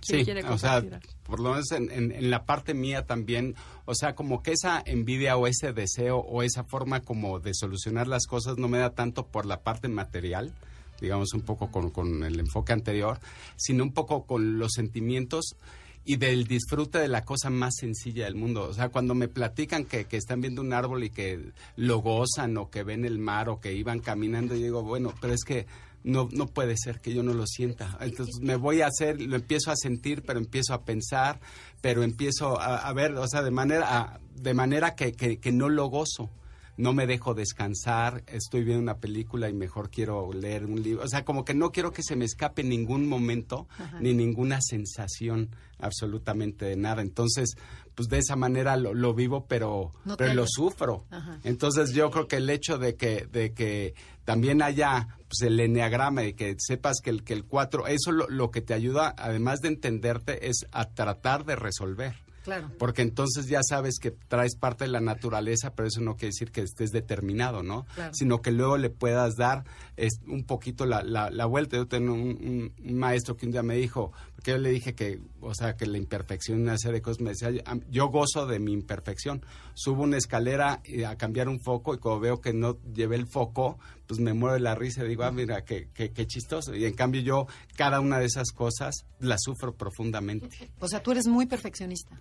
Sí, 0.00 0.24
o 0.48 0.58
sea, 0.58 0.82
por 1.24 1.40
lo 1.40 1.50
menos 1.50 1.70
en, 1.72 1.90
en, 1.90 2.30
la 2.30 2.44
parte 2.44 2.74
mía 2.74 3.06
también, 3.06 3.54
o 3.84 3.94
sea, 3.94 4.14
como 4.14 4.42
que 4.42 4.52
esa 4.52 4.82
envidia 4.84 5.36
o 5.36 5.46
ese 5.46 5.72
deseo 5.72 6.18
o 6.18 6.42
esa 6.42 6.64
forma 6.64 7.00
como 7.00 7.40
de 7.40 7.54
solucionar 7.54 8.08
las 8.08 8.26
cosas 8.26 8.58
no 8.58 8.68
me 8.68 8.78
da 8.78 8.90
tanto 8.90 9.26
por 9.26 9.46
la 9.46 9.60
parte 9.60 9.88
material, 9.88 10.52
digamos 11.00 11.32
un 11.34 11.42
poco 11.42 11.70
con, 11.70 11.90
con 11.90 12.24
el 12.24 12.40
enfoque 12.40 12.72
anterior, 12.72 13.20
sino 13.56 13.84
un 13.84 13.92
poco 13.92 14.24
con 14.24 14.58
los 14.58 14.72
sentimientos 14.72 15.56
y 16.04 16.16
del 16.16 16.46
disfrute 16.46 16.98
de 16.98 17.08
la 17.08 17.24
cosa 17.24 17.50
más 17.50 17.76
sencilla 17.76 18.24
del 18.24 18.34
mundo. 18.34 18.64
O 18.64 18.74
sea, 18.74 18.88
cuando 18.88 19.14
me 19.14 19.28
platican 19.28 19.84
que, 19.84 20.06
que, 20.06 20.16
están 20.16 20.40
viendo 20.40 20.60
un 20.60 20.72
árbol 20.72 21.04
y 21.04 21.10
que 21.10 21.52
lo 21.76 21.98
gozan 21.98 22.56
o 22.56 22.70
que 22.70 22.82
ven 22.82 23.04
el 23.04 23.18
mar 23.18 23.48
o 23.48 23.60
que 23.60 23.72
iban 23.72 24.00
caminando, 24.00 24.54
yo 24.54 24.62
digo, 24.62 24.82
bueno, 24.82 25.14
pero 25.20 25.32
es 25.32 25.44
que 25.44 25.66
no, 26.04 26.28
no 26.32 26.46
puede 26.46 26.76
ser 26.76 27.00
que 27.00 27.14
yo 27.14 27.22
no 27.22 27.34
lo 27.34 27.46
sienta. 27.46 27.96
Entonces 28.00 28.40
me 28.40 28.56
voy 28.56 28.82
a 28.82 28.86
hacer, 28.86 29.20
lo 29.20 29.36
empiezo 29.36 29.70
a 29.70 29.76
sentir, 29.76 30.22
pero 30.22 30.38
empiezo 30.38 30.74
a 30.74 30.84
pensar, 30.84 31.40
pero 31.80 32.02
empiezo 32.02 32.60
a, 32.60 32.92
ver, 32.92 33.14
o 33.14 33.26
sea, 33.28 33.42
de 33.42 33.50
manera, 33.50 34.20
de 34.34 34.54
manera 34.54 34.94
que, 34.94 35.12
que, 35.12 35.38
que 35.38 35.52
no 35.52 35.68
lo 35.68 35.86
gozo 35.86 36.30
no 36.76 36.92
me 36.92 37.06
dejo 37.06 37.34
descansar, 37.34 38.24
estoy 38.26 38.64
viendo 38.64 38.82
una 38.82 38.98
película 38.98 39.48
y 39.48 39.52
mejor 39.52 39.90
quiero 39.90 40.32
leer 40.32 40.64
un 40.64 40.82
libro. 40.82 41.04
O 41.04 41.08
sea, 41.08 41.24
como 41.24 41.44
que 41.44 41.54
no 41.54 41.70
quiero 41.70 41.92
que 41.92 42.02
se 42.02 42.16
me 42.16 42.24
escape 42.24 42.64
ningún 42.64 43.06
momento 43.06 43.68
ni 44.00 44.14
ninguna 44.14 44.58
sensación 44.60 45.50
absolutamente 45.78 46.64
de 46.64 46.76
nada. 46.76 47.02
Entonces, 47.02 47.56
pues 47.94 48.08
de 48.08 48.18
esa 48.18 48.36
manera 48.36 48.76
lo, 48.76 49.14
vivo, 49.14 49.46
pero, 49.46 49.92
pero 50.16 50.32
lo 50.32 50.46
sufro. 50.46 51.04
Entonces, 51.44 51.92
yo 51.92 52.10
creo 52.10 52.26
que 52.26 52.36
el 52.36 52.48
hecho 52.48 52.78
de 52.78 52.96
que, 52.96 53.26
de 53.30 53.52
que 53.52 53.94
también 54.24 54.62
haya 54.62 55.08
pues, 55.28 55.42
el 55.42 55.58
enneagrama 55.60 56.24
y 56.24 56.34
que 56.34 56.54
sepas 56.58 57.00
que 57.02 57.10
el, 57.10 57.24
que 57.24 57.32
el 57.32 57.44
4, 57.44 57.86
eso 57.86 58.12
lo, 58.12 58.28
lo 58.28 58.50
que 58.50 58.60
te 58.60 58.74
ayuda, 58.74 59.14
además 59.16 59.60
de 59.60 59.68
entenderte, 59.68 60.48
es 60.48 60.66
a 60.72 60.86
tratar 60.90 61.44
de 61.44 61.56
resolver. 61.56 62.14
Claro. 62.42 62.70
Porque 62.78 63.02
entonces 63.02 63.46
ya 63.46 63.60
sabes 63.62 63.98
que 64.00 64.10
traes 64.10 64.56
parte 64.56 64.84
de 64.84 64.90
la 64.90 65.00
naturaleza, 65.00 65.74
pero 65.74 65.88
eso 65.88 66.00
no 66.00 66.16
quiere 66.16 66.28
decir 66.28 66.50
que 66.50 66.62
estés 66.62 66.90
determinado, 66.90 67.62
¿no? 67.62 67.86
Sino 68.12 68.42
que 68.42 68.50
luego 68.50 68.76
le 68.78 68.90
puedas 68.90 69.36
dar 69.36 69.64
es, 69.96 70.20
un 70.26 70.44
poquito 70.44 70.84
la, 70.84 71.02
la, 71.02 71.46
vuelta. 71.46 71.76
Yo 71.76 71.86
tengo 71.86 72.14
un, 72.14 72.72
maestro 72.82 73.36
que 73.36 73.46
un 73.46 73.52
día 73.52 73.62
me 73.62 73.76
dijo, 73.76 74.12
porque 74.34 74.52
yo 74.52 74.58
le 74.58 74.70
dije 74.70 74.94
que, 74.94 75.20
o 75.40 75.54
sea, 75.54 75.76
que 75.76 75.86
la 75.86 75.98
imperfección, 75.98 76.60
una 76.60 76.78
serie 76.78 76.96
de 76.96 77.02
cosas, 77.02 77.20
me 77.20 77.30
decía, 77.30 77.50
yo 77.88 78.08
gozo 78.08 78.46
de 78.46 78.58
mi 78.58 78.72
imperfección. 78.72 79.44
Subo 79.74 80.02
una 80.02 80.16
escalera 80.16 80.82
a 81.06 81.16
cambiar 81.16 81.48
un 81.48 81.60
foco 81.60 81.94
y 81.94 81.98
cuando 81.98 82.20
veo 82.20 82.40
que 82.40 82.52
no 82.52 82.78
llevé 82.92 83.16
el 83.16 83.26
foco, 83.26 83.78
pues 84.06 84.20
me 84.20 84.32
muero 84.32 84.54
de 84.54 84.60
la 84.60 84.74
risa 84.74 85.04
y 85.04 85.08
digo, 85.08 85.24
ah, 85.24 85.32
mira, 85.32 85.64
qué, 85.64 85.88
qué, 85.94 86.12
qué 86.12 86.26
chistoso. 86.26 86.74
Y 86.74 86.84
en 86.84 86.94
cambio 86.94 87.20
yo, 87.20 87.46
cada 87.76 88.00
una 88.00 88.18
de 88.18 88.26
esas 88.26 88.52
cosas, 88.52 89.06
las 89.20 89.40
sufro 89.42 89.74
profundamente. 89.74 90.70
O 90.80 90.88
sea, 90.88 91.02
tú 91.02 91.12
eres 91.12 91.26
muy 91.26 91.46
perfeccionista. 91.46 92.20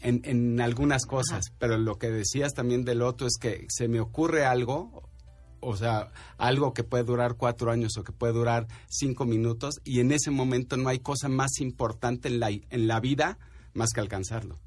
En, 0.00 0.20
en 0.24 0.60
algunas 0.60 1.06
cosas, 1.06 1.52
pero 1.58 1.78
lo 1.78 1.96
que 1.96 2.10
decías 2.10 2.52
también 2.54 2.84
del 2.84 3.02
otro 3.02 3.26
es 3.26 3.36
que 3.40 3.66
se 3.68 3.86
me 3.86 4.00
ocurre 4.00 4.44
algo, 4.44 5.08
o 5.60 5.76
sea, 5.76 6.10
algo 6.38 6.74
que 6.74 6.82
puede 6.82 7.04
durar 7.04 7.36
cuatro 7.36 7.70
años 7.70 7.96
o 7.96 8.02
que 8.02 8.12
puede 8.12 8.32
durar 8.32 8.66
cinco 8.88 9.24
minutos 9.24 9.76
y 9.84 10.00
en 10.00 10.10
ese 10.10 10.30
momento 10.30 10.76
no 10.76 10.88
hay 10.88 10.98
cosa 10.98 11.28
más 11.28 11.60
importante 11.60 12.28
en 12.28 12.40
la, 12.40 12.50
en 12.50 12.86
la 12.88 12.98
vida 13.00 13.38
más 13.72 13.90
que 13.94 14.00
alcanzarlo. 14.00 14.58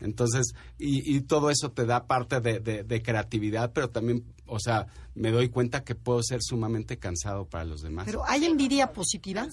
Entonces, 0.00 0.54
y, 0.78 1.16
y, 1.16 1.20
todo 1.22 1.50
eso 1.50 1.72
te 1.72 1.86
da 1.86 2.06
parte 2.06 2.40
de, 2.40 2.60
de, 2.60 3.02
creatividad, 3.02 3.72
pero 3.72 3.90
también, 3.90 4.24
o 4.46 4.60
sea, 4.60 4.86
me 5.14 5.30
doy 5.30 5.48
cuenta 5.48 5.82
que 5.82 5.94
puedo 5.94 6.22
ser 6.22 6.40
sumamente 6.42 6.98
cansado 6.98 7.46
para 7.46 7.64
los 7.64 7.82
demás. 7.82 8.06
Pero 8.06 8.22
¿hay 8.26 8.44
envidia 8.44 8.92
positiva? 8.92 9.46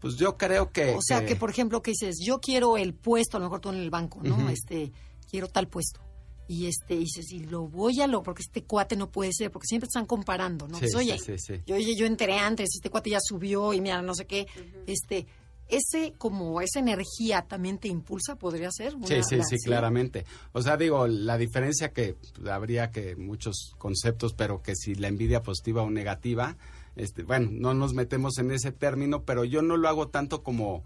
Pues 0.00 0.16
yo 0.16 0.36
creo 0.36 0.70
que... 0.70 0.94
O 0.94 1.02
sea, 1.02 1.24
que, 1.26 1.36
por 1.36 1.50
ejemplo, 1.50 1.82
que 1.82 1.92
dices, 1.92 2.18
yo 2.24 2.40
quiero 2.40 2.76
el 2.76 2.94
puesto, 2.94 3.36
a 3.36 3.40
lo 3.40 3.46
mejor 3.46 3.60
tú 3.60 3.70
en 3.70 3.76
el 3.76 3.90
banco, 3.90 4.20
¿no? 4.22 4.48
Este, 4.48 4.92
quiero 5.28 5.48
tal 5.48 5.68
puesto. 5.68 6.00
Y 6.48 6.66
este 6.66 6.96
dices 6.96 7.32
y 7.32 7.40
lo 7.40 7.66
voy 7.66 8.00
a 8.00 8.06
lo 8.06 8.22
porque 8.22 8.42
este 8.42 8.62
cuate 8.62 8.94
no 8.94 9.10
puede 9.10 9.32
ser 9.32 9.50
porque 9.50 9.66
siempre 9.66 9.88
están 9.88 10.06
comparando 10.06 10.68
no 10.68 10.78
pues, 10.78 10.94
oye 10.94 11.18
yo 11.66 11.74
oye 11.74 11.96
yo 11.96 12.06
enteré 12.06 12.38
antes 12.38 12.68
este 12.72 12.88
cuate 12.88 13.10
ya 13.10 13.18
subió 13.20 13.72
y 13.72 13.80
mira 13.80 14.00
no 14.00 14.14
sé 14.14 14.26
qué 14.26 14.46
este 14.86 15.26
ese 15.68 16.14
como 16.18 16.60
esa 16.60 16.78
energía 16.78 17.42
también 17.42 17.78
te 17.78 17.88
impulsa 17.88 18.36
podría 18.36 18.70
ser 18.70 18.94
sí 19.04 19.20
sí 19.28 19.40
sí 19.48 19.56
claramente. 19.64 20.24
O 20.52 20.62
sea 20.62 20.76
digo 20.76 21.06
la 21.06 21.38
diferencia 21.38 21.92
que 21.92 22.16
habría 22.50 22.90
que 22.90 23.16
muchos 23.16 23.74
conceptos 23.78 24.34
pero 24.34 24.62
que 24.62 24.74
si 24.74 24.94
la 24.94 25.08
envidia 25.08 25.42
positiva 25.42 25.82
o 25.82 25.90
negativa 25.90 26.56
este 26.94 27.22
bueno 27.22 27.48
no 27.52 27.74
nos 27.74 27.94
metemos 27.94 28.38
en 28.38 28.50
ese 28.50 28.72
término 28.72 29.22
pero 29.22 29.44
yo 29.44 29.62
no 29.62 29.76
lo 29.76 29.88
hago 29.88 30.08
tanto 30.08 30.42
como 30.42 30.84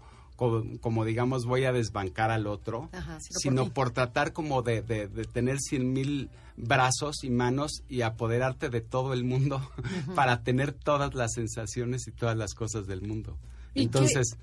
como, 0.81 1.05
digamos 1.05 1.45
voy 1.45 1.65
a 1.65 1.71
desbancar 1.71 2.31
al 2.31 2.47
otro, 2.47 2.89
sino, 3.29 3.69
por, 3.69 3.91
tratar 3.91 4.33
como 4.33 4.63
de, 4.63 4.81
de, 4.81 5.07
tener 5.25 5.59
cien 5.59 5.93
mil 5.93 6.31
brazos 6.57 7.23
y 7.23 7.29
manos 7.29 7.83
y 7.87 8.01
apoderarte 8.01 8.69
de 8.69 8.81
todo 8.81 9.13
el 9.13 9.23
mundo 9.23 9.61
para 10.15 10.41
tener 10.41 10.71
todas 10.71 11.13
las 11.13 11.33
sensaciones 11.33 12.07
y 12.07 12.11
todas 12.11 12.35
las 12.35 12.55
cosas 12.55 12.87
del 12.87 13.01
mundo. 13.03 13.37
Entonces 13.75 14.37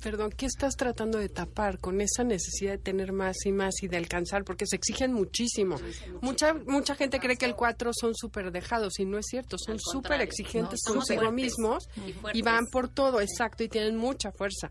perdón, 0.00 0.32
¿qué 0.36 0.46
estás 0.46 0.74
tratando 0.76 1.18
de 1.18 1.28
tapar 1.28 1.78
con 1.78 2.00
esa 2.00 2.24
necesidad 2.24 2.72
de 2.72 2.78
tener 2.78 3.12
más 3.12 3.36
y 3.44 3.52
más 3.52 3.82
y 3.82 3.88
de 3.88 3.96
alcanzar? 3.96 4.44
Porque 4.44 4.66
se 4.66 4.76
exigen 4.76 5.12
muchísimo. 5.12 5.76
Mucha 6.20 6.54
mucha 6.54 6.94
gente 6.94 7.18
cree 7.20 7.36
que 7.36 7.46
el 7.46 7.54
cuatro 7.54 7.90
son 7.92 8.14
súper 8.14 8.50
dejados 8.52 8.98
y 8.98 9.04
no 9.04 9.18
es 9.18 9.26
cierto. 9.28 9.56
Son 9.58 9.78
súper 9.78 10.20
exigentes 10.20 10.80
consigo 10.84 11.30
mismos 11.32 11.88
y 12.32 12.42
van 12.42 12.66
por 12.66 12.88
todo, 12.88 13.20
exacto, 13.20 13.62
y 13.64 13.68
tienen 13.68 13.96
mucha 13.96 14.32
fuerza. 14.32 14.70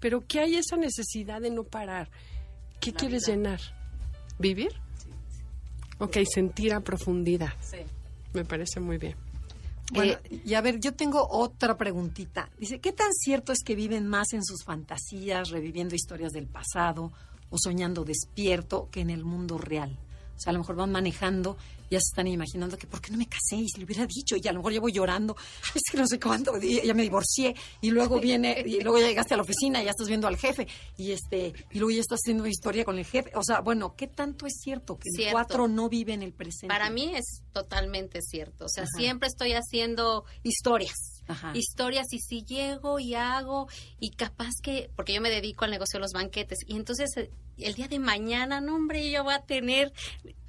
Pero 0.00 0.24
¿qué 0.26 0.40
hay 0.40 0.56
esa 0.56 0.76
necesidad 0.76 1.40
de 1.40 1.50
no 1.50 1.64
parar? 1.64 2.10
¿Qué 2.80 2.92
quieres 2.92 3.26
llenar? 3.26 3.60
¿Vivir? 4.38 4.72
Ok, 5.98 6.18
sentir 6.32 6.72
a 6.72 6.80
profundidad. 6.80 7.52
Sí. 7.60 7.78
Me 8.32 8.44
parece 8.44 8.78
muy 8.78 8.98
bien. 8.98 9.27
Bueno, 9.92 10.14
eh, 10.24 10.42
y 10.44 10.54
a 10.54 10.60
ver, 10.60 10.80
yo 10.80 10.94
tengo 10.94 11.26
otra 11.28 11.76
preguntita. 11.76 12.50
Dice, 12.58 12.80
¿qué 12.80 12.92
tan 12.92 13.12
cierto 13.12 13.52
es 13.52 13.62
que 13.64 13.74
viven 13.74 14.06
más 14.06 14.32
en 14.32 14.44
sus 14.44 14.64
fantasías, 14.64 15.50
reviviendo 15.50 15.94
historias 15.94 16.32
del 16.32 16.46
pasado 16.46 17.12
o 17.50 17.56
soñando 17.58 18.04
despierto 18.04 18.88
que 18.90 19.00
en 19.00 19.10
el 19.10 19.24
mundo 19.24 19.58
real? 19.58 19.96
O 20.38 20.40
sea, 20.40 20.50
a 20.50 20.52
lo 20.54 20.60
mejor 20.60 20.76
van 20.76 20.92
manejando 20.92 21.56
ya 21.90 21.98
se 22.00 22.10
están 22.10 22.26
imaginando 22.26 22.76
que 22.76 22.86
por 22.86 23.00
qué 23.00 23.10
no 23.10 23.18
me 23.18 23.26
casé 23.26 23.56
y 23.56 23.68
si 23.68 23.78
le 23.78 23.84
hubiera 23.84 24.06
dicho 24.06 24.36
y 24.36 24.46
a 24.46 24.52
lo 24.52 24.58
mejor 24.58 24.72
llevo 24.72 24.88
llorando, 24.88 25.36
es 25.74 25.82
que 25.90 25.98
no 25.98 26.06
sé 26.06 26.20
cuánto, 26.20 26.58
ya 26.58 26.94
me 26.94 27.02
divorcié 27.02 27.54
y 27.80 27.90
luego 27.90 28.20
viene 28.20 28.62
y 28.64 28.80
luego 28.80 28.98
ya 28.98 29.08
llegaste 29.08 29.34
a 29.34 29.36
la 29.36 29.42
oficina 29.42 29.80
y 29.80 29.84
ya 29.84 29.90
estás 29.90 30.08
viendo 30.08 30.26
al 30.26 30.36
jefe 30.36 30.66
y 30.96 31.12
este 31.12 31.54
y 31.70 31.78
luego 31.78 31.90
ya 31.90 32.00
estás 32.00 32.20
haciendo 32.22 32.46
historia 32.46 32.84
con 32.84 32.98
el 32.98 33.04
jefe, 33.04 33.30
o 33.34 33.42
sea, 33.42 33.60
bueno, 33.60 33.94
¿qué 33.96 34.06
tanto 34.06 34.46
es 34.46 34.60
cierto 34.60 34.98
que 34.98 35.08
el 35.24 35.32
cuatro 35.32 35.68
no 35.68 35.88
vive 35.88 36.12
en 36.12 36.22
el 36.22 36.32
presente? 36.32 36.68
Para 36.68 36.90
mí 36.90 37.12
es 37.14 37.42
totalmente 37.52 38.20
cierto, 38.22 38.66
o 38.66 38.68
sea, 38.68 38.86
siempre 38.86 39.28
estoy 39.28 39.52
haciendo 39.52 40.24
historias. 40.42 40.96
historias 41.54 42.06
y 42.12 42.20
si 42.20 42.42
llego 42.42 42.98
y 42.98 43.14
hago 43.14 43.68
y 44.00 44.10
capaz 44.12 44.52
que 44.62 44.90
porque 44.96 45.12
yo 45.12 45.20
me 45.20 45.30
dedico 45.30 45.64
al 45.64 45.70
negocio 45.70 45.98
de 45.98 46.02
los 46.02 46.12
banquetes 46.12 46.58
y 46.66 46.76
entonces 46.76 47.14
eh, 47.16 47.30
el 47.58 47.74
día 47.74 47.88
de 47.88 47.98
mañana, 47.98 48.60
no 48.60 48.76
hombre, 48.76 49.10
yo 49.10 49.24
voy 49.24 49.34
a 49.34 49.42
tener 49.42 49.92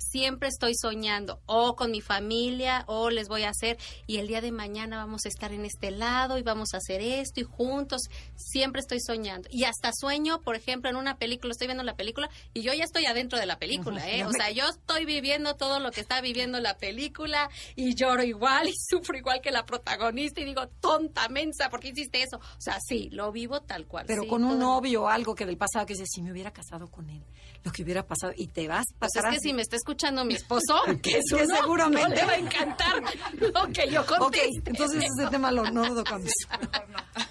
siempre 0.10 0.50
estoy 0.50 0.74
soñando 0.76 1.42
o 1.46 1.76
con 1.76 1.92
mi 1.92 2.02
familia 2.02 2.84
o 2.88 3.10
les 3.10 3.28
voy 3.28 3.44
a 3.44 3.50
hacer 3.50 3.78
y 4.08 4.18
el 4.18 4.28
día 4.28 4.42
de 4.42 4.52
mañana 4.52 4.98
vamos 4.98 5.26
a 5.26 5.30
estar 5.30 5.54
en 5.54 5.66
este 5.66 5.92
lado 5.92 6.38
y 6.38 6.44
vamos 6.44 6.74
a 6.74 6.78
hacer 6.78 7.02
esto 7.02 7.42
y 7.42 7.44
juntos, 7.44 8.04
siempre 8.36 8.82
estoy 8.82 9.00
soñando. 9.00 9.48
Y 9.52 9.66
hasta 9.66 9.92
sueño, 9.94 10.42
por 10.42 10.56
ejemplo, 10.56 10.90
en 10.90 10.96
una 10.96 11.18
película, 11.18 11.52
estoy 11.52 11.68
viendo 11.68 11.84
la 11.84 11.96
película 11.96 12.30
y 12.54 12.62
yo 12.62 12.74
ya 12.74 12.84
estoy 12.84 13.06
adentro 13.06 13.38
de 13.38 13.46
la 13.46 13.60
película, 13.60 14.10
¿eh? 14.10 14.26
O 14.26 14.32
sea, 14.32 14.50
yo 14.52 14.68
estoy 14.68 15.06
viviendo 15.06 15.56
todo 15.56 15.80
lo 15.80 15.92
que 15.92 16.02
está 16.02 16.22
viviendo 16.22 16.60
la 16.60 16.78
película 16.78 17.50
y 17.76 17.96
lloro 17.96 18.24
igual 18.24 18.68
y 18.70 18.74
sufro 18.76 19.18
igual 19.18 19.42
que 19.42 19.52
la 19.52 19.66
protagonista 19.66 20.42
y 20.42 20.46
digo, 20.46 20.68
tonta, 20.80 21.30
mensa, 21.30 21.70
¿por 21.70 21.80
qué 21.80 21.90
hiciste 21.90 22.24
eso? 22.24 22.38
O 22.38 22.62
sea, 22.62 22.80
sí, 22.80 23.10
lo 23.12 23.32
vivo 23.32 23.62
tal 23.62 23.86
cual. 23.86 24.06
Pero 24.08 24.28
con 24.28 24.44
un 24.44 24.58
novio 24.58 25.04
o 25.04 25.08
algo 25.08 25.36
que 25.36 25.46
del 25.46 25.58
pasado 25.58 25.86
que 25.86 25.94
dice, 25.94 26.06
si 26.08 26.22
me 26.22 26.32
hubiera 26.32 26.52
casado 26.52 26.88
con 26.90 26.99
él, 27.08 27.24
lo 27.64 27.72
que 27.72 27.84
hubiera 27.84 28.06
pasado 28.06 28.34
y 28.36 28.48
te 28.48 28.68
vas, 28.68 28.86
pues 28.98 29.12
es 29.16 29.24
que 29.24 29.40
si 29.40 29.54
me 29.54 29.62
está 29.62 29.76
escuchando 29.76 30.26
mi 30.26 30.34
esposo, 30.34 30.82
que, 31.04 31.20
es 31.20 31.26
que 31.32 31.46
seguramente 31.46 32.16
le 32.16 32.26
va 32.26 32.32
a 32.32 32.38
encantar 32.38 33.04
lo 33.34 33.68
que 33.68 33.90
yo 33.90 34.06
conteste. 34.06 34.60
Ok, 34.60 34.68
entonces 34.68 35.04
ese 35.04 35.30
tema 35.30 35.52
lo, 35.52 35.70
no 35.72 35.88
lo 35.88 35.96
tocamos. 35.96 36.32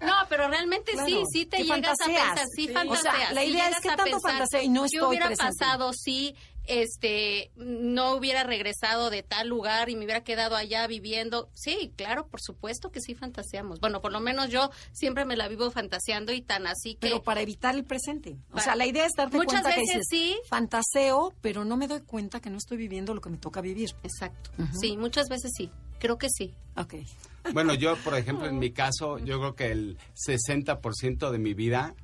No, 0.00 0.14
pero 0.28 0.48
realmente 0.48 0.92
sí, 1.06 1.22
sí 1.30 1.46
te 1.46 1.58
llegas 1.62 2.00
a 2.00 2.06
pensar, 2.06 2.46
sí, 2.56 2.68
fantaseas. 2.68 3.32
la 3.32 3.44
idea 3.44 3.68
es 3.68 3.78
que 3.80 3.88
tanto 3.88 4.18
fantasea 4.18 4.62
y 4.62 4.68
no 4.68 4.86
estoy 4.86 4.98
¿Qué 4.98 5.06
hubiera 5.06 5.26
presente? 5.26 5.54
pasado 5.58 5.92
si 5.92 6.34
este 6.68 7.50
no 7.56 8.14
hubiera 8.14 8.44
regresado 8.44 9.10
de 9.10 9.22
tal 9.22 9.48
lugar 9.48 9.88
y 9.88 9.96
me 9.96 10.04
hubiera 10.04 10.22
quedado 10.22 10.54
allá 10.56 10.86
viviendo. 10.86 11.50
Sí, 11.54 11.92
claro, 11.96 12.26
por 12.28 12.40
supuesto 12.40 12.90
que 12.90 13.00
sí 13.00 13.14
fantaseamos. 13.14 13.80
Bueno, 13.80 14.00
por 14.00 14.12
lo 14.12 14.20
menos 14.20 14.50
yo 14.50 14.70
siempre 14.92 15.24
me 15.24 15.36
la 15.36 15.48
vivo 15.48 15.70
fantaseando 15.70 16.32
y 16.32 16.42
tan 16.42 16.66
así 16.66 16.94
que 16.94 17.08
Pero 17.08 17.22
para 17.22 17.40
evitar 17.40 17.74
el 17.74 17.84
presente. 17.84 18.36
O 18.52 18.60
sea, 18.60 18.76
la 18.76 18.86
idea 18.86 19.06
es 19.06 19.12
darte 19.16 19.36
Muchas 19.36 19.62
cuenta 19.62 19.74
que 19.74 19.80
veces 19.80 19.94
dices, 19.94 20.06
sí. 20.10 20.38
fantaseo, 20.48 21.34
pero 21.40 21.64
no 21.64 21.76
me 21.76 21.88
doy 21.88 22.00
cuenta 22.02 22.40
que 22.40 22.50
no 22.50 22.58
estoy 22.58 22.76
viviendo 22.76 23.14
lo 23.14 23.20
que 23.20 23.30
me 23.30 23.38
toca 23.38 23.60
vivir. 23.60 23.90
Exacto. 24.02 24.50
Sí, 24.80 24.96
muchas 24.96 25.28
veces 25.28 25.50
sí. 25.56 25.70
Creo 25.98 26.18
que 26.18 26.28
sí. 26.30 26.54
Ok. 26.76 26.94
Bueno, 27.52 27.74
yo, 27.74 27.96
por 27.96 28.14
ejemplo, 28.16 28.46
en 28.46 28.58
mi 28.58 28.70
caso, 28.72 29.18
yo 29.18 29.38
creo 29.38 29.54
que 29.54 29.70
el 29.72 29.98
60% 30.26 31.30
de 31.30 31.38
mi 31.38 31.54
vida 31.54 31.94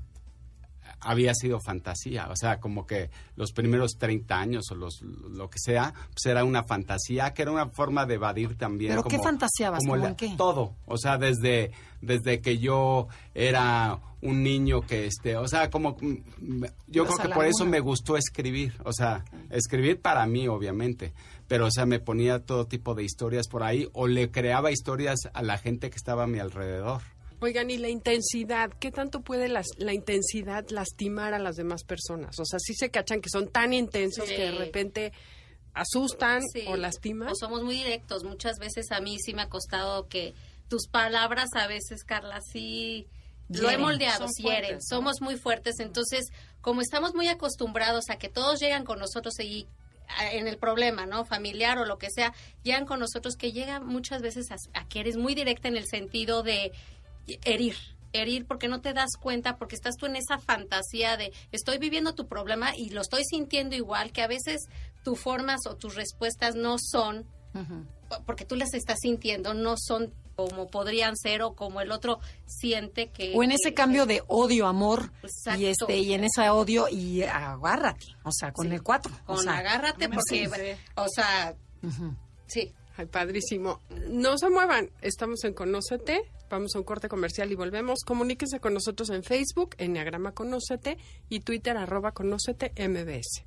había 1.04 1.34
sido 1.34 1.60
fantasía, 1.60 2.28
o 2.30 2.36
sea, 2.36 2.58
como 2.60 2.86
que 2.86 3.10
los 3.36 3.52
primeros 3.52 3.92
30 3.98 4.38
años 4.38 4.64
o 4.70 4.74
los 4.74 5.00
lo 5.02 5.48
que 5.50 5.58
sea, 5.58 5.92
pues 6.12 6.26
era 6.26 6.44
una 6.44 6.64
fantasía, 6.64 7.32
que 7.34 7.42
era 7.42 7.50
una 7.52 7.68
forma 7.68 8.06
de 8.06 8.14
evadir 8.14 8.56
también. 8.56 8.92
¿Pero 8.92 9.02
como, 9.04 9.16
qué 9.16 9.22
fantaseabas? 9.22 9.80
como 9.80 9.92
¿Cómo 9.92 10.02
la- 10.04 10.08
en 10.10 10.16
qué? 10.16 10.34
Todo, 10.36 10.74
o 10.86 10.96
sea, 10.98 11.18
desde, 11.18 11.70
desde 12.00 12.40
que 12.40 12.58
yo 12.58 13.08
era 13.34 14.00
un 14.22 14.42
niño 14.42 14.80
que, 14.80 15.06
este, 15.06 15.36
o 15.36 15.46
sea, 15.46 15.70
como, 15.70 15.96
mm, 16.00 16.64
yo 16.86 17.04
creo 17.04 17.18
que 17.18 17.28
por 17.28 17.44
eso 17.44 17.66
me 17.66 17.80
gustó 17.80 18.16
escribir, 18.16 18.74
o 18.84 18.92
sea, 18.92 19.24
escribir 19.50 20.00
para 20.00 20.26
mí, 20.26 20.48
obviamente, 20.48 21.12
pero, 21.46 21.66
o 21.66 21.70
sea, 21.70 21.84
me 21.84 22.00
ponía 22.00 22.38
todo 22.44 22.66
tipo 22.66 22.94
de 22.94 23.04
historias 23.04 23.48
por 23.48 23.62
ahí 23.62 23.86
o 23.92 24.06
le 24.06 24.30
creaba 24.30 24.70
historias 24.70 25.18
a 25.34 25.42
la 25.42 25.58
gente 25.58 25.90
que 25.90 25.96
estaba 25.96 26.24
a 26.24 26.26
mi 26.26 26.38
alrededor. 26.38 27.02
Oigan, 27.44 27.70
y 27.70 27.76
la 27.78 27.88
intensidad, 27.90 28.70
¿qué 28.80 28.90
tanto 28.90 29.20
puede 29.20 29.48
las- 29.48 29.68
la 29.76 29.92
intensidad 29.92 30.64
lastimar 30.70 31.34
a 31.34 31.38
las 31.38 31.56
demás 31.56 31.84
personas? 31.84 32.38
O 32.40 32.44
sea, 32.44 32.58
sí 32.58 32.74
se 32.74 32.90
cachan 32.90 33.20
que 33.20 33.28
son 33.28 33.48
tan 33.50 33.72
intensos 33.72 34.26
Sí. 34.28 34.34
que 34.34 34.42
de 34.42 34.52
repente 34.52 35.12
asustan 35.74 36.42
Sí. 36.52 36.64
o 36.68 36.76
lastiman. 36.76 37.28
O 37.28 37.34
somos 37.34 37.62
muy 37.62 37.74
directos. 37.76 38.24
Muchas 38.24 38.58
veces 38.58 38.90
a 38.92 39.00
mí 39.00 39.18
sí 39.18 39.34
me 39.34 39.42
ha 39.42 39.48
costado 39.48 40.08
que 40.08 40.34
tus 40.68 40.86
palabras 40.88 41.50
a 41.54 41.66
veces, 41.66 42.04
Carla, 42.04 42.40
sí 42.40 43.08
lo 43.48 43.68
he 43.68 43.76
moldeado, 43.76 44.26
sí 44.28 44.42
hieren. 44.44 44.80
Somos 44.82 45.20
muy 45.20 45.36
fuertes. 45.36 45.80
Entonces, 45.80 46.26
como 46.62 46.80
estamos 46.80 47.14
muy 47.14 47.28
acostumbrados 47.28 48.08
a 48.08 48.16
que 48.16 48.28
todos 48.30 48.58
llegan 48.60 48.84
con 48.84 48.98
nosotros 48.98 49.38
y 49.40 49.66
en 50.32 50.48
el 50.48 50.58
problema, 50.58 51.06
¿no? 51.06 51.24
Familiar 51.24 51.78
o 51.78 51.84
lo 51.84 51.98
que 51.98 52.08
sea, 52.10 52.32
llegan 52.62 52.86
con 52.86 53.00
nosotros 53.00 53.36
que 53.36 53.52
llegan 53.52 53.86
muchas 53.86 54.22
veces 54.22 54.50
a, 54.50 54.56
a 54.78 54.86
que 54.88 55.00
eres 55.00 55.16
muy 55.16 55.34
directa 55.34 55.68
en 55.68 55.76
el 55.76 55.86
sentido 55.86 56.42
de 56.42 56.72
herir 57.44 57.76
herir 58.12 58.46
porque 58.46 58.68
no 58.68 58.80
te 58.80 58.92
das 58.92 59.16
cuenta 59.20 59.56
porque 59.56 59.74
estás 59.74 59.96
tú 59.96 60.06
en 60.06 60.14
esa 60.14 60.38
fantasía 60.38 61.16
de 61.16 61.32
estoy 61.50 61.78
viviendo 61.78 62.14
tu 62.14 62.28
problema 62.28 62.76
y 62.76 62.90
lo 62.90 63.00
estoy 63.00 63.24
sintiendo 63.24 63.74
igual 63.74 64.12
que 64.12 64.22
a 64.22 64.28
veces 64.28 64.66
tus 65.02 65.18
formas 65.18 65.66
o 65.66 65.74
tus 65.76 65.96
respuestas 65.96 66.54
no 66.54 66.76
son 66.78 67.26
porque 68.24 68.44
tú 68.44 68.54
las 68.54 68.72
estás 68.74 68.98
sintiendo 69.00 69.52
no 69.54 69.74
son 69.76 70.12
como 70.36 70.68
podrían 70.68 71.16
ser 71.16 71.42
o 71.42 71.54
como 71.54 71.80
el 71.80 71.90
otro 71.90 72.20
siente 72.46 73.08
que 73.10 73.32
O 73.36 73.42
en 73.42 73.50
ese 73.52 73.70
que- 73.70 73.74
cambio 73.74 74.06
de 74.06 74.22
odio, 74.28 74.66
amor, 74.68 75.10
Exacto. 75.22 75.60
y 75.60 75.66
este 75.66 75.96
y 75.98 76.12
en 76.12 76.22
ese 76.24 76.48
odio, 76.50 76.88
y 76.88 77.22
agárrate, 77.22 78.06
o 78.24 78.30
sea, 78.32 78.52
con 78.52 78.68
Sí. 78.68 78.74
el 78.74 78.82
4. 78.84 79.12
con 79.26 79.48
agárrate 79.48 80.08
porque 80.08 80.76
o 80.96 81.06
sea 81.08 81.54
sí 82.46 82.72
Ay, 82.96 83.06
padrísimo. 83.06 83.80
No 84.08 84.38
se 84.38 84.48
muevan. 84.50 84.88
Estamos 85.02 85.42
en 85.42 85.52
Conócete. 85.52 86.22
Vamos 86.50 86.74
a 86.74 86.78
un 86.78 86.84
corte 86.84 87.08
comercial 87.08 87.50
y 87.52 87.54
volvemos. 87.54 88.00
Comuníquense 88.04 88.60
con 88.60 88.74
nosotros 88.74 89.10
en 89.10 89.22
Facebook, 89.22 89.74
Enneagrama 89.78 90.32
Conócete 90.32 90.98
y 91.28 91.40
Twitter, 91.40 91.76
arroba 91.76 92.12
Conócete 92.12 92.72
MBS. 92.88 93.44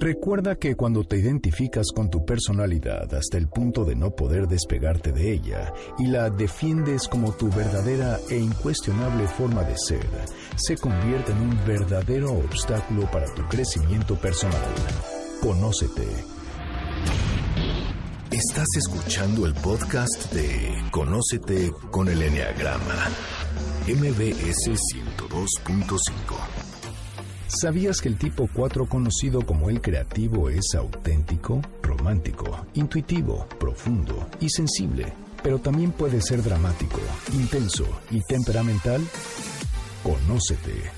Recuerda 0.00 0.54
que 0.54 0.76
cuando 0.76 1.02
te 1.02 1.18
identificas 1.18 1.88
con 1.92 2.08
tu 2.08 2.24
personalidad 2.24 3.12
hasta 3.14 3.36
el 3.36 3.48
punto 3.48 3.84
de 3.84 3.96
no 3.96 4.12
poder 4.12 4.46
despegarte 4.46 5.10
de 5.10 5.32
ella 5.32 5.72
y 5.98 6.06
la 6.06 6.30
defiendes 6.30 7.08
como 7.08 7.32
tu 7.32 7.50
verdadera 7.50 8.20
e 8.30 8.38
incuestionable 8.38 9.26
forma 9.26 9.64
de 9.64 9.76
ser, 9.76 10.06
se 10.56 10.76
convierte 10.76 11.32
en 11.32 11.38
un 11.38 11.66
verdadero 11.66 12.32
obstáculo 12.32 13.10
para 13.10 13.26
tu 13.34 13.42
crecimiento 13.48 14.14
personal. 14.14 14.72
Conócete. 15.42 16.37
Estás 18.38 18.68
escuchando 18.76 19.46
el 19.46 19.54
podcast 19.54 20.32
de 20.32 20.72
Conócete 20.92 21.72
con 21.90 22.06
el 22.06 22.22
Enneagrama, 22.22 23.08
MBS 23.88 24.78
102.5. 24.94 25.98
¿Sabías 27.48 28.00
que 28.00 28.08
el 28.08 28.16
tipo 28.16 28.48
4 28.54 28.88
conocido 28.88 29.44
como 29.44 29.70
el 29.70 29.80
creativo 29.80 30.50
es 30.50 30.72
auténtico, 30.76 31.60
romántico, 31.82 32.64
intuitivo, 32.74 33.44
profundo 33.58 34.28
y 34.38 34.48
sensible? 34.50 35.12
Pero 35.42 35.58
también 35.58 35.90
puede 35.90 36.20
ser 36.20 36.40
dramático, 36.44 37.00
intenso 37.32 37.86
y 38.12 38.20
temperamental. 38.22 39.02
Conócete. 40.04 40.97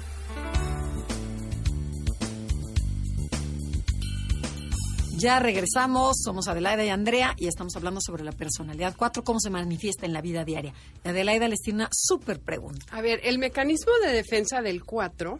Ya 5.20 5.38
regresamos, 5.38 6.16
somos 6.24 6.48
Adelaida 6.48 6.82
y 6.82 6.88
Andrea 6.88 7.34
y 7.36 7.46
estamos 7.46 7.76
hablando 7.76 8.00
sobre 8.00 8.24
la 8.24 8.32
personalidad 8.32 8.94
4, 8.96 9.22
cómo 9.22 9.38
se 9.38 9.50
manifiesta 9.50 10.06
en 10.06 10.14
la 10.14 10.22
vida 10.22 10.46
diaria. 10.46 10.72
Adelaida 11.04 11.46
les 11.46 11.60
tiene 11.60 11.80
una 11.80 11.90
súper 11.92 12.40
pregunta. 12.40 12.86
A 12.90 13.02
ver, 13.02 13.20
el 13.24 13.38
mecanismo 13.38 13.92
de 14.02 14.14
defensa 14.14 14.62
del 14.62 14.82
4 14.82 15.38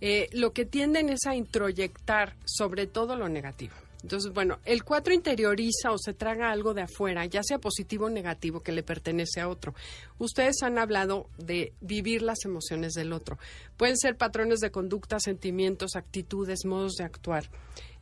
eh, 0.00 0.28
lo 0.32 0.52
que 0.52 0.64
tienden 0.64 1.10
es 1.10 1.26
a 1.26 1.36
introyectar 1.36 2.34
sobre 2.44 2.88
todo 2.88 3.14
lo 3.14 3.28
negativo. 3.28 3.74
Entonces, 4.02 4.32
bueno, 4.32 4.58
el 4.64 4.82
4 4.82 5.12
interioriza 5.12 5.92
o 5.92 5.98
se 5.98 6.14
traga 6.14 6.50
algo 6.50 6.72
de 6.74 6.82
afuera, 6.82 7.26
ya 7.26 7.42
sea 7.42 7.58
positivo 7.58 8.06
o 8.06 8.10
negativo, 8.10 8.60
que 8.60 8.72
le 8.72 8.82
pertenece 8.82 9.40
a 9.40 9.48
otro. 9.48 9.74
Ustedes 10.18 10.62
han 10.62 10.78
hablado 10.78 11.28
de 11.36 11.74
vivir 11.80 12.22
las 12.22 12.44
emociones 12.44 12.94
del 12.94 13.12
otro. 13.12 13.38
Pueden 13.76 13.98
ser 13.98 14.16
patrones 14.16 14.60
de 14.60 14.70
conducta, 14.70 15.20
sentimientos, 15.20 15.96
actitudes, 15.96 16.64
modos 16.64 16.94
de 16.94 17.04
actuar. 17.04 17.50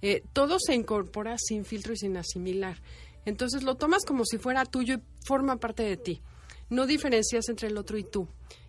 Eh, 0.01 0.23
todo 0.33 0.59
se 0.61 0.75
incorpora 0.75 1.37
sin 1.39 1.65
filtro 1.65 1.93
y 1.93 1.97
sin 1.97 2.17
asimilar. 2.17 2.81
Entonces 3.25 3.63
lo 3.63 3.75
tomas 3.75 4.05
como 4.05 4.25
si 4.25 4.39
fuera 4.39 4.65
tuyo 4.65 4.95
y 4.95 5.03
forma 5.27 5.57
parte 5.57 5.83
de 5.83 5.97
ti. 5.97 6.23
No 6.71 6.87
diferencias 6.87 7.49
entre 7.49 7.69
el 7.69 7.77
otro 7.77 7.99
y 7.99 8.05
tú. 8.05 8.29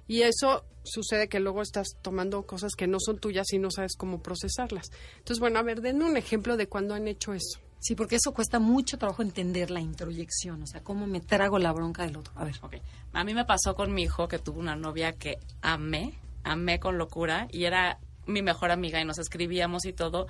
Y 0.09 0.23
eso 0.23 0.65
sucede 0.83 1.29
que 1.29 1.39
luego 1.39 1.61
estás 1.61 1.89
tomando 2.01 2.41
cosas 2.47 2.73
que 2.75 2.87
no 2.87 2.97
son 2.99 3.19
tuyas 3.19 3.53
y 3.53 3.59
no 3.59 3.69
sabes 3.69 3.95
cómo 3.95 4.23
procesarlas. 4.23 4.89
Entonces, 5.19 5.39
bueno, 5.39 5.59
a 5.59 5.61
ver, 5.61 5.81
denme 5.81 6.03
un 6.03 6.17
ejemplo 6.17 6.57
de 6.57 6.67
cuando 6.67 6.95
han 6.95 7.07
hecho 7.07 7.31
eso. 7.31 7.59
Sí, 7.79 7.93
porque 7.93 8.15
eso 8.15 8.33
cuesta 8.33 8.57
mucho 8.57 8.97
trabajo 8.97 9.21
entender 9.21 9.69
la 9.69 9.81
introyección, 9.81 10.63
o 10.63 10.65
sea, 10.65 10.81
cómo 10.81 11.05
me 11.05 11.21
trago 11.21 11.59
la 11.59 11.71
bronca 11.71 12.07
del 12.07 12.17
otro. 12.17 12.33
A 12.35 12.43
ver. 12.43 12.55
Ok. 12.63 12.77
A 13.13 13.23
mí 13.23 13.35
me 13.35 13.45
pasó 13.45 13.75
con 13.75 13.93
mi 13.93 14.01
hijo 14.01 14.27
que 14.27 14.39
tuvo 14.39 14.59
una 14.59 14.75
novia 14.75 15.13
que 15.13 15.37
amé, 15.61 16.15
amé 16.43 16.79
con 16.79 16.97
locura 16.97 17.47
y 17.51 17.65
era 17.65 17.99
mi 18.25 18.41
mejor 18.41 18.71
amiga 18.71 18.99
y 18.99 19.05
nos 19.05 19.19
escribíamos 19.19 19.85
y 19.85 19.93
todo. 19.93 20.25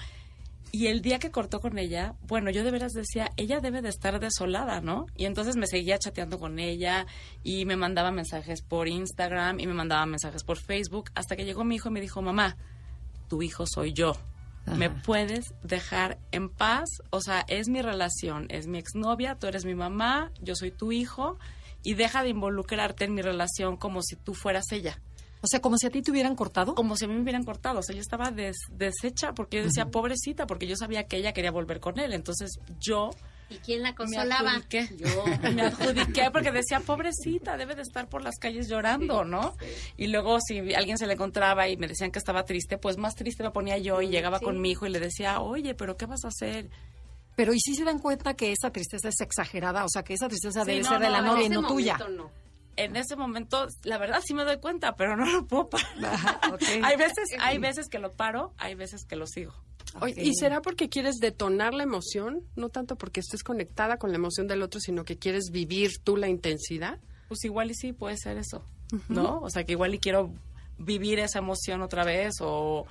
Y 0.71 0.87
el 0.87 1.01
día 1.01 1.17
que 1.17 1.31
cortó 1.31 1.59
con 1.59 1.79
ella, 1.79 2.13
bueno, 2.27 2.51
yo 2.51 2.63
de 2.63 2.71
veras 2.71 2.93
decía, 2.93 3.31
ella 3.37 3.59
debe 3.59 3.81
de 3.81 3.89
estar 3.89 4.19
desolada, 4.19 4.81
¿no? 4.81 5.07
Y 5.15 5.25
entonces 5.25 5.55
me 5.55 5.65
seguía 5.65 5.97
chateando 5.97 6.37
con 6.37 6.59
ella 6.59 7.07
y 7.43 7.65
me 7.65 7.75
mandaba 7.75 8.11
mensajes 8.11 8.61
por 8.61 8.87
Instagram 8.87 9.59
y 9.59 9.65
me 9.67 9.73
mandaba 9.73 10.05
mensajes 10.05 10.43
por 10.43 10.57
Facebook 10.57 11.09
hasta 11.15 11.35
que 11.35 11.45
llegó 11.45 11.63
mi 11.63 11.75
hijo 11.75 11.89
y 11.89 11.93
me 11.93 12.01
dijo, 12.01 12.21
mamá, 12.21 12.55
tu 13.27 13.41
hijo 13.41 13.65
soy 13.65 13.93
yo. 13.93 14.13
¿Me 14.75 14.91
puedes 14.91 15.55
dejar 15.63 16.19
en 16.31 16.49
paz? 16.49 16.87
O 17.09 17.21
sea, 17.21 17.43
es 17.47 17.69
mi 17.69 17.81
relación, 17.81 18.45
es 18.49 18.67
mi 18.67 18.77
exnovia, 18.77 19.35
tú 19.35 19.47
eres 19.47 19.65
mi 19.65 19.73
mamá, 19.73 20.31
yo 20.41 20.55
soy 20.55 20.69
tu 20.69 20.91
hijo 20.91 21.39
y 21.81 21.95
deja 21.95 22.21
de 22.21 22.29
involucrarte 22.29 23.05
en 23.05 23.15
mi 23.15 23.23
relación 23.23 23.77
como 23.77 24.03
si 24.03 24.15
tú 24.15 24.35
fueras 24.35 24.71
ella. 24.71 24.99
O 25.41 25.47
sea, 25.47 25.61
como 25.61 25.77
si 25.77 25.87
a 25.87 25.89
ti 25.89 26.01
te 26.01 26.11
hubieran 26.11 26.35
cortado. 26.35 26.75
Como 26.75 26.95
si 26.95 27.05
a 27.05 27.07
mí 27.07 27.13
me 27.13 27.21
hubieran 27.21 27.43
cortado. 27.43 27.79
O 27.79 27.83
sea, 27.83 27.95
yo 27.95 28.01
estaba 28.01 28.31
deshecha 28.31 29.33
porque 29.33 29.57
yo 29.57 29.63
decía, 29.63 29.85
pobrecita, 29.85 30.45
porque 30.47 30.67
yo 30.67 30.75
sabía 30.75 31.05
que 31.05 31.17
ella 31.17 31.33
quería 31.33 31.51
volver 31.51 31.79
con 31.79 31.99
él. 31.99 32.13
Entonces 32.13 32.59
yo 32.79 33.11
¿Y 33.49 33.55
quién 33.57 33.81
la 33.81 33.95
consolaba? 33.95 34.43
Me 34.43 34.57
adjudiqué. 34.57 34.89
Yo. 34.97 35.25
Me 35.53 35.61
adjudiqué 35.63 36.29
porque 36.31 36.51
decía, 36.51 36.81
pobrecita, 36.81 37.57
debe 37.57 37.75
de 37.75 37.81
estar 37.81 38.07
por 38.07 38.21
las 38.21 38.37
calles 38.37 38.67
llorando, 38.69 39.23
¿no? 39.23 39.55
Y 39.97 40.07
luego 40.07 40.37
si 40.39 40.59
alguien 40.73 40.97
se 40.97 41.07
le 41.07 41.13
encontraba 41.13 41.67
y 41.67 41.75
me 41.75 41.87
decían 41.87 42.11
que 42.11 42.19
estaba 42.19 42.45
triste, 42.45 42.77
pues 42.77 42.97
más 42.97 43.15
triste 43.15 43.43
me 43.43 43.51
ponía 43.51 43.77
yo 43.77 44.01
y 44.01 44.09
llegaba 44.09 44.39
con 44.39 44.61
mi 44.61 44.71
hijo 44.71 44.85
y 44.85 44.89
le 44.89 44.99
decía, 44.99 45.39
oye, 45.39 45.73
pero 45.73 45.97
¿qué 45.97 46.05
vas 46.05 46.25
a 46.25 46.27
hacer? 46.27 46.69
Pero 47.35 47.53
¿y 47.53 47.59
si 47.59 47.73
se 47.73 47.83
dan 47.85 47.99
cuenta 47.99 48.35
que 48.35 48.51
esa 48.51 48.69
tristeza 48.71 49.09
es 49.09 49.19
exagerada? 49.21 49.83
O 49.83 49.89
sea, 49.89 50.03
que 50.03 50.13
esa 50.13 50.27
tristeza 50.27 50.63
debe 50.63 50.83
ser 50.83 50.99
de 50.99 51.09
la 51.09 51.21
novia 51.21 51.45
y 51.45 51.49
no 51.49 51.65
tuya. 51.65 51.97
En 52.83 52.95
ese 52.95 53.15
momento, 53.15 53.67
la 53.83 53.97
verdad 53.97 54.21
sí 54.25 54.33
me 54.33 54.45
doy 54.45 54.57
cuenta, 54.59 54.95
pero 54.95 55.15
no 55.15 55.25
lo 55.25 55.45
puedo 55.45 55.69
parar. 55.69 55.87
hay 56.83 56.97
veces, 56.97 57.29
hay 57.39 57.57
veces 57.57 57.87
que 57.89 57.99
lo 57.99 58.11
paro, 58.13 58.53
hay 58.57 58.75
veces 58.75 59.05
que 59.05 59.15
lo 59.15 59.27
sigo. 59.27 59.53
¿Y 60.15 60.35
será 60.35 60.61
porque 60.61 60.87
quieres 60.87 61.15
detonar 61.15 61.73
la 61.73 61.83
emoción? 61.83 62.43
No 62.55 62.69
tanto 62.69 62.95
porque 62.95 63.21
estés 63.21 63.43
conectada 63.43 63.97
con 63.97 64.11
la 64.11 64.17
emoción 64.17 64.47
del 64.47 64.61
otro, 64.61 64.79
sino 64.79 65.03
que 65.03 65.17
quieres 65.17 65.49
vivir 65.51 65.97
tú 66.03 66.15
la 66.15 66.29
intensidad. 66.29 66.99
Pues 67.27 67.43
igual 67.43 67.71
y 67.71 67.73
sí 67.73 67.91
puede 67.91 68.15
ser 68.17 68.37
eso, 68.37 68.63
¿no? 69.07 69.39
O 69.39 69.49
sea, 69.49 69.63
que 69.63 69.71
igual 69.71 69.95
y 69.95 69.99
quiero 69.99 70.31
vivir 70.77 71.19
esa 71.19 71.39
emoción 71.39 71.81
otra 71.81 72.03
vez 72.03 72.35
o 72.39 72.85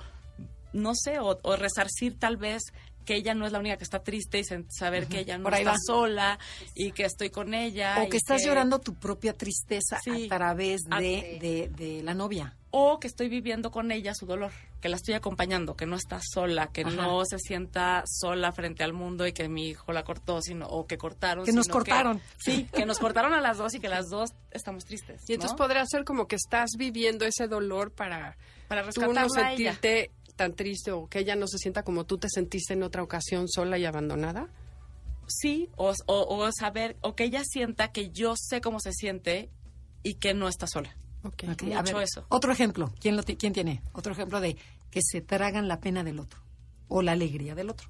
no 0.73 0.93
sé, 0.93 1.19
o, 1.19 1.55
resarcir 1.55 2.19
tal 2.19 2.37
vez 2.37 2.61
que 3.09 3.15
ella 3.15 3.33
no 3.33 3.47
es 3.47 3.51
la 3.51 3.57
única 3.57 3.75
que 3.75 3.83
está 3.83 4.03
triste 4.03 4.37
y 4.37 4.43
saber 4.69 5.07
que 5.07 5.21
ella 5.21 5.39
no 5.39 5.49
está 5.49 5.73
sola 5.83 6.37
y 6.75 6.91
que 6.91 7.05
estoy 7.05 7.31
con 7.31 7.55
ella. 7.55 8.03
O 8.03 8.07
que 8.07 8.17
estás 8.17 8.45
llorando 8.45 8.77
tu 8.77 8.93
propia 8.93 9.33
tristeza 9.33 9.97
a 9.97 10.27
través 10.37 10.83
de, 10.83 11.71
de, 11.75 12.03
la 12.03 12.13
novia. 12.13 12.55
O 12.69 12.99
que 12.99 13.07
estoy 13.07 13.27
viviendo 13.27 13.71
con 13.71 13.91
ella 13.91 14.13
su 14.13 14.27
dolor, 14.27 14.51
que 14.79 14.89
la 14.89 14.97
estoy 14.97 15.15
acompañando, 15.15 15.75
que 15.75 15.87
no 15.87 15.95
está 15.95 16.19
sola, 16.21 16.67
que 16.67 16.83
no 16.83 17.25
se 17.25 17.39
sienta 17.39 18.03
sola 18.05 18.51
frente 18.51 18.83
al 18.83 18.93
mundo 18.93 19.25
y 19.25 19.33
que 19.33 19.49
mi 19.49 19.69
hijo 19.69 19.91
la 19.91 20.03
cortó, 20.03 20.39
sino 20.43 20.67
o 20.67 20.85
que 20.85 20.99
cortaron. 20.99 21.45
Que 21.45 21.51
nos 21.51 21.67
cortaron. 21.67 22.21
sí, 22.37 22.67
que 22.71 22.85
nos 22.85 22.99
cortaron 22.99 23.33
a 23.33 23.41
las 23.41 23.57
dos 23.57 23.73
y 23.73 23.79
que 23.79 23.89
las 23.89 24.05
dos 24.09 24.33
estamos 24.51 24.85
tristes. 24.85 25.23
Y 25.27 25.33
entonces 25.33 25.57
podría 25.57 25.83
ser 25.87 26.03
como 26.03 26.27
que 26.27 26.35
estás 26.35 26.69
viviendo 26.77 27.25
ese 27.25 27.47
dolor 27.47 27.91
para, 27.91 28.37
para 28.67 28.83
rescatarla 28.83 29.23
tú 29.23 29.33
no 29.35 29.43
sentirte 29.43 30.11
tan 30.39 30.55
triste 30.55 30.93
o 30.93 31.09
que 31.09 31.19
ella 31.19 31.35
no 31.35 31.47
se 31.47 31.57
sienta 31.57 31.83
como 31.83 32.05
tú 32.05 32.17
te 32.17 32.29
sentiste 32.29 32.71
en 32.71 32.83
otra 32.83 33.03
ocasión 33.03 33.49
sola 33.49 33.77
y 33.77 33.83
abandonada? 33.83 34.47
Sí, 35.27 35.69
o, 35.75 35.93
o, 36.07 36.49
saber, 36.57 36.95
o 37.01 37.13
que 37.13 37.25
ella 37.25 37.43
sienta 37.43 37.91
que 37.91 38.09
yo 38.09 38.35
sé 38.37 38.61
cómo 38.61 38.79
se 38.79 38.93
siente 38.93 39.49
y 40.01 40.13
que 40.13 40.33
no 40.33 40.47
está 40.47 40.65
sola. 40.65 40.95
Ok, 41.23 41.43
eso. 42.01 42.25
Otro 42.29 42.53
ejemplo, 42.53 42.93
¿Quién, 43.01 43.17
lo 43.17 43.23
¿quién 43.23 43.51
tiene? 43.51 43.83
Otro 43.91 44.13
ejemplo 44.13 44.39
de 44.39 44.55
que 44.89 45.01
se 45.03 45.19
tragan 45.19 45.67
la 45.67 45.81
pena 45.81 46.05
del 46.05 46.21
otro 46.21 46.39
o 46.87 47.01
la 47.01 47.11
alegría 47.11 47.53
del 47.53 47.69
otro. 47.69 47.89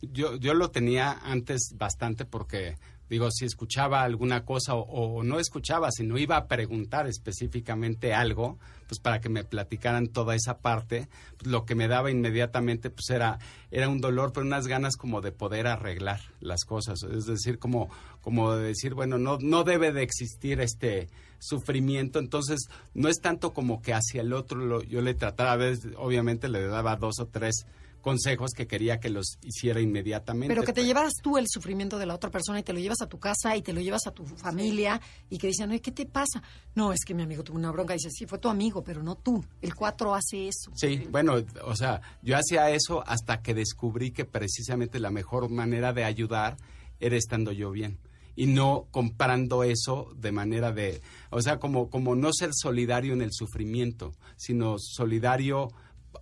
Yo, 0.00 0.36
yo 0.36 0.54
lo 0.54 0.70
tenía 0.70 1.10
antes 1.24 1.74
bastante 1.76 2.24
porque 2.24 2.76
Digo, 3.08 3.30
si 3.30 3.44
escuchaba 3.44 4.02
alguna 4.02 4.44
cosa 4.44 4.74
o, 4.74 5.22
no 5.22 5.38
escuchaba, 5.38 5.90
sino 5.90 6.16
iba 6.16 6.36
a 6.36 6.46
preguntar 6.46 7.06
específicamente 7.06 8.14
algo, 8.14 8.58
pues 8.88 8.98
para 8.98 9.20
que 9.20 9.28
me 9.28 9.44
platicaran 9.44 10.06
toda 10.06 10.34
esa 10.34 10.58
parte, 10.58 11.08
pues 11.36 11.50
lo 11.50 11.64
que 11.64 11.74
me 11.74 11.86
daba 11.86 12.10
inmediatamente 12.10 12.90
pues 12.90 13.10
era, 13.10 13.38
era 13.70 13.88
un 13.88 14.00
dolor, 14.00 14.32
pero 14.32 14.46
unas 14.46 14.66
ganas 14.66 14.96
como 14.96 15.20
de 15.20 15.32
poder 15.32 15.66
arreglar 15.66 16.20
las 16.40 16.64
cosas. 16.64 17.02
Es 17.02 17.26
decir, 17.26 17.58
como, 17.58 17.90
como 18.22 18.54
de 18.54 18.68
decir, 18.68 18.94
bueno, 18.94 19.18
no, 19.18 19.38
no 19.38 19.64
debe 19.64 19.92
de 19.92 20.02
existir 20.02 20.60
este 20.60 21.08
sufrimiento, 21.38 22.18
entonces 22.18 22.68
no 22.94 23.10
es 23.10 23.20
tanto 23.20 23.52
como 23.52 23.82
que 23.82 23.92
hacia 23.92 24.22
el 24.22 24.32
otro 24.32 24.58
lo, 24.58 24.82
yo 24.82 25.02
le 25.02 25.12
trataba, 25.12 25.52
a 25.52 25.56
veces 25.56 25.92
obviamente 25.98 26.48
le 26.48 26.66
daba 26.66 26.96
dos 26.96 27.20
o 27.20 27.26
tres 27.26 27.66
consejos 28.04 28.50
que 28.50 28.66
quería 28.66 29.00
que 29.00 29.08
los 29.08 29.38
hiciera 29.42 29.80
inmediatamente. 29.80 30.54
Pero 30.54 30.62
que 30.62 30.74
te 30.74 30.84
llevas 30.84 31.14
tú 31.22 31.38
el 31.38 31.46
sufrimiento 31.48 31.98
de 31.98 32.04
la 32.04 32.14
otra 32.14 32.30
persona 32.30 32.60
y 32.60 32.62
te 32.62 32.74
lo 32.74 32.78
llevas 32.78 33.00
a 33.00 33.08
tu 33.08 33.18
casa 33.18 33.56
y 33.56 33.62
te 33.62 33.72
lo 33.72 33.80
llevas 33.80 34.06
a 34.06 34.10
tu 34.10 34.26
familia 34.26 35.00
y 35.30 35.38
que 35.38 35.46
dicen, 35.46 35.70
¿qué 35.80 35.90
te 35.90 36.04
pasa? 36.04 36.42
No, 36.74 36.92
es 36.92 37.02
que 37.06 37.14
mi 37.14 37.22
amigo 37.22 37.42
tuvo 37.42 37.56
una 37.56 37.72
bronca. 37.72 37.94
Y 37.94 37.96
dice, 37.96 38.10
sí, 38.10 38.26
fue 38.26 38.38
tu 38.38 38.50
amigo, 38.50 38.84
pero 38.84 39.02
no 39.02 39.14
tú. 39.14 39.42
El 39.62 39.74
cuatro 39.74 40.14
hace 40.14 40.48
eso. 40.48 40.70
Sí, 40.74 41.08
bueno, 41.10 41.36
o 41.64 41.74
sea, 41.74 42.02
yo 42.20 42.36
hacía 42.36 42.68
eso 42.68 43.02
hasta 43.06 43.40
que 43.40 43.54
descubrí 43.54 44.10
que 44.10 44.26
precisamente 44.26 45.00
la 45.00 45.10
mejor 45.10 45.48
manera 45.48 45.94
de 45.94 46.04
ayudar 46.04 46.58
era 47.00 47.16
estando 47.16 47.52
yo 47.52 47.70
bien 47.70 47.98
y 48.36 48.46
no 48.46 48.86
comprando 48.90 49.62
eso 49.64 50.12
de 50.16 50.30
manera 50.30 50.72
de, 50.72 51.00
o 51.30 51.40
sea, 51.40 51.58
como, 51.58 51.88
como 51.88 52.14
no 52.16 52.32
ser 52.34 52.50
solidario 52.52 53.14
en 53.14 53.22
el 53.22 53.32
sufrimiento, 53.32 54.12
sino 54.36 54.76
solidario 54.78 55.70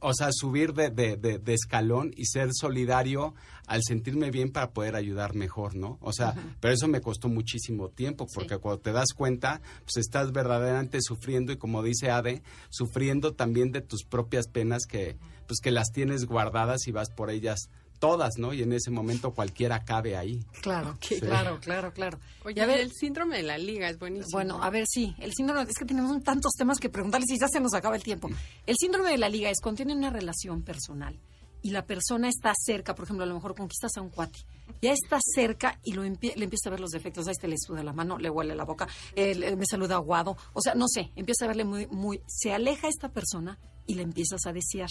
o 0.00 0.14
sea, 0.14 0.28
subir 0.32 0.72
de, 0.72 0.90
de, 0.90 1.16
de, 1.16 1.54
escalón 1.54 2.12
y 2.16 2.26
ser 2.26 2.50
solidario 2.52 3.34
al 3.66 3.82
sentirme 3.82 4.30
bien 4.30 4.50
para 4.50 4.72
poder 4.72 4.96
ayudar 4.96 5.34
mejor, 5.34 5.76
¿no? 5.76 5.98
O 6.00 6.12
sea, 6.12 6.34
pero 6.60 6.74
eso 6.74 6.88
me 6.88 7.00
costó 7.00 7.28
muchísimo 7.28 7.88
tiempo, 7.88 8.26
porque 8.34 8.58
cuando 8.58 8.80
te 8.80 8.92
das 8.92 9.12
cuenta, 9.14 9.60
pues 9.84 9.96
estás 9.96 10.32
verdaderamente 10.32 10.98
sufriendo 11.00 11.52
y 11.52 11.56
como 11.56 11.82
dice 11.82 12.10
Ade, 12.10 12.42
sufriendo 12.70 13.34
también 13.34 13.72
de 13.72 13.80
tus 13.80 14.04
propias 14.04 14.48
penas 14.48 14.86
que, 14.86 15.16
pues 15.46 15.60
que 15.62 15.70
las 15.70 15.92
tienes 15.92 16.24
guardadas 16.26 16.86
y 16.86 16.92
vas 16.92 17.10
por 17.10 17.30
ellas 17.30 17.70
todas, 18.02 18.36
¿no? 18.36 18.52
Y 18.52 18.62
en 18.62 18.72
ese 18.72 18.90
momento 18.90 19.32
cualquiera 19.32 19.84
cabe 19.84 20.16
ahí. 20.16 20.44
Claro, 20.60 20.98
claro, 21.20 21.60
claro, 21.60 21.92
claro. 21.92 22.18
Oye, 22.44 22.60
a 22.60 22.66
ver, 22.66 22.80
el 22.80 22.90
síndrome 22.90 23.36
de 23.36 23.44
la 23.44 23.56
liga 23.56 23.88
es 23.88 23.96
buenísimo. 23.96 24.32
Bueno, 24.32 24.60
a 24.60 24.70
ver, 24.70 24.86
sí, 24.88 25.14
el 25.20 25.32
síndrome, 25.32 25.62
es 25.70 25.78
que 25.78 25.84
tenemos 25.84 26.20
tantos 26.24 26.50
temas 26.58 26.80
que 26.80 26.88
preguntarles 26.88 27.30
y 27.30 27.38
ya 27.38 27.46
se 27.46 27.60
nos 27.60 27.74
acaba 27.74 27.94
el 27.94 28.02
tiempo. 28.02 28.28
El 28.66 28.74
síndrome 28.76 29.10
de 29.10 29.18
la 29.18 29.28
liga 29.28 29.50
es 29.50 29.60
cuando 29.60 29.76
tienen 29.76 29.98
una 29.98 30.10
relación 30.10 30.62
personal 30.62 31.16
y 31.62 31.70
la 31.70 31.86
persona 31.86 32.28
está 32.28 32.52
cerca, 32.60 32.96
por 32.96 33.04
ejemplo, 33.04 33.22
a 33.22 33.28
lo 33.28 33.36
mejor 33.36 33.54
conquistas 33.54 33.96
a 33.96 34.00
un 34.00 34.08
cuate, 34.08 34.40
ya 34.82 34.92
está 34.92 35.20
cerca 35.22 35.78
y 35.84 35.92
lo 35.92 36.02
le 36.02 36.08
empieza 36.08 36.68
a 36.68 36.70
ver 36.70 36.80
los 36.80 36.90
defectos, 36.90 37.28
ahí 37.28 37.32
este 37.32 37.46
le 37.46 37.56
suda 37.56 37.84
la 37.84 37.92
mano, 37.92 38.18
le 38.18 38.30
huele 38.30 38.56
la 38.56 38.64
boca, 38.64 38.88
me 39.14 39.64
saluda 39.70 39.94
aguado, 39.94 40.36
o 40.54 40.60
sea, 40.60 40.74
no 40.74 40.88
sé, 40.88 41.12
empieza 41.14 41.44
a 41.44 41.48
verle 41.48 41.64
muy, 41.64 41.86
muy, 41.86 42.20
se 42.26 42.52
aleja 42.52 42.88
esta 42.88 43.10
persona 43.10 43.60
y 43.86 43.94
le 43.94 44.02
empiezas 44.02 44.44
a 44.46 44.52
desear. 44.52 44.90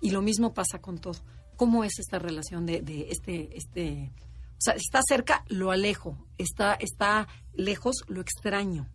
Y 0.00 0.10
lo 0.10 0.22
mismo 0.22 0.54
pasa 0.54 0.80
con 0.80 0.98
todo. 0.98 1.18
¿Cómo 1.58 1.82
es 1.82 1.98
esta 1.98 2.20
relación 2.20 2.66
de, 2.66 2.82
de 2.82 3.08
este, 3.10 3.50
este, 3.56 4.12
o 4.52 4.60
sea, 4.60 4.74
está 4.74 5.00
cerca, 5.06 5.44
lo 5.48 5.72
alejo, 5.72 6.16
está, 6.38 6.74
está 6.74 7.26
lejos, 7.52 8.04
lo 8.06 8.20
extraño. 8.20 8.88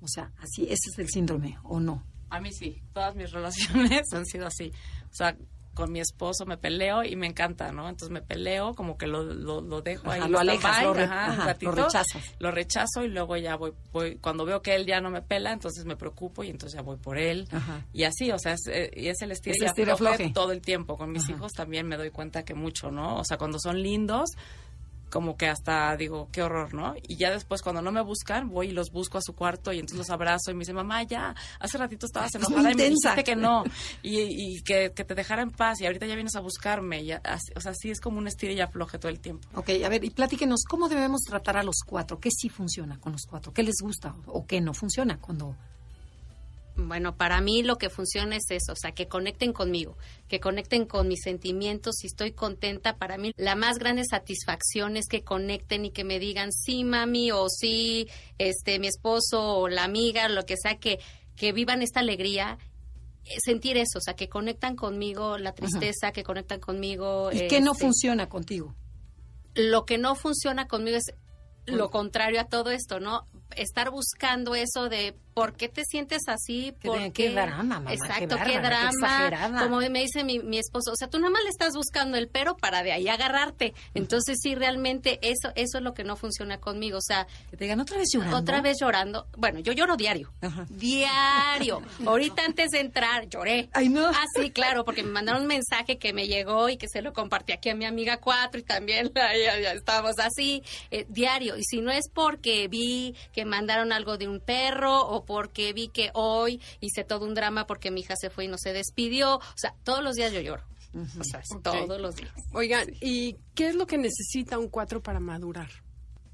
O 0.00 0.08
sea, 0.08 0.32
así, 0.38 0.64
ese 0.64 0.90
es 0.90 0.98
el 0.98 1.08
síndrome, 1.08 1.56
¿o 1.62 1.78
no? 1.78 2.04
A 2.30 2.40
mí 2.40 2.52
sí, 2.52 2.82
todas 2.92 3.14
mis 3.14 3.30
relaciones 3.32 4.12
han 4.12 4.26
sido 4.26 4.48
así. 4.48 4.72
O 5.08 5.14
sea, 5.14 5.38
con 5.74 5.92
mi 5.92 6.00
esposo 6.00 6.46
me 6.46 6.56
peleo 6.56 7.02
y 7.02 7.16
me 7.16 7.26
encanta, 7.26 7.72
¿no? 7.72 7.88
Entonces 7.88 8.10
me 8.10 8.22
peleo, 8.22 8.74
como 8.74 8.96
que 8.96 9.06
lo, 9.06 9.22
lo, 9.24 9.82
dejo 9.82 10.10
ahí. 10.10 10.28
Lo 10.28 10.38
alejas, 10.38 10.82
lo, 10.84 10.94
rechazas. 10.94 12.34
Lo 12.38 12.50
rechazo 12.50 13.04
y 13.04 13.08
luego 13.08 13.36
ya 13.36 13.56
voy, 13.56 13.72
voy, 13.92 14.16
cuando 14.16 14.44
veo 14.44 14.62
que 14.62 14.74
él 14.74 14.86
ya 14.86 15.00
no 15.00 15.10
me 15.10 15.22
pela, 15.22 15.52
entonces 15.52 15.84
me 15.84 15.96
preocupo 15.96 16.44
y 16.44 16.50
entonces 16.50 16.76
ya 16.76 16.82
voy 16.82 16.96
por 16.96 17.18
él. 17.18 17.48
Y 17.92 18.04
así, 18.04 18.30
o 18.30 18.38
sea, 18.38 18.52
es, 18.52 18.66
eh, 18.68 18.90
y 18.94 19.08
es 19.08 19.20
el 19.22 19.32
estilo 19.32 19.54
y 20.18 20.32
todo 20.32 20.52
el 20.52 20.60
tiempo. 20.60 20.96
Con 20.96 21.12
mis 21.12 21.28
hijos 21.28 21.52
también 21.52 21.86
me 21.86 21.96
doy 21.96 22.10
cuenta 22.10 22.44
que 22.44 22.54
mucho, 22.54 22.90
¿no? 22.90 23.16
O 23.16 23.24
sea, 23.24 23.36
cuando 23.36 23.58
son 23.58 23.82
lindos, 23.82 24.30
como 25.14 25.36
que 25.36 25.46
hasta 25.46 25.96
digo, 25.96 26.28
qué 26.32 26.42
horror, 26.42 26.74
¿no? 26.74 26.96
Y 27.06 27.14
ya 27.14 27.30
después 27.30 27.62
cuando 27.62 27.80
no 27.80 27.92
me 27.92 28.00
buscan, 28.00 28.48
voy 28.48 28.70
y 28.70 28.72
los 28.72 28.90
busco 28.90 29.16
a 29.16 29.20
su 29.22 29.32
cuarto 29.32 29.72
y 29.72 29.76
entonces 29.78 29.96
los 29.96 30.10
abrazo 30.10 30.50
y 30.50 30.54
me 30.54 30.62
dice, 30.62 30.72
mamá, 30.72 31.04
ya, 31.04 31.36
hace 31.60 31.78
ratito 31.78 32.06
estabas 32.06 32.34
enojada 32.34 32.72
y 32.72 32.74
me 32.74 32.90
dijiste 32.90 33.22
que 33.22 33.36
no 33.36 33.62
y, 34.02 34.60
que, 34.62 34.90
te 34.90 35.14
dejara 35.14 35.42
en 35.42 35.52
paz 35.52 35.80
y 35.80 35.86
ahorita 35.86 36.06
ya 36.06 36.16
vienes 36.16 36.34
a 36.34 36.40
buscarme. 36.40 37.04
Y 37.04 37.12
o 37.12 37.60
sea, 37.60 37.74
sí 37.74 37.92
es 37.92 38.00
como 38.00 38.18
un 38.18 38.26
estilo 38.26 38.54
y 38.54 38.60
afloje 38.60 38.98
todo 38.98 39.08
el 39.08 39.20
tiempo. 39.20 39.46
Ok, 39.54 39.70
a 39.84 39.88
ver, 39.88 40.02
y 40.02 40.10
platíquenos, 40.10 40.64
¿cómo 40.68 40.88
debemos 40.88 41.20
tratar 41.20 41.58
a 41.58 41.62
los 41.62 41.76
cuatro? 41.86 42.18
¿Qué 42.18 42.30
sí 42.32 42.48
funciona 42.48 42.98
con 42.98 43.12
los 43.12 43.22
cuatro? 43.22 43.52
¿Qué 43.52 43.62
les 43.62 43.76
gusta 43.80 44.16
o 44.26 44.44
qué 44.46 44.60
no 44.60 44.74
funciona 44.74 45.20
cuando 45.20 45.54
bueno, 46.76 47.16
para 47.16 47.40
mí 47.40 47.62
lo 47.62 47.76
que 47.76 47.88
funciona 47.88 48.36
es 48.36 48.50
eso, 48.50 48.72
o 48.72 48.76
sea, 48.76 48.92
que 48.92 49.06
conecten 49.06 49.52
conmigo, 49.52 49.96
que 50.28 50.40
conecten 50.40 50.86
con 50.86 51.06
mis 51.06 51.22
sentimientos, 51.22 51.96
si 51.96 52.08
estoy 52.08 52.32
contenta, 52.32 52.96
para 52.96 53.16
mí 53.16 53.32
la 53.36 53.54
más 53.54 53.78
grande 53.78 54.04
satisfacción 54.04 54.96
es 54.96 55.06
que 55.06 55.22
conecten 55.22 55.84
y 55.84 55.90
que 55.90 56.04
me 56.04 56.18
digan, 56.18 56.52
sí, 56.52 56.84
mami, 56.84 57.30
o 57.30 57.48
sí, 57.48 58.08
este, 58.38 58.78
mi 58.78 58.88
esposo, 58.88 59.58
o 59.58 59.68
la 59.68 59.84
amiga, 59.84 60.28
lo 60.28 60.44
que 60.46 60.56
sea, 60.56 60.78
que, 60.78 60.98
que 61.36 61.52
vivan 61.52 61.82
esta 61.82 62.00
alegría 62.00 62.58
eh, 63.24 63.36
sentir 63.42 63.76
eso, 63.76 63.98
o 63.98 64.02
sea, 64.02 64.14
que 64.14 64.28
conectan 64.28 64.76
conmigo 64.76 65.38
la 65.38 65.54
tristeza, 65.54 66.12
que 66.12 66.24
conectan 66.24 66.60
conmigo. 66.60 67.30
¿Y 67.32 67.46
qué 67.48 67.60
no 67.60 67.72
este, 67.72 67.84
funciona 67.84 68.28
contigo? 68.28 68.74
Lo 69.54 69.86
que 69.86 69.96
no 69.96 70.14
funciona 70.14 70.66
conmigo 70.66 70.96
es 70.96 71.14
lo 71.66 71.90
contrario 71.90 72.40
a 72.40 72.44
todo 72.44 72.70
esto, 72.70 73.00
¿no? 73.00 73.26
Estar 73.56 73.90
buscando 73.90 74.54
eso 74.54 74.88
de 74.88 75.16
¿por 75.34 75.54
qué 75.54 75.68
te 75.68 75.84
sientes 75.84 76.22
así? 76.28 76.72
¿Por 76.82 77.12
qué, 77.12 77.30
drama, 77.30 77.62
mamá? 77.62 77.92
Exacto, 77.92 78.36
qué, 78.44 78.60
drama. 78.60 79.62
como 79.62 79.78
me 79.78 80.00
dice 80.00 80.24
mi, 80.24 80.38
mi, 80.38 80.58
esposo, 80.58 80.92
o 80.92 80.96
sea, 80.96 81.08
tú 81.08 81.18
nada 81.18 81.30
más 81.30 81.42
le 81.42 81.50
estás 81.50 81.74
buscando 81.74 82.16
el 82.16 82.28
pero 82.28 82.56
para 82.56 82.82
de 82.82 82.92
ahí 82.92 83.08
agarrarte. 83.08 83.74
Entonces, 83.94 84.38
sí, 84.40 84.54
realmente 84.54 85.18
eso 85.22 85.52
eso 85.54 85.78
es 85.78 85.84
lo 85.84 85.94
que 85.94 86.04
no 86.04 86.16
funciona 86.16 86.58
conmigo. 86.58 86.98
O 86.98 87.02
sea, 87.02 87.26
que 87.50 87.56
te 87.56 87.64
digan 87.64 87.80
otra 87.80 87.98
vez 87.98 88.08
llorando. 88.12 88.36
Otra 88.36 88.60
vez 88.60 88.76
llorando. 88.80 89.26
Bueno, 89.36 89.58
yo 89.60 89.72
lloro 89.72 89.96
diario. 89.96 90.32
Diario. 90.68 91.82
Ahorita 92.06 92.44
antes 92.44 92.70
de 92.70 92.80
entrar 92.80 93.28
lloré. 93.28 93.68
Ay, 93.72 93.88
no. 93.88 94.06
Ah, 94.06 94.24
sí, 94.34 94.50
claro, 94.50 94.84
porque 94.84 95.02
me 95.02 95.10
mandaron 95.10 95.42
un 95.42 95.48
mensaje 95.48 95.98
que 95.98 96.12
me 96.12 96.26
llegó 96.26 96.68
y 96.68 96.76
que 96.76 96.88
se 96.88 97.02
lo 97.02 97.12
compartí 97.12 97.52
aquí 97.52 97.70
a 97.70 97.74
mi 97.74 97.84
amiga 97.84 98.18
cuatro 98.18 98.60
y 98.60 98.62
también 98.62 99.10
ya, 99.14 99.34
ya 99.60 99.72
estábamos 99.72 100.18
así, 100.18 100.62
eh, 100.90 101.06
diario. 101.08 101.56
Y 101.56 101.64
si 101.64 101.80
no 101.80 101.90
es 101.90 102.08
porque 102.12 102.68
vi 102.68 103.14
que 103.32 103.44
mandaron 103.44 103.92
algo 103.92 104.16
de 104.16 104.28
un 104.28 104.40
perro 104.40 105.00
o 105.00 105.23
porque 105.24 105.72
vi 105.72 105.88
que 105.88 106.10
hoy 106.14 106.60
hice 106.80 107.04
todo 107.04 107.24
un 107.24 107.34
drama 107.34 107.66
porque 107.66 107.90
mi 107.90 108.00
hija 108.00 108.14
se 108.16 108.30
fue 108.30 108.44
y 108.44 108.48
no 108.48 108.58
se 108.58 108.72
despidió. 108.72 109.36
O 109.36 109.42
sea, 109.56 109.74
todos 109.84 110.02
los 110.02 110.14
días 110.14 110.32
yo 110.32 110.40
lloro. 110.40 110.62
O 111.18 111.24
sea, 111.24 111.42
todos 111.62 112.00
los 112.00 112.16
días. 112.16 112.32
Oigan, 112.52 112.88
¿y 113.00 113.36
qué 113.54 113.68
es 113.68 113.74
lo 113.74 113.86
que 113.86 113.98
necesita 113.98 114.58
un 114.58 114.68
cuatro 114.68 115.02
para 115.02 115.18
madurar? 115.18 115.68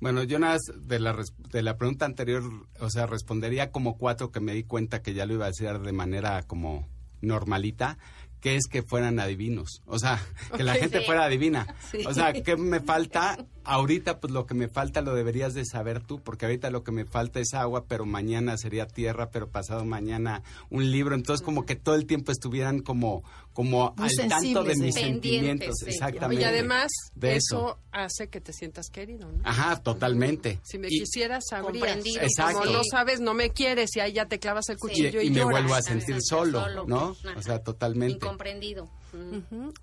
Bueno, 0.00 0.22
yo 0.22 0.38
nada 0.38 0.58
de 0.76 0.98
la, 0.98 1.16
de 1.50 1.62
la 1.62 1.76
pregunta 1.76 2.06
anterior, 2.06 2.42
o 2.78 2.90
sea, 2.90 3.06
respondería 3.06 3.70
como 3.70 3.98
cuatro 3.98 4.30
que 4.30 4.40
me 4.40 4.54
di 4.54 4.64
cuenta 4.64 5.02
que 5.02 5.14
ya 5.14 5.26
lo 5.26 5.34
iba 5.34 5.46
a 5.46 5.50
hacer 5.50 5.78
de 5.80 5.92
manera 5.92 6.42
como 6.44 6.88
normalita 7.20 7.98
que 8.40 8.56
es 8.56 8.66
que 8.66 8.82
fueran 8.82 9.20
adivinos. 9.20 9.82
O 9.86 9.98
sea, 9.98 10.20
que 10.56 10.64
la 10.64 10.74
gente 10.74 11.00
fuera 11.02 11.24
adivina. 11.24 11.66
O 12.06 12.14
sea, 12.14 12.32
¿qué 12.32 12.56
me 12.56 12.80
falta? 12.80 13.38
ahorita 13.64 14.20
pues 14.20 14.32
lo 14.32 14.46
que 14.46 14.54
me 14.54 14.68
falta 14.68 15.00
lo 15.00 15.14
deberías 15.14 15.54
de 15.54 15.64
saber 15.64 16.00
tú, 16.00 16.20
porque 16.20 16.46
ahorita 16.46 16.70
lo 16.70 16.82
que 16.82 16.92
me 16.92 17.04
falta 17.04 17.40
es 17.40 17.54
agua, 17.54 17.84
pero 17.86 18.06
mañana 18.06 18.56
sería 18.56 18.86
tierra, 18.86 19.30
pero 19.30 19.48
pasado 19.48 19.84
mañana 19.84 20.42
un 20.70 20.90
libro, 20.90 21.14
entonces 21.14 21.44
como 21.44 21.64
que 21.66 21.76
todo 21.76 21.94
el 21.94 22.06
tiempo 22.06 22.32
estuvieran 22.32 22.80
como 22.80 23.22
como 23.60 23.94
al 23.98 24.10
tanto 24.26 24.64
de 24.64 24.74
mis 24.76 24.94
sentimientos, 24.94 25.82
exactamente. 25.86 26.42
Y 26.42 26.46
además 26.46 26.90
eso, 27.20 27.78
hace 27.92 28.28
que 28.28 28.40
te 28.40 28.54
sientas 28.54 28.88
querido, 28.88 29.30
¿no? 29.30 29.42
Ajá, 29.44 29.82
totalmente. 29.82 30.60
Si 30.62 30.78
me 30.78 30.88
quisieras 30.88 31.44
sabrías. 31.50 31.98
Exacto. 32.06 32.60
Como 32.60 32.72
no 32.72 32.80
sabes, 32.90 33.20
no 33.20 33.34
me 33.34 33.50
quieres 33.50 33.94
y 33.96 34.00
ahí 34.00 34.14
ya 34.14 34.24
te 34.24 34.38
clavas 34.38 34.70
el 34.70 34.78
cuchillo 34.78 35.20
y, 35.20 35.26
y, 35.26 35.30
me 35.30 35.44
vuelvo 35.44 35.74
a 35.74 35.82
sentir 35.82 36.22
solo, 36.22 36.86
¿no? 36.86 37.14
O 37.36 37.42
sea, 37.42 37.62
totalmente. 37.62 38.14
Incomprendido. 38.14 38.88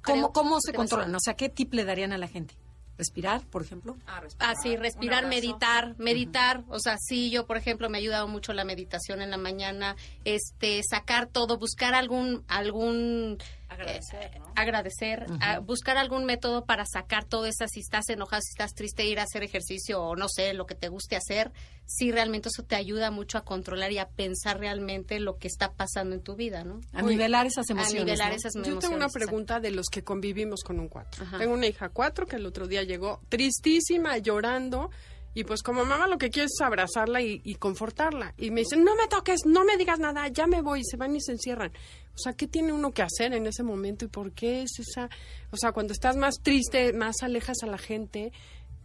¿Cómo, 0.04 0.34
¿Cómo 0.34 0.60
se 0.60 0.74
controlan? 0.74 1.14
O 1.14 1.20
sea, 1.20 1.36
¿qué 1.36 1.50
tip 1.50 1.76
le 1.76 1.86
darían 1.86 2.14
a 2.14 2.18
la 2.18 2.28
gente? 2.28 2.56
respirar, 2.98 3.46
por 3.46 3.62
ejemplo. 3.62 3.96
Ah, 4.08 4.20
respirar. 4.20 4.52
Ah, 4.52 4.60
sí, 4.62 4.76
respirar, 4.76 5.28
meditar, 5.28 5.96
meditar. 5.98 6.64
O 6.70 6.80
sea, 6.80 6.98
sí, 7.00 7.30
yo, 7.30 7.46
por 7.46 7.58
ejemplo, 7.58 7.90
me 7.90 7.98
ha 7.98 8.02
ayudado 8.02 8.28
mucho 8.28 8.54
la 8.54 8.66
meditación 8.66 9.22
en 9.22 9.32
la 9.32 9.38
mañana, 9.38 9.96
este, 10.26 10.82
sacar 10.90 11.28
todo, 11.28 11.58
buscar 11.58 11.94
algún, 11.94 12.44
algún 12.48 13.38
Agradecer, 13.70 14.40
¿no? 14.40 14.54
agradecer 14.56 15.26
buscar 15.64 15.98
algún 15.98 16.26
método 16.26 16.66
para 16.66 16.86
sacar 16.86 17.26
todo 17.26 17.46
eso, 17.46 17.66
si 17.68 17.82
estás 17.82 18.10
enojado, 18.10 18.42
si 18.42 18.52
estás 18.52 18.74
triste, 18.74 19.06
ir 19.06 19.20
a 19.20 19.24
hacer 19.24 19.44
ejercicio 19.44 20.02
o 20.02 20.16
no 20.16 20.28
sé, 20.30 20.54
lo 20.54 20.66
que 20.66 20.76
te 20.76 20.88
guste 20.90 21.16
hacer, 21.16 21.52
si 21.86 22.12
realmente 22.12 22.50
eso 22.50 22.64
te 22.64 22.76
ayuda 22.76 23.12
mucho 23.12 23.38
a 23.38 23.42
controlar 23.44 23.92
y 23.92 23.98
a 23.98 24.10
pensar 24.10 24.60
realmente 24.60 25.20
lo 25.20 25.38
que 25.38 25.48
está 25.48 25.74
pasando 25.74 26.16
en 26.16 26.22
tu 26.22 26.36
vida, 26.36 26.64
¿no? 26.64 26.82
A 26.94 27.02
nivelar 27.02 27.46
esas 27.46 27.70
emociones. 27.70 28.02
A 28.02 28.06
nivelar 28.06 28.34
esas 28.34 28.56
emociones. 28.56 28.84
Yo 28.84 28.90
tengo 28.90 28.96
una 28.98 29.10
pregunta 29.10 29.60
de 29.60 29.72
los 29.72 29.88
que 29.88 30.04
convivimos 30.04 30.64
con 30.64 30.80
un 30.80 30.90
cuatro. 30.90 31.26
Tengo 31.38 31.54
una 31.54 31.68
hija 31.68 31.90
cuatro 31.90 32.26
que 32.26 32.36
el 32.36 32.46
otro 32.46 32.68
día 32.68 32.84
llegó 32.84 33.22
tristísima, 33.30 34.18
llorando 34.18 34.90
y 35.38 35.44
pues 35.44 35.62
como 35.62 35.86
mamá 35.86 36.08
lo 36.08 36.18
que 36.18 36.32
quiero 36.32 36.48
es 36.48 36.60
abrazarla 36.66 37.22
y, 37.22 37.54
confortarla. 37.60 38.34
Y 38.40 38.50
me 38.50 38.62
dicen, 38.62 38.84
no 38.84 38.96
me 38.96 39.06
toques, 39.06 39.42
no 39.46 39.64
me 39.66 39.78
digas 39.78 40.00
nada, 40.00 40.28
ya 40.30 40.48
me 40.48 40.64
voy. 40.64 40.80
Y 40.80 40.84
se 40.84 40.98
van 40.98 41.16
y 41.16 41.22
se 41.22 41.34
encierran. 41.34 41.72
O 42.16 42.18
sea, 42.18 42.34
¿qué 42.34 42.48
tiene 42.48 42.74
uno 42.74 42.90
que 42.90 43.04
hacer 43.04 43.36
en 43.36 43.46
ese 43.46 43.62
momento 43.62 44.04
y 44.04 44.08
por 44.08 44.32
qué 44.32 44.64
es 44.64 44.72
esa... 44.80 45.12
O 45.52 45.56
sea, 45.56 45.74
cuando 45.74 45.94
estás 45.94 46.16
más 46.16 46.38
triste, 46.42 46.92
más 46.92 47.18
alejas 47.22 47.58
a 47.62 47.68
la 47.68 47.78
gente 47.78 48.32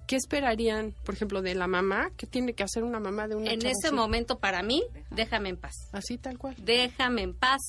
¿qué 0.07 0.17
esperarían, 0.17 0.95
por 1.05 1.15
ejemplo, 1.15 1.43
de 1.43 1.55
la 1.55 1.67
mamá? 1.67 2.11
¿Qué 2.17 2.27
tiene 2.27 2.55
que 2.55 2.63
hacer 2.63 2.85
una 2.85 3.01
mamá 3.01 3.29
de 3.29 3.37
una 3.37 3.51
En 3.51 3.65
ese 3.65 3.93
momento, 3.93 4.39
para 4.39 4.63
mí, 4.63 4.83
déjame 5.11 5.51
en 5.51 5.57
paz. 5.57 5.89
Así 5.93 6.19
tal 6.19 6.39
cual. 6.39 6.55
Déjame 6.59 7.23
en 7.23 7.35
paz. 7.35 7.61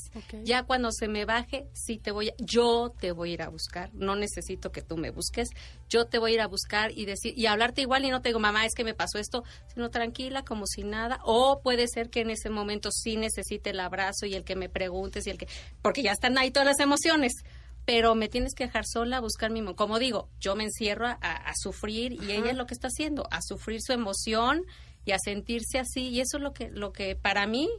Ya 0.43 0.63
cuando 0.63 0.91
se 0.91 1.07
me 1.07 1.25
baje, 1.25 1.67
sí 1.73 1.97
te 1.97 2.11
voy 2.11 2.29
a, 2.29 2.33
yo 2.37 2.93
te 2.99 3.11
voy 3.11 3.31
a 3.31 3.33
ir 3.33 3.41
a 3.41 3.49
buscar. 3.49 3.93
No 3.93 4.15
necesito 4.15 4.71
que 4.71 4.81
tú 4.81 4.97
me 4.97 5.09
busques. 5.09 5.49
Yo 5.89 6.05
te 6.05 6.17
voy 6.19 6.31
a 6.31 6.33
ir 6.35 6.41
a 6.41 6.47
buscar 6.47 6.91
y 6.91 7.05
decir, 7.05 7.33
y 7.37 7.45
hablarte 7.45 7.81
igual 7.81 8.05
y 8.05 8.09
no 8.09 8.21
te 8.21 8.29
digo, 8.29 8.39
mamá, 8.39 8.65
es 8.65 8.73
que 8.73 8.83
me 8.83 8.93
pasó 8.93 9.19
esto, 9.19 9.43
sino 9.73 9.89
tranquila, 9.89 10.43
como 10.43 10.65
si 10.65 10.83
nada. 10.83 11.19
O 11.23 11.61
puede 11.61 11.87
ser 11.87 12.09
que 12.09 12.21
en 12.21 12.31
ese 12.31 12.49
momento 12.49 12.91
sí 12.91 13.17
necesite 13.17 13.71
el 13.71 13.79
abrazo 13.79 14.25
y 14.25 14.35
el 14.35 14.43
que 14.43 14.55
me 14.55 14.69
preguntes 14.69 15.27
y 15.27 15.29
el 15.29 15.37
que, 15.37 15.47
porque 15.81 16.03
ya 16.03 16.11
están 16.11 16.37
ahí 16.37 16.51
todas 16.51 16.67
las 16.67 16.79
emociones 16.79 17.33
pero 17.85 18.15
me 18.15 18.29
tienes 18.29 18.53
que 18.53 18.65
dejar 18.65 18.85
sola 18.85 19.17
a 19.17 19.19
buscar 19.21 19.51
mi... 19.51 19.61
Como 19.75 19.99
digo, 19.99 20.29
yo 20.39 20.55
me 20.55 20.63
encierro 20.63 21.07
a, 21.07 21.53
sufrir 21.55 22.13
y 22.13 22.31
ella 22.31 22.51
es 22.51 22.57
lo 22.57 22.65
que 22.65 22.73
está 22.73 22.87
haciendo, 22.87 23.27
a 23.31 23.41
sufrir 23.41 23.81
su 23.81 23.93
emoción 23.93 24.63
y 25.05 25.11
a 25.11 25.19
sentirse 25.19 25.79
así 25.79 26.09
y 26.09 26.21
eso 26.21 26.37
es 26.37 26.43
lo 26.43 26.53
que, 26.53 26.69
lo 26.69 26.93
que 26.93 27.15
para 27.15 27.45
mí 27.45 27.69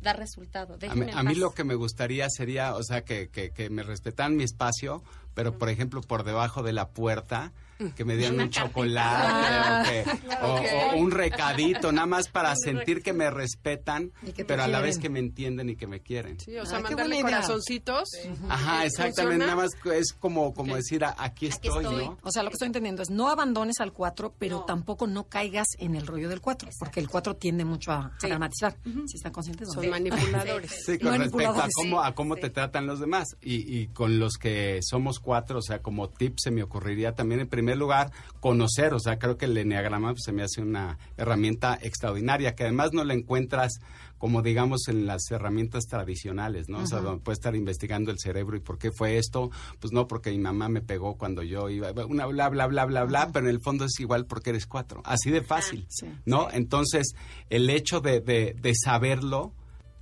da 0.00 0.12
resultado. 0.12 0.78
A 1.14 1.22
mí, 1.22 1.34
lo 1.34 1.52
que 1.52 1.64
me 1.64 1.74
gustaría 1.74 2.28
sería, 2.30 2.74
o 2.74 2.82
sea, 2.82 3.04
que, 3.04 3.28
que, 3.28 3.50
que 3.50 3.70
me 3.70 3.82
respetaran 3.82 4.36
mi 4.36 4.44
espacio, 4.44 5.02
pero 5.34 5.58
por 5.58 5.68
ejemplo 5.68 6.00
por 6.00 6.24
debajo 6.24 6.62
de 6.62 6.72
la 6.72 6.88
puerta 6.88 7.52
que 7.94 8.04
me 8.04 8.16
dieran 8.16 8.40
un 8.40 8.50
chocolate 8.50 10.04
o, 10.42 10.96
un 10.96 11.10
recadito, 11.10 11.92
nada 11.92 12.06
más 12.06 12.28
para 12.28 12.54
sentir 12.64 13.02
que 13.02 13.12
me 13.12 13.30
respetan, 13.30 14.12
pero 14.46 14.62
a 14.62 14.68
la 14.68 14.80
vez 14.80 14.98
que 14.98 15.08
me 15.08 15.18
entienden 15.18 15.70
y 15.70 15.76
que 15.76 15.86
me 15.86 16.00
quieren. 16.00 16.38
Sí, 16.40 16.56
o 16.56 16.66
sea, 16.66 16.80
mandarle 16.80 17.20
corazoncitos. 17.20 18.08
Ajá, 18.48 18.84
exactamente, 18.84 19.44
nada 19.44 19.56
más 19.56 19.70
es 19.92 20.12
como, 20.12 20.54
como 20.54 20.76
decir, 20.76 21.04
aquí 21.04 21.46
estoy, 21.46 21.84
¿no? 21.84 22.18
O 22.22 22.30
sea, 22.30 22.42
lo 22.42 22.50
que 22.50 22.54
estoy 22.54 22.66
entendiendo 22.66 23.02
es 23.02 23.10
no 23.10 23.28
abandones 23.28 23.80
al 23.80 23.92
4, 23.92 24.34
pero 24.38 24.62
tampoco 24.62 25.06
no 25.06 25.24
caigas 25.24 25.66
en 25.78 25.94
el 25.94 26.06
rollo 26.06 26.28
del 26.28 26.40
4, 26.40 26.70
porque 26.78 27.00
el 27.00 27.08
4 27.08 27.34
tiende 27.36 27.64
mucho 27.64 27.92
a, 27.92 28.12
dramatizar, 28.20 28.76
si 29.06 29.16
están 29.16 29.32
conscientes. 29.32 29.68
Son 29.72 29.88
manipuladores. 29.88 30.84
Sí, 30.84 30.98
con 30.98 31.18
respecto 31.18 31.60
a 31.60 31.68
cómo, 31.74 32.02
a 32.02 32.14
cómo 32.14 32.36
te 32.36 32.50
tratan 32.50 32.86
los 32.86 33.00
demás. 33.00 33.36
Y, 33.40 33.78
y 33.78 33.88
con 33.88 34.18
los 34.18 34.34
que 34.34 34.80
somos 34.82 35.20
cuatro, 35.20 35.58
o 35.58 35.62
sea, 35.62 35.80
como 35.80 36.08
tip 36.08 36.38
se 36.38 36.50
me 36.50 36.62
ocurriría 36.62 37.14
también 37.14 37.40
en 37.40 37.48
primer 37.48 37.65
primer 37.66 37.78
lugar, 37.78 38.12
conocer, 38.38 38.94
o 38.94 39.00
sea, 39.00 39.18
creo 39.18 39.36
que 39.36 39.46
el 39.46 39.58
enneagrama 39.58 40.12
pues, 40.12 40.22
se 40.24 40.30
me 40.30 40.44
hace 40.44 40.62
una 40.62 40.98
herramienta 41.16 41.76
extraordinaria, 41.82 42.54
que 42.54 42.62
además 42.62 42.92
no 42.92 43.02
la 43.02 43.12
encuentras 43.12 43.80
como 44.18 44.40
digamos 44.40 44.86
en 44.88 45.04
las 45.04 45.30
herramientas 45.30 45.84
tradicionales, 45.88 46.68
¿no? 46.68 46.78
O 46.78 46.86
sea, 46.86 47.00
donde 47.00 47.22
puedes 47.22 47.38
estar 47.38 47.54
investigando 47.54 48.10
el 48.10 48.18
cerebro 48.18 48.56
y 48.56 48.60
por 48.60 48.78
qué 48.78 48.90
fue 48.90 49.18
esto, 49.18 49.50
pues 49.78 49.92
no 49.92 50.06
porque 50.06 50.30
mi 50.30 50.38
mamá 50.38 50.68
me 50.68 50.80
pegó 50.80 51.18
cuando 51.18 51.42
yo 51.42 51.68
iba, 51.68 51.90
una 52.06 52.24
bla, 52.26 52.48
bla, 52.48 52.66
bla, 52.66 52.86
bla, 52.86 53.04
bla, 53.04 53.30
pero 53.32 53.46
en 53.46 53.50
el 53.50 53.60
fondo 53.60 53.84
es 53.84 53.98
igual 54.00 54.24
porque 54.24 54.50
eres 54.50 54.66
cuatro, 54.66 55.02
así 55.04 55.30
de 55.30 55.42
fácil, 55.42 55.86
¿no? 56.24 56.48
Entonces, 56.50 57.14
el 57.50 57.68
hecho 57.68 58.00
de, 58.00 58.20
de, 58.20 58.56
de 58.58 58.72
saberlo, 58.74 59.52